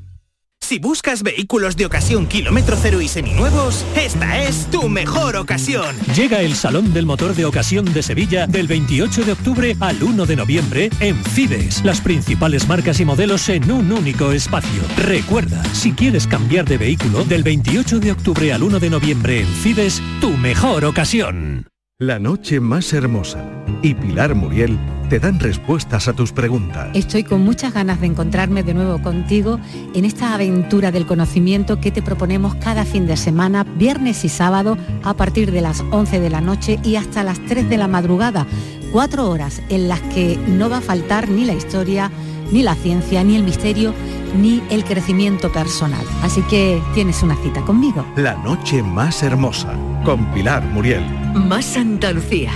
Si 0.71 0.79
buscas 0.79 1.21
vehículos 1.21 1.75
de 1.75 1.85
ocasión 1.85 2.27
kilómetro 2.27 2.77
cero 2.81 3.01
y 3.01 3.09
seminuevos, 3.09 3.85
esta 3.93 4.41
es 4.41 4.67
tu 4.71 4.87
mejor 4.87 5.35
ocasión. 5.35 5.97
Llega 6.15 6.39
el 6.39 6.55
Salón 6.55 6.93
del 6.93 7.05
Motor 7.05 7.35
de 7.35 7.43
Ocasión 7.43 7.91
de 7.93 8.01
Sevilla 8.01 8.47
del 8.47 8.67
28 8.67 9.25
de 9.25 9.33
octubre 9.33 9.75
al 9.81 10.01
1 10.01 10.25
de 10.25 10.35
noviembre 10.37 10.89
en 11.01 11.21
Fides. 11.25 11.83
Las 11.83 11.99
principales 11.99 12.69
marcas 12.69 13.01
y 13.01 13.05
modelos 13.05 13.49
en 13.49 13.69
un 13.69 13.91
único 13.91 14.31
espacio. 14.31 14.81
Recuerda, 14.95 15.61
si 15.73 15.91
quieres 15.91 16.25
cambiar 16.25 16.63
de 16.63 16.77
vehículo, 16.77 17.25
del 17.25 17.43
28 17.43 17.99
de 17.99 18.13
octubre 18.13 18.53
al 18.53 18.63
1 18.63 18.79
de 18.79 18.89
noviembre 18.89 19.41
en 19.41 19.47
Fides, 19.47 20.01
tu 20.21 20.29
mejor 20.37 20.85
ocasión. 20.85 21.70
La 22.01 22.17
noche 22.17 22.59
más 22.59 22.93
hermosa 22.93 23.45
y 23.83 23.93
Pilar 23.93 24.33
Muriel 24.33 24.79
te 25.07 25.19
dan 25.19 25.39
respuestas 25.39 26.07
a 26.07 26.13
tus 26.13 26.31
preguntas. 26.31 26.89
Estoy 26.95 27.23
con 27.23 27.41
muchas 27.41 27.75
ganas 27.75 28.01
de 28.01 28.07
encontrarme 28.07 28.63
de 28.63 28.73
nuevo 28.73 28.99
contigo 29.03 29.59
en 29.93 30.05
esta 30.05 30.33
aventura 30.33 30.91
del 30.91 31.05
conocimiento 31.05 31.79
que 31.79 31.91
te 31.91 32.01
proponemos 32.01 32.55
cada 32.55 32.85
fin 32.85 33.05
de 33.05 33.17
semana, 33.17 33.65
viernes 33.65 34.25
y 34.25 34.29
sábado, 34.29 34.79
a 35.03 35.13
partir 35.13 35.51
de 35.51 35.61
las 35.61 35.81
11 35.91 36.19
de 36.19 36.29
la 36.31 36.41
noche 36.41 36.79
y 36.83 36.95
hasta 36.95 37.23
las 37.23 37.39
3 37.45 37.69
de 37.69 37.77
la 37.77 37.87
madrugada. 37.87 38.47
Cuatro 38.91 39.29
horas 39.29 39.61
en 39.69 39.87
las 39.87 40.01
que 40.01 40.39
no 40.47 40.71
va 40.71 40.77
a 40.77 40.81
faltar 40.81 41.29
ni 41.29 41.45
la 41.45 41.53
historia, 41.53 42.09
ni 42.51 42.63
la 42.63 42.75
ciencia, 42.75 43.23
ni 43.23 43.35
el 43.35 43.43
misterio, 43.43 43.93
ni 44.35 44.61
el 44.69 44.83
crecimiento 44.83 45.51
personal. 45.51 46.05
Así 46.21 46.41
que 46.43 46.81
tienes 46.93 47.23
una 47.23 47.35
cita 47.37 47.61
conmigo. 47.61 48.05
La 48.15 48.35
noche 48.35 48.83
más 48.83 49.23
hermosa, 49.23 49.73
con 50.03 50.25
Pilar 50.33 50.63
Muriel. 50.65 51.03
Más 51.33 51.77
Andalucía, 51.77 52.51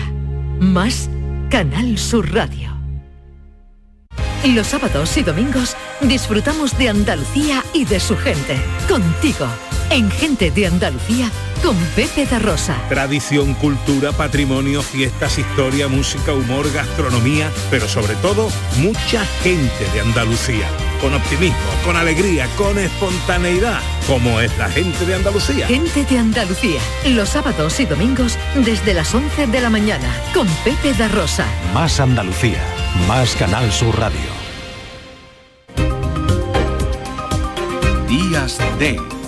más 0.59 1.09
Canal 1.49 1.97
Sur 1.97 2.33
Radio. 2.33 2.75
Los 4.45 4.67
sábados 4.67 5.17
y 5.17 5.23
domingos 5.23 5.75
disfrutamos 6.01 6.77
de 6.77 6.89
Andalucía 6.89 7.63
y 7.73 7.85
de 7.85 7.99
su 7.99 8.15
gente. 8.15 8.57
Contigo, 8.87 9.47
en 9.89 10.11
Gente 10.11 10.51
de 10.51 10.67
Andalucía 10.67 11.31
con 11.65 11.75
Pepe 11.95 12.27
da 12.27 12.37
Rosa. 12.37 12.75
Tradición, 12.89 13.55
cultura, 13.55 14.11
patrimonio, 14.11 14.83
fiestas, 14.83 15.39
historia, 15.39 15.87
música, 15.87 16.31
humor, 16.31 16.71
gastronomía, 16.71 17.49
pero 17.71 17.87
sobre 17.87 18.13
todo 18.17 18.49
mucha 18.77 19.25
gente 19.41 19.89
de 19.91 20.01
Andalucía. 20.01 20.67
Con 21.01 21.15
optimismo, 21.15 21.57
con 21.83 21.97
alegría, 21.97 22.47
con 22.55 22.77
espontaneidad, 22.77 23.81
como 24.05 24.39
es 24.39 24.55
la 24.59 24.69
gente 24.69 25.07
de 25.07 25.15
Andalucía. 25.15 25.65
Gente 25.65 26.05
de 26.05 26.19
Andalucía, 26.19 26.79
los 27.07 27.29
sábados 27.29 27.79
y 27.79 27.85
domingos 27.85 28.37
desde 28.63 28.93
las 28.93 29.15
11 29.15 29.47
de 29.47 29.61
la 29.61 29.71
mañana, 29.71 30.07
con 30.35 30.47
Pepe 30.63 30.93
da 30.93 31.07
Rosa. 31.07 31.47
Más 31.73 31.99
Andalucía, 31.99 32.63
más 33.07 33.35
Canal 33.35 33.71
Sur 33.71 33.97
Radio. 33.97 34.35
Días 38.07 38.59
de 38.77 39.14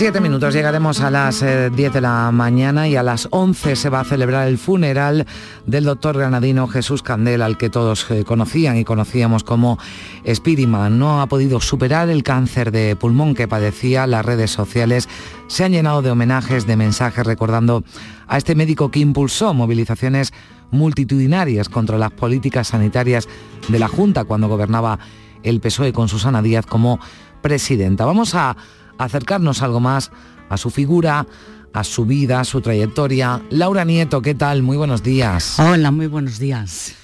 En 0.00 0.04
siete 0.04 0.20
minutos 0.22 0.54
llegaremos 0.54 1.02
a 1.02 1.10
las 1.10 1.40
10 1.40 1.42
eh, 1.44 1.90
de 1.92 2.00
la 2.00 2.30
mañana 2.32 2.88
y 2.88 2.96
a 2.96 3.02
las 3.02 3.28
11 3.30 3.76
se 3.76 3.90
va 3.90 4.00
a 4.00 4.04
celebrar 4.04 4.48
el 4.48 4.56
funeral 4.56 5.26
del 5.66 5.84
doctor 5.84 6.16
granadino 6.16 6.66
Jesús 6.68 7.02
Candel, 7.02 7.42
al 7.42 7.58
que 7.58 7.68
todos 7.68 8.10
eh, 8.10 8.24
conocían 8.24 8.78
y 8.78 8.84
conocíamos 8.86 9.44
como 9.44 9.78
Spiriman. 10.26 10.98
No 10.98 11.20
ha 11.20 11.26
podido 11.26 11.60
superar 11.60 12.08
el 12.08 12.22
cáncer 12.22 12.72
de 12.72 12.96
pulmón 12.96 13.34
que 13.34 13.46
padecía. 13.46 14.06
Las 14.06 14.24
redes 14.24 14.50
sociales 14.50 15.06
se 15.48 15.64
han 15.64 15.72
llenado 15.72 16.00
de 16.00 16.10
homenajes, 16.10 16.66
de 16.66 16.78
mensajes 16.78 17.26
recordando 17.26 17.84
a 18.26 18.38
este 18.38 18.54
médico 18.54 18.90
que 18.90 19.00
impulsó 19.00 19.52
movilizaciones 19.52 20.32
multitudinarias 20.70 21.68
contra 21.68 21.98
las 21.98 22.12
políticas 22.12 22.68
sanitarias 22.68 23.28
de 23.68 23.78
la 23.78 23.88
Junta 23.88 24.24
cuando 24.24 24.48
gobernaba 24.48 24.98
el 25.42 25.60
PSOE 25.60 25.92
con 25.92 26.08
Susana 26.08 26.40
Díaz 26.40 26.64
como 26.64 27.00
presidenta. 27.42 28.06
Vamos 28.06 28.34
a 28.34 28.56
acercarnos 29.04 29.62
algo 29.62 29.80
más 29.80 30.10
a 30.48 30.56
su 30.56 30.70
figura, 30.70 31.26
a 31.72 31.84
su 31.84 32.04
vida, 32.04 32.40
a 32.40 32.44
su 32.44 32.60
trayectoria. 32.60 33.42
Laura 33.50 33.84
Nieto, 33.84 34.22
¿qué 34.22 34.34
tal? 34.34 34.62
Muy 34.62 34.76
buenos 34.76 35.02
días. 35.02 35.58
Hola, 35.58 35.90
muy 35.90 36.06
buenos 36.06 36.38
días. 36.38 36.94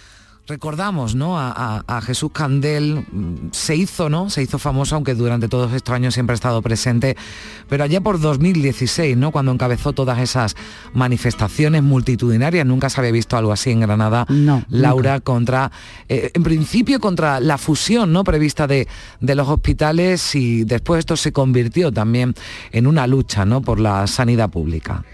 Recordamos 0.46 1.14
¿no? 1.14 1.38
A, 1.38 1.84
a, 1.86 2.00
Jesús 2.00 2.30
Candel, 2.32 3.04
mm, 3.10 3.50
se 3.52 3.76
hizo, 3.76 4.08
¿no? 4.08 4.30
Se 4.30 4.42
hizo 4.42 4.58
famoso, 4.58 4.94
aunque 4.94 5.14
durante 5.14 5.48
todos 5.48 5.72
estos 5.72 5.94
años 5.94 6.14
siempre 6.14 6.34
ha 6.34 6.36
estado 6.36 6.62
presente, 6.62 7.16
pero 7.68 7.84
allá 7.84 8.00
por 8.00 8.20
2016, 8.20 9.16
¿no? 9.16 9.32
Cuando 9.32 9.52
encabezó 9.52 9.92
todas 9.92 10.18
esas 10.18 10.56
manifestaciones 10.94 11.82
multitudinarias, 11.82 12.64
nunca 12.66 12.90
se 12.90 13.00
había 13.00 13.12
visto 13.12 13.36
algo 13.36 13.52
así 13.52 13.70
en 13.70 13.80
Granada, 13.80 14.26
Laura, 14.68 15.20
contra, 15.20 15.72
eh, 16.08 16.30
en 16.34 16.42
principio 16.42 17.00
contra 17.00 17.40
la 17.40 17.58
fusión 17.58 18.12
¿no? 18.12 18.24
prevista 18.24 18.66
de, 18.66 18.86
de, 19.20 19.34
los 19.34 19.48
hospitales 19.48 20.34
y 20.34 20.64
después 20.64 21.00
esto 21.00 21.16
se 21.16 21.32
convirtió 21.32 21.92
también 21.92 22.34
en 22.72 22.86
una 22.86 23.06
lucha 23.06 23.44
¿no? 23.44 23.62
por 23.62 23.80
la 23.80 24.06
sanidad 24.06 24.50
pública. 24.50 25.04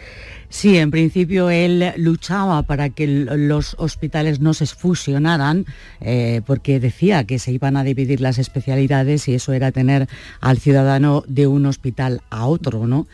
Sí, 0.52 0.76
en 0.76 0.90
principio 0.90 1.48
él 1.48 1.94
luchaba 1.96 2.62
para 2.64 2.90
que 2.90 3.06
los 3.06 3.74
hospitales 3.78 4.40
no 4.40 4.52
se 4.52 4.66
fusionaran, 4.66 5.64
eh, 6.02 6.42
porque 6.46 6.78
decía 6.78 7.24
que 7.24 7.38
se 7.38 7.52
iban 7.52 7.78
a 7.78 7.84
dividir 7.84 8.20
las 8.20 8.38
especialidades 8.38 9.26
y 9.28 9.34
eso 9.34 9.54
era 9.54 9.72
tener 9.72 10.10
al 10.42 10.58
ciudadano 10.58 11.24
de 11.26 11.46
un 11.46 11.64
hospital 11.64 12.20
a 12.28 12.44
otro, 12.44 12.86
¿no? 12.86 13.06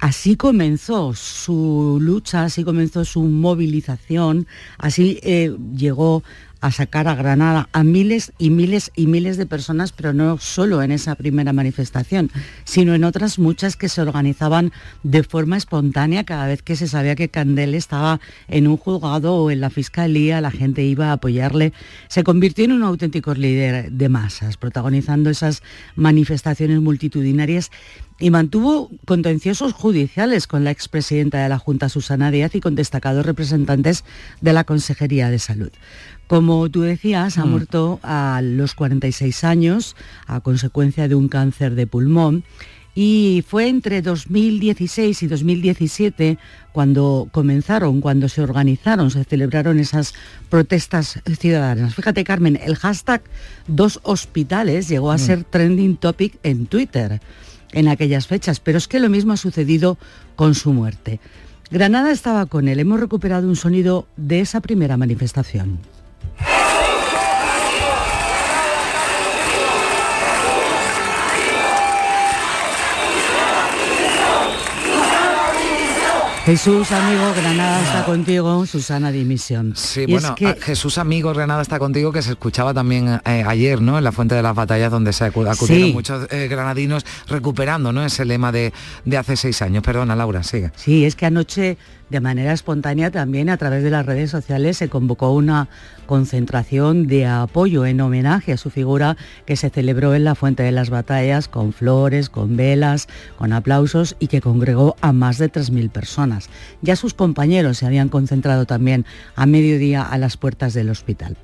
Así 0.00 0.36
comenzó 0.36 1.12
su 1.12 1.98
lucha, 2.00 2.44
así 2.44 2.64
comenzó 2.64 3.04
su 3.04 3.24
movilización, 3.24 4.46
así 4.78 5.20
eh, 5.22 5.54
llegó 5.76 6.22
a 6.60 6.70
sacar 6.70 7.08
a 7.08 7.14
Granada 7.14 7.68
a 7.72 7.84
miles 7.84 8.32
y 8.38 8.50
miles 8.50 8.90
y 8.96 9.06
miles 9.06 9.36
de 9.36 9.46
personas, 9.46 9.92
pero 9.92 10.12
no 10.12 10.38
solo 10.38 10.82
en 10.82 10.92
esa 10.92 11.14
primera 11.14 11.52
manifestación, 11.52 12.30
sino 12.64 12.94
en 12.94 13.04
otras 13.04 13.38
muchas 13.38 13.76
que 13.76 13.88
se 13.88 14.00
organizaban 14.00 14.72
de 15.02 15.22
forma 15.22 15.56
espontánea 15.56 16.24
cada 16.24 16.46
vez 16.46 16.62
que 16.62 16.76
se 16.76 16.88
sabía 16.88 17.16
que 17.16 17.28
Candel 17.28 17.74
estaba 17.74 18.20
en 18.48 18.66
un 18.66 18.76
juzgado 18.76 19.34
o 19.34 19.50
en 19.50 19.60
la 19.60 19.70
fiscalía, 19.70 20.40
la 20.40 20.50
gente 20.50 20.82
iba 20.82 21.08
a 21.10 21.12
apoyarle. 21.12 21.72
Se 22.08 22.24
convirtió 22.24 22.64
en 22.64 22.72
un 22.72 22.82
auténtico 22.82 23.34
líder 23.34 23.92
de 23.92 24.08
masas, 24.08 24.56
protagonizando 24.56 25.30
esas 25.30 25.62
manifestaciones 25.94 26.80
multitudinarias 26.80 27.70
y 28.18 28.30
mantuvo 28.30 28.90
contenciosos 29.04 29.72
judiciales 29.72 30.46
con 30.46 30.64
la 30.64 30.70
expresidenta 30.70 31.42
de 31.42 31.48
la 31.48 31.58
Junta, 31.58 31.88
Susana 31.88 32.30
Díaz, 32.30 32.54
y 32.54 32.60
con 32.60 32.74
destacados 32.74 33.26
representantes 33.26 34.04
de 34.40 34.52
la 34.52 34.64
Consejería 34.64 35.30
de 35.30 35.38
Salud. 35.38 35.70
Como 36.26 36.68
tú 36.70 36.82
decías, 36.82 37.38
ha 37.38 37.44
mm. 37.44 37.50
muerto 37.50 38.00
a 38.02 38.40
los 38.42 38.74
46 38.74 39.44
años 39.44 39.96
a 40.26 40.40
consecuencia 40.40 41.08
de 41.08 41.14
un 41.14 41.28
cáncer 41.28 41.74
de 41.74 41.86
pulmón 41.86 42.44
y 42.98 43.44
fue 43.46 43.68
entre 43.68 44.00
2016 44.00 45.22
y 45.22 45.26
2017 45.26 46.38
cuando 46.72 47.28
comenzaron, 47.30 48.00
cuando 48.00 48.30
se 48.30 48.40
organizaron, 48.40 49.10
se 49.10 49.22
celebraron 49.24 49.78
esas 49.78 50.14
protestas 50.48 51.20
ciudadanas. 51.38 51.94
Fíjate, 51.94 52.24
Carmen, 52.24 52.58
el 52.64 52.76
hashtag 52.76 53.22
dos 53.68 54.00
hospitales 54.02 54.88
llegó 54.88 55.12
a 55.12 55.16
mm. 55.16 55.18
ser 55.18 55.44
trending 55.44 55.96
topic 55.98 56.38
en 56.42 56.64
Twitter 56.64 57.20
en 57.72 57.88
aquellas 57.88 58.26
fechas, 58.26 58.60
pero 58.60 58.78
es 58.78 58.88
que 58.88 59.00
lo 59.00 59.08
mismo 59.08 59.32
ha 59.32 59.36
sucedido 59.36 59.98
con 60.34 60.54
su 60.54 60.72
muerte. 60.72 61.20
Granada 61.70 62.12
estaba 62.12 62.46
con 62.46 62.68
él, 62.68 62.78
hemos 62.78 63.00
recuperado 63.00 63.48
un 63.48 63.56
sonido 63.56 64.06
de 64.16 64.40
esa 64.40 64.60
primera 64.60 64.96
manifestación. 64.96 65.78
Jesús, 76.46 76.92
amigo, 76.92 77.32
Granada 77.36 77.82
está 77.82 78.04
contigo, 78.04 78.64
Susana 78.66 79.10
Dimisión. 79.10 79.72
Sí, 79.74 80.06
bueno, 80.06 80.36
Jesús, 80.60 80.96
amigo, 80.96 81.32
Granada 81.32 81.60
está 81.60 81.80
contigo, 81.80 82.12
que 82.12 82.22
se 82.22 82.30
escuchaba 82.30 82.72
también 82.72 83.20
eh, 83.24 83.42
ayer, 83.44 83.82
¿no? 83.82 83.98
En 83.98 84.04
la 84.04 84.12
Fuente 84.12 84.36
de 84.36 84.42
las 84.42 84.54
Batallas, 84.54 84.92
donde 84.92 85.12
se 85.12 85.24
acudieron 85.24 85.92
muchos 85.92 86.28
eh, 86.30 86.46
granadinos 86.48 87.04
recuperando, 87.26 87.92
¿no? 87.92 88.04
Ese 88.04 88.24
lema 88.24 88.52
de, 88.52 88.72
de 89.04 89.16
hace 89.16 89.34
seis 89.34 89.60
años. 89.60 89.82
Perdona, 89.82 90.14
Laura, 90.14 90.44
sigue. 90.44 90.70
Sí, 90.76 91.04
es 91.04 91.16
que 91.16 91.26
anoche 91.26 91.78
de 92.10 92.20
manera 92.20 92.52
espontánea 92.52 93.10
también 93.10 93.50
a 93.50 93.56
través 93.56 93.82
de 93.82 93.90
las 93.90 94.06
redes 94.06 94.30
sociales 94.30 94.76
se 94.76 94.88
convocó 94.88 95.32
una 95.32 95.68
concentración 96.06 97.06
de 97.06 97.26
apoyo 97.26 97.84
en 97.84 98.00
homenaje 98.00 98.52
a 98.52 98.56
su 98.56 98.70
figura 98.70 99.16
que 99.44 99.56
se 99.56 99.70
celebró 99.70 100.14
en 100.14 100.24
la 100.24 100.34
Fuente 100.34 100.62
de 100.62 100.72
las 100.72 100.90
Batallas 100.90 101.48
con 101.48 101.72
flores, 101.72 102.30
con 102.30 102.56
velas, 102.56 103.08
con 103.36 103.52
aplausos 103.52 104.16
y 104.18 104.28
que 104.28 104.40
congregó 104.40 104.96
a 105.00 105.12
más 105.12 105.38
de 105.38 105.50
3.000 105.50 105.90
personas. 105.90 106.48
Ya 106.80 106.96
sus 106.96 107.14
compañeros 107.14 107.78
se 107.78 107.86
habían 107.86 108.08
concentrado 108.08 108.66
también 108.66 109.04
a 109.34 109.46
mediodía 109.46 110.02
a 110.02 110.18
las 110.18 110.36
puertas 110.36 110.74
del 110.74 110.90
hospital. 110.90 111.36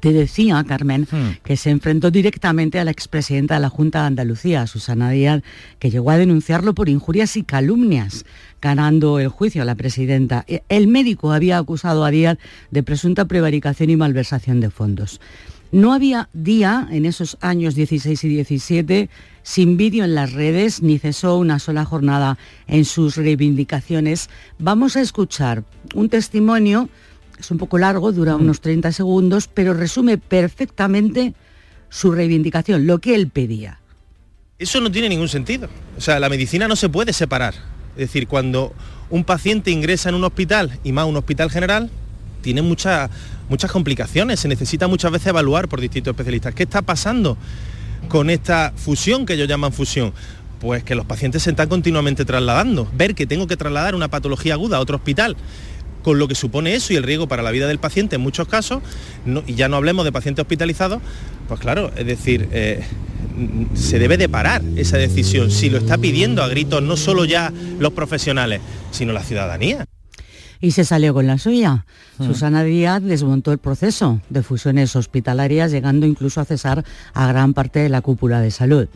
Te 0.00 0.12
decía, 0.12 0.62
Carmen, 0.66 1.06
hmm. 1.10 1.42
que 1.44 1.56
se 1.56 1.70
enfrentó 1.70 2.10
directamente 2.10 2.78
a 2.78 2.84
la 2.84 2.90
expresidenta 2.90 3.54
de 3.54 3.60
la 3.60 3.68
Junta 3.68 4.00
de 4.00 4.06
Andalucía, 4.06 4.66
Susana 4.66 5.10
Díaz, 5.10 5.42
que 5.78 5.90
llegó 5.90 6.10
a 6.10 6.18
denunciarlo 6.18 6.74
por 6.74 6.88
injurias 6.88 7.36
y 7.36 7.42
calumnias, 7.42 8.24
ganando 8.60 9.18
el 9.18 9.28
juicio 9.28 9.62
a 9.62 9.64
la 9.64 9.74
presidenta. 9.74 10.44
E, 10.48 10.62
el 10.68 10.88
médico 10.88 11.32
había 11.32 11.58
acusado 11.58 12.04
a 12.04 12.10
Díaz 12.10 12.38
de 12.70 12.82
presunta 12.82 13.26
prevaricación 13.26 13.90
y 13.90 13.96
malversación 13.96 14.60
de 14.60 14.70
fondos. 14.70 15.20
No 15.72 15.94
había 15.94 16.28
día 16.34 16.86
en 16.90 17.06
esos 17.06 17.38
años 17.40 17.74
16 17.74 18.24
y 18.24 18.28
17 18.28 19.08
sin 19.42 19.78
vídeo 19.78 20.04
en 20.04 20.14
las 20.14 20.32
redes, 20.32 20.82
ni 20.82 20.98
cesó 20.98 21.38
una 21.38 21.58
sola 21.58 21.86
jornada 21.86 22.36
en 22.66 22.84
sus 22.84 23.16
reivindicaciones. 23.16 24.28
Vamos 24.58 24.96
a 24.96 25.00
escuchar 25.00 25.64
un 25.94 26.10
testimonio 26.10 26.90
es 27.42 27.50
un 27.50 27.58
poco 27.58 27.78
largo, 27.78 28.12
dura 28.12 28.36
unos 28.36 28.60
30 28.60 28.92
segundos, 28.92 29.48
pero 29.48 29.74
resume 29.74 30.18
perfectamente 30.18 31.34
su 31.88 32.12
reivindicación, 32.12 32.86
lo 32.86 32.98
que 32.98 33.14
él 33.14 33.28
pedía. 33.28 33.80
Eso 34.58 34.80
no 34.80 34.90
tiene 34.90 35.08
ningún 35.08 35.28
sentido. 35.28 35.68
O 35.98 36.00
sea, 36.00 36.20
la 36.20 36.28
medicina 36.28 36.68
no 36.68 36.76
se 36.76 36.88
puede 36.88 37.12
separar. 37.12 37.54
Es 37.92 38.08
decir, 38.08 38.28
cuando 38.28 38.72
un 39.10 39.24
paciente 39.24 39.70
ingresa 39.70 40.08
en 40.08 40.14
un 40.14 40.24
hospital, 40.24 40.78
y 40.84 40.92
más 40.92 41.06
un 41.06 41.16
hospital 41.16 41.50
general, 41.50 41.90
tiene 42.42 42.62
muchas 42.62 43.10
muchas 43.48 43.70
complicaciones, 43.70 44.40
se 44.40 44.48
necesita 44.48 44.88
muchas 44.88 45.12
veces 45.12 45.28
evaluar 45.28 45.68
por 45.68 45.80
distintos 45.80 46.12
especialistas. 46.12 46.54
¿Qué 46.54 46.62
está 46.62 46.80
pasando 46.80 47.36
con 48.08 48.30
esta 48.30 48.72
fusión 48.74 49.26
que 49.26 49.34
ellos 49.34 49.48
llaman 49.48 49.72
fusión? 49.72 50.14
Pues 50.58 50.84
que 50.84 50.94
los 50.94 51.04
pacientes 51.04 51.42
se 51.42 51.50
están 51.50 51.68
continuamente 51.68 52.24
trasladando. 52.24 52.88
Ver 52.94 53.14
que 53.14 53.26
tengo 53.26 53.46
que 53.46 53.56
trasladar 53.56 53.94
una 53.94 54.08
patología 54.08 54.54
aguda 54.54 54.78
a 54.78 54.80
otro 54.80 54.96
hospital 54.96 55.36
con 56.02 56.18
lo 56.18 56.28
que 56.28 56.34
supone 56.34 56.74
eso 56.74 56.92
y 56.92 56.96
el 56.96 57.02
riesgo 57.02 57.28
para 57.28 57.42
la 57.42 57.50
vida 57.50 57.66
del 57.66 57.78
paciente 57.78 58.16
en 58.16 58.22
muchos 58.22 58.48
casos, 58.48 58.82
y 59.46 59.54
ya 59.54 59.68
no 59.68 59.76
hablemos 59.76 60.04
de 60.04 60.12
pacientes 60.12 60.42
hospitalizados, 60.42 61.00
pues 61.48 61.60
claro, 61.60 61.90
es 61.96 62.06
decir, 62.06 62.48
eh, 62.52 62.82
se 63.74 63.98
debe 63.98 64.16
de 64.16 64.28
parar 64.28 64.62
esa 64.76 64.98
decisión, 64.98 65.50
si 65.50 65.70
lo 65.70 65.78
está 65.78 65.98
pidiendo 65.98 66.42
a 66.42 66.48
gritos 66.48 66.82
no 66.82 66.96
solo 66.96 67.24
ya 67.24 67.52
los 67.78 67.92
profesionales, 67.92 68.60
sino 68.90 69.12
la 69.12 69.22
ciudadanía. 69.22 69.86
Y 70.60 70.70
se 70.70 70.84
salió 70.84 71.12
con 71.12 71.26
la 71.26 71.38
suya. 71.38 71.84
Hmm. 72.18 72.26
Susana 72.26 72.62
Díaz 72.62 73.02
desmontó 73.02 73.50
el 73.50 73.58
proceso 73.58 74.20
de 74.30 74.44
fusiones 74.44 74.94
hospitalarias, 74.94 75.72
llegando 75.72 76.06
incluso 76.06 76.40
a 76.40 76.44
cesar 76.44 76.84
a 77.14 77.26
gran 77.26 77.52
parte 77.52 77.80
de 77.80 77.88
la 77.88 78.00
cúpula 78.00 78.40
de 78.40 78.52
salud. 78.52 78.88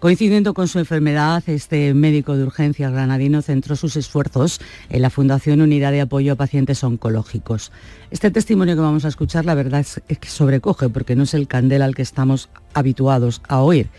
Coincidiendo 0.00 0.54
con 0.54 0.66
su 0.66 0.78
enfermedad, 0.78 1.42
este 1.46 1.92
médico 1.92 2.34
de 2.34 2.44
urgencia 2.44 2.88
granadino 2.88 3.42
centró 3.42 3.76
sus 3.76 3.96
esfuerzos 3.96 4.58
en 4.88 5.02
la 5.02 5.10
Fundación 5.10 5.60
Unidad 5.60 5.92
de 5.92 6.00
Apoyo 6.00 6.32
a 6.32 6.36
Pacientes 6.36 6.82
Oncológicos. 6.82 7.70
Este 8.10 8.30
testimonio 8.30 8.76
que 8.76 8.80
vamos 8.80 9.04
a 9.04 9.08
escuchar, 9.08 9.44
la 9.44 9.54
verdad 9.54 9.80
es 9.80 10.18
que 10.18 10.28
sobrecoge 10.28 10.88
porque 10.88 11.16
no 11.16 11.24
es 11.24 11.34
el 11.34 11.46
candel 11.46 11.82
al 11.82 11.94
que 11.94 12.00
estamos 12.00 12.48
habituados 12.72 13.42
a 13.46 13.60
oír. 13.60 13.90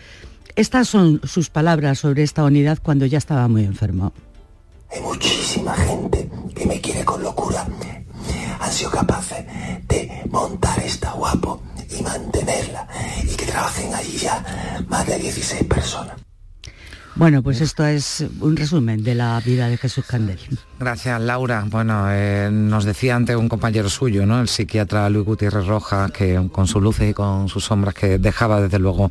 Estas 0.56 0.88
son 0.88 1.20
sus 1.22 1.50
palabras 1.50 2.00
sobre 2.00 2.24
esta 2.24 2.42
unidad 2.42 2.80
cuando 2.82 3.06
ya 3.06 3.18
estaba 3.18 3.46
muy 3.46 3.62
enfermo. 3.62 4.12
Hay 4.90 5.02
muchísima 5.02 5.72
gente 5.74 6.28
que 6.52 6.66
me 6.66 6.80
quiere 6.80 7.04
con 7.04 7.22
locura. 7.22 7.64
Han 8.58 8.72
sido 8.72 8.90
capaces 8.90 9.46
de 9.86 10.10
montar 10.28 10.80
esta 10.80 11.12
guapo 11.12 11.62
y 11.98 12.02
mantenerla 12.02 12.86
y 13.22 13.34
que 13.36 13.46
trabajen 13.46 13.94
allí 13.94 14.18
ya 14.18 14.84
más 14.88 15.06
de 15.06 15.18
16 15.18 15.64
personas. 15.64 16.16
Bueno, 17.14 17.42
pues 17.42 17.60
esto 17.60 17.84
es 17.84 18.24
un 18.40 18.56
resumen 18.56 19.04
de 19.04 19.14
la 19.14 19.38
vida 19.40 19.68
de 19.68 19.76
Jesús 19.76 20.04
Candel. 20.06 20.38
Gracias, 20.82 21.20
Laura. 21.20 21.64
Bueno, 21.70 22.06
eh, 22.10 22.48
nos 22.50 22.84
decía 22.84 23.14
antes 23.14 23.36
un 23.36 23.48
compañero 23.48 23.88
suyo, 23.88 24.26
¿no? 24.26 24.40
El 24.40 24.48
psiquiatra 24.48 25.08
Luis 25.10 25.24
Gutiérrez 25.24 25.64
Rojas, 25.64 26.10
que 26.10 26.48
con 26.50 26.66
sus 26.66 26.82
luces 26.82 27.10
y 27.10 27.14
con 27.14 27.48
sus 27.48 27.66
sombras, 27.66 27.94
que 27.94 28.18
dejaba 28.18 28.60
desde 28.60 28.80
luego, 28.80 29.08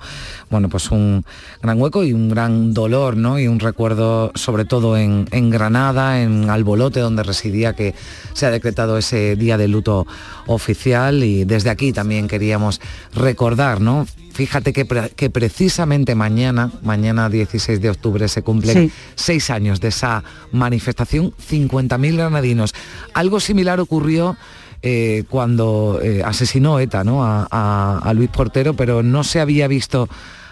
bueno, 0.50 0.68
pues 0.68 0.92
un 0.92 1.24
gran 1.62 1.80
hueco 1.80 2.04
y 2.04 2.12
un 2.12 2.28
gran 2.28 2.74
dolor, 2.74 3.16
¿no? 3.16 3.40
Y 3.40 3.48
un 3.48 3.62
recuerdo, 3.62 4.34
sobre 4.36 4.66
todo 4.66 4.98
en, 4.98 5.30
en 5.32 5.50
Granada, 5.50 6.22
en 6.22 6.50
Albolote, 6.50 7.00
donde 7.00 7.24
residía, 7.24 7.74
que 7.74 7.96
se 8.34 8.46
ha 8.46 8.52
decretado 8.52 8.98
ese 8.98 9.38
día 9.38 9.58
de 9.58 9.70
luto 9.70 10.06
oficial. 10.48 11.24
Y 11.24 11.46
desde 11.46 11.70
aquí 11.70 11.94
también 11.94 12.28
queríamos 12.28 12.82
recordar, 13.14 13.80
¿no? 13.80 14.06
Fíjate 14.34 14.72
que, 14.72 15.30
precisamente 15.30 16.16
mañana, 16.16 16.72
mañana 16.84 17.30
16 17.30 17.82
de 17.82 17.90
octubre, 17.90 18.28
se 18.28 18.42
cumplen 18.42 18.92
seis 19.16 19.50
años 19.50 19.82
de 19.82 19.90
esa 19.90 20.24
manifestación, 20.52 21.34
50.000 21.70 22.16
granadinos. 22.18 22.74
Algo 23.14 23.40
similar 23.40 23.80
ocurrió 23.80 24.38
eh, 24.82 25.24
cuando 25.30 26.00
eh, 26.02 26.24
asesinó 26.26 26.80
ETA 26.80 27.04
¿no? 27.04 27.24
a, 27.24 28.00
a 28.04 28.14
Luis 28.14 28.30
Portero, 28.30 28.74
pero 28.76 29.04
no 29.04 29.24
se 29.24 29.40
había 29.40 29.68
visto 29.68 30.10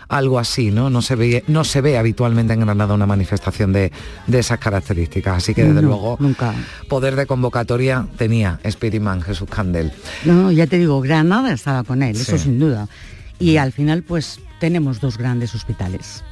algo 0.08 0.40
así, 0.40 0.72
¿no? 0.72 0.90
No 0.90 1.04
se 1.04 1.16
ve, 1.16 1.44
no 1.48 1.64
se 1.64 1.82
ve 1.82 1.98
habitualmente 1.98 2.54
en 2.54 2.62
Granada 2.62 2.96
una 2.96 3.06
manifestación 3.06 3.72
de, 3.74 3.92
de 4.26 4.40
esas 4.40 4.58
características. 4.58 5.38
Así 5.38 5.54
que 5.54 5.64
desde 5.64 5.82
No, 5.84 5.88
luego 5.88 6.18
nunca. 6.20 6.54
poder 6.88 7.16
de 7.16 7.28
convocatoria 7.28 8.08
tenía 8.18 8.60
Spiritman 8.68 9.22
Jesús 9.22 9.48
Candel. 9.50 9.92
No, 10.26 10.52
ya 10.52 10.66
te 10.66 10.80
digo, 10.80 11.00
Granada 11.02 11.54
estaba 11.54 11.84
con 11.84 12.02
él, 12.02 12.16
eso 12.16 12.40
sin 12.40 12.58
duda. 12.60 12.88
Y 13.38 13.58
al 13.58 13.72
final, 13.72 14.02
pues 14.02 14.40
tenemos 14.60 15.00
dos 15.00 15.18
grandes 15.18 15.54
hospitales. 15.54 16.24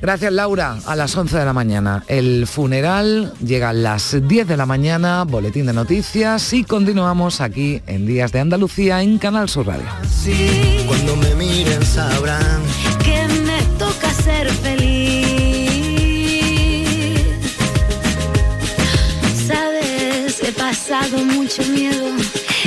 Gracias 0.00 0.32
Laura, 0.32 0.78
a 0.86 0.94
las 0.94 1.16
11 1.16 1.38
de 1.38 1.44
la 1.44 1.52
mañana. 1.52 2.04
El 2.06 2.46
funeral 2.46 3.32
llega 3.44 3.70
a 3.70 3.72
las 3.72 4.16
10 4.28 4.46
de 4.46 4.56
la 4.56 4.64
mañana, 4.64 5.24
boletín 5.24 5.66
de 5.66 5.72
noticias 5.72 6.52
y 6.52 6.62
continuamos 6.62 7.40
aquí 7.40 7.82
en 7.86 8.06
Días 8.06 8.30
de 8.30 8.38
Andalucía 8.38 9.02
en 9.02 9.18
Canal 9.18 9.48
Sur 9.48 9.66
Radio. 9.66 9.86
Cuando 10.86 11.16
me 11.16 11.34
miren 11.34 11.84
sabrán 11.84 12.62
que 13.04 13.26
me 13.42 13.60
toca 13.76 14.12
ser 14.12 14.48
feliz. 14.50 15.68
Sabes, 19.48 20.42
he 20.44 20.52
pasado 20.52 21.18
mucho 21.24 21.64
miedo. 21.64 22.06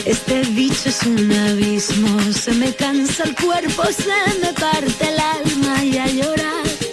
Este 0.05 0.41
bicho 0.49 0.89
es 0.89 1.03
un 1.03 1.31
abismo. 1.31 2.19
Se 2.33 2.51
me 2.53 2.73
cansa 2.73 3.23
el 3.23 3.35
cuerpo, 3.35 3.83
se 3.85 4.39
me 4.41 4.51
parte 4.53 5.07
el 5.07 5.19
alma 5.19 5.83
y 5.83 5.97
a 5.97 6.07
llorar. 6.07 6.60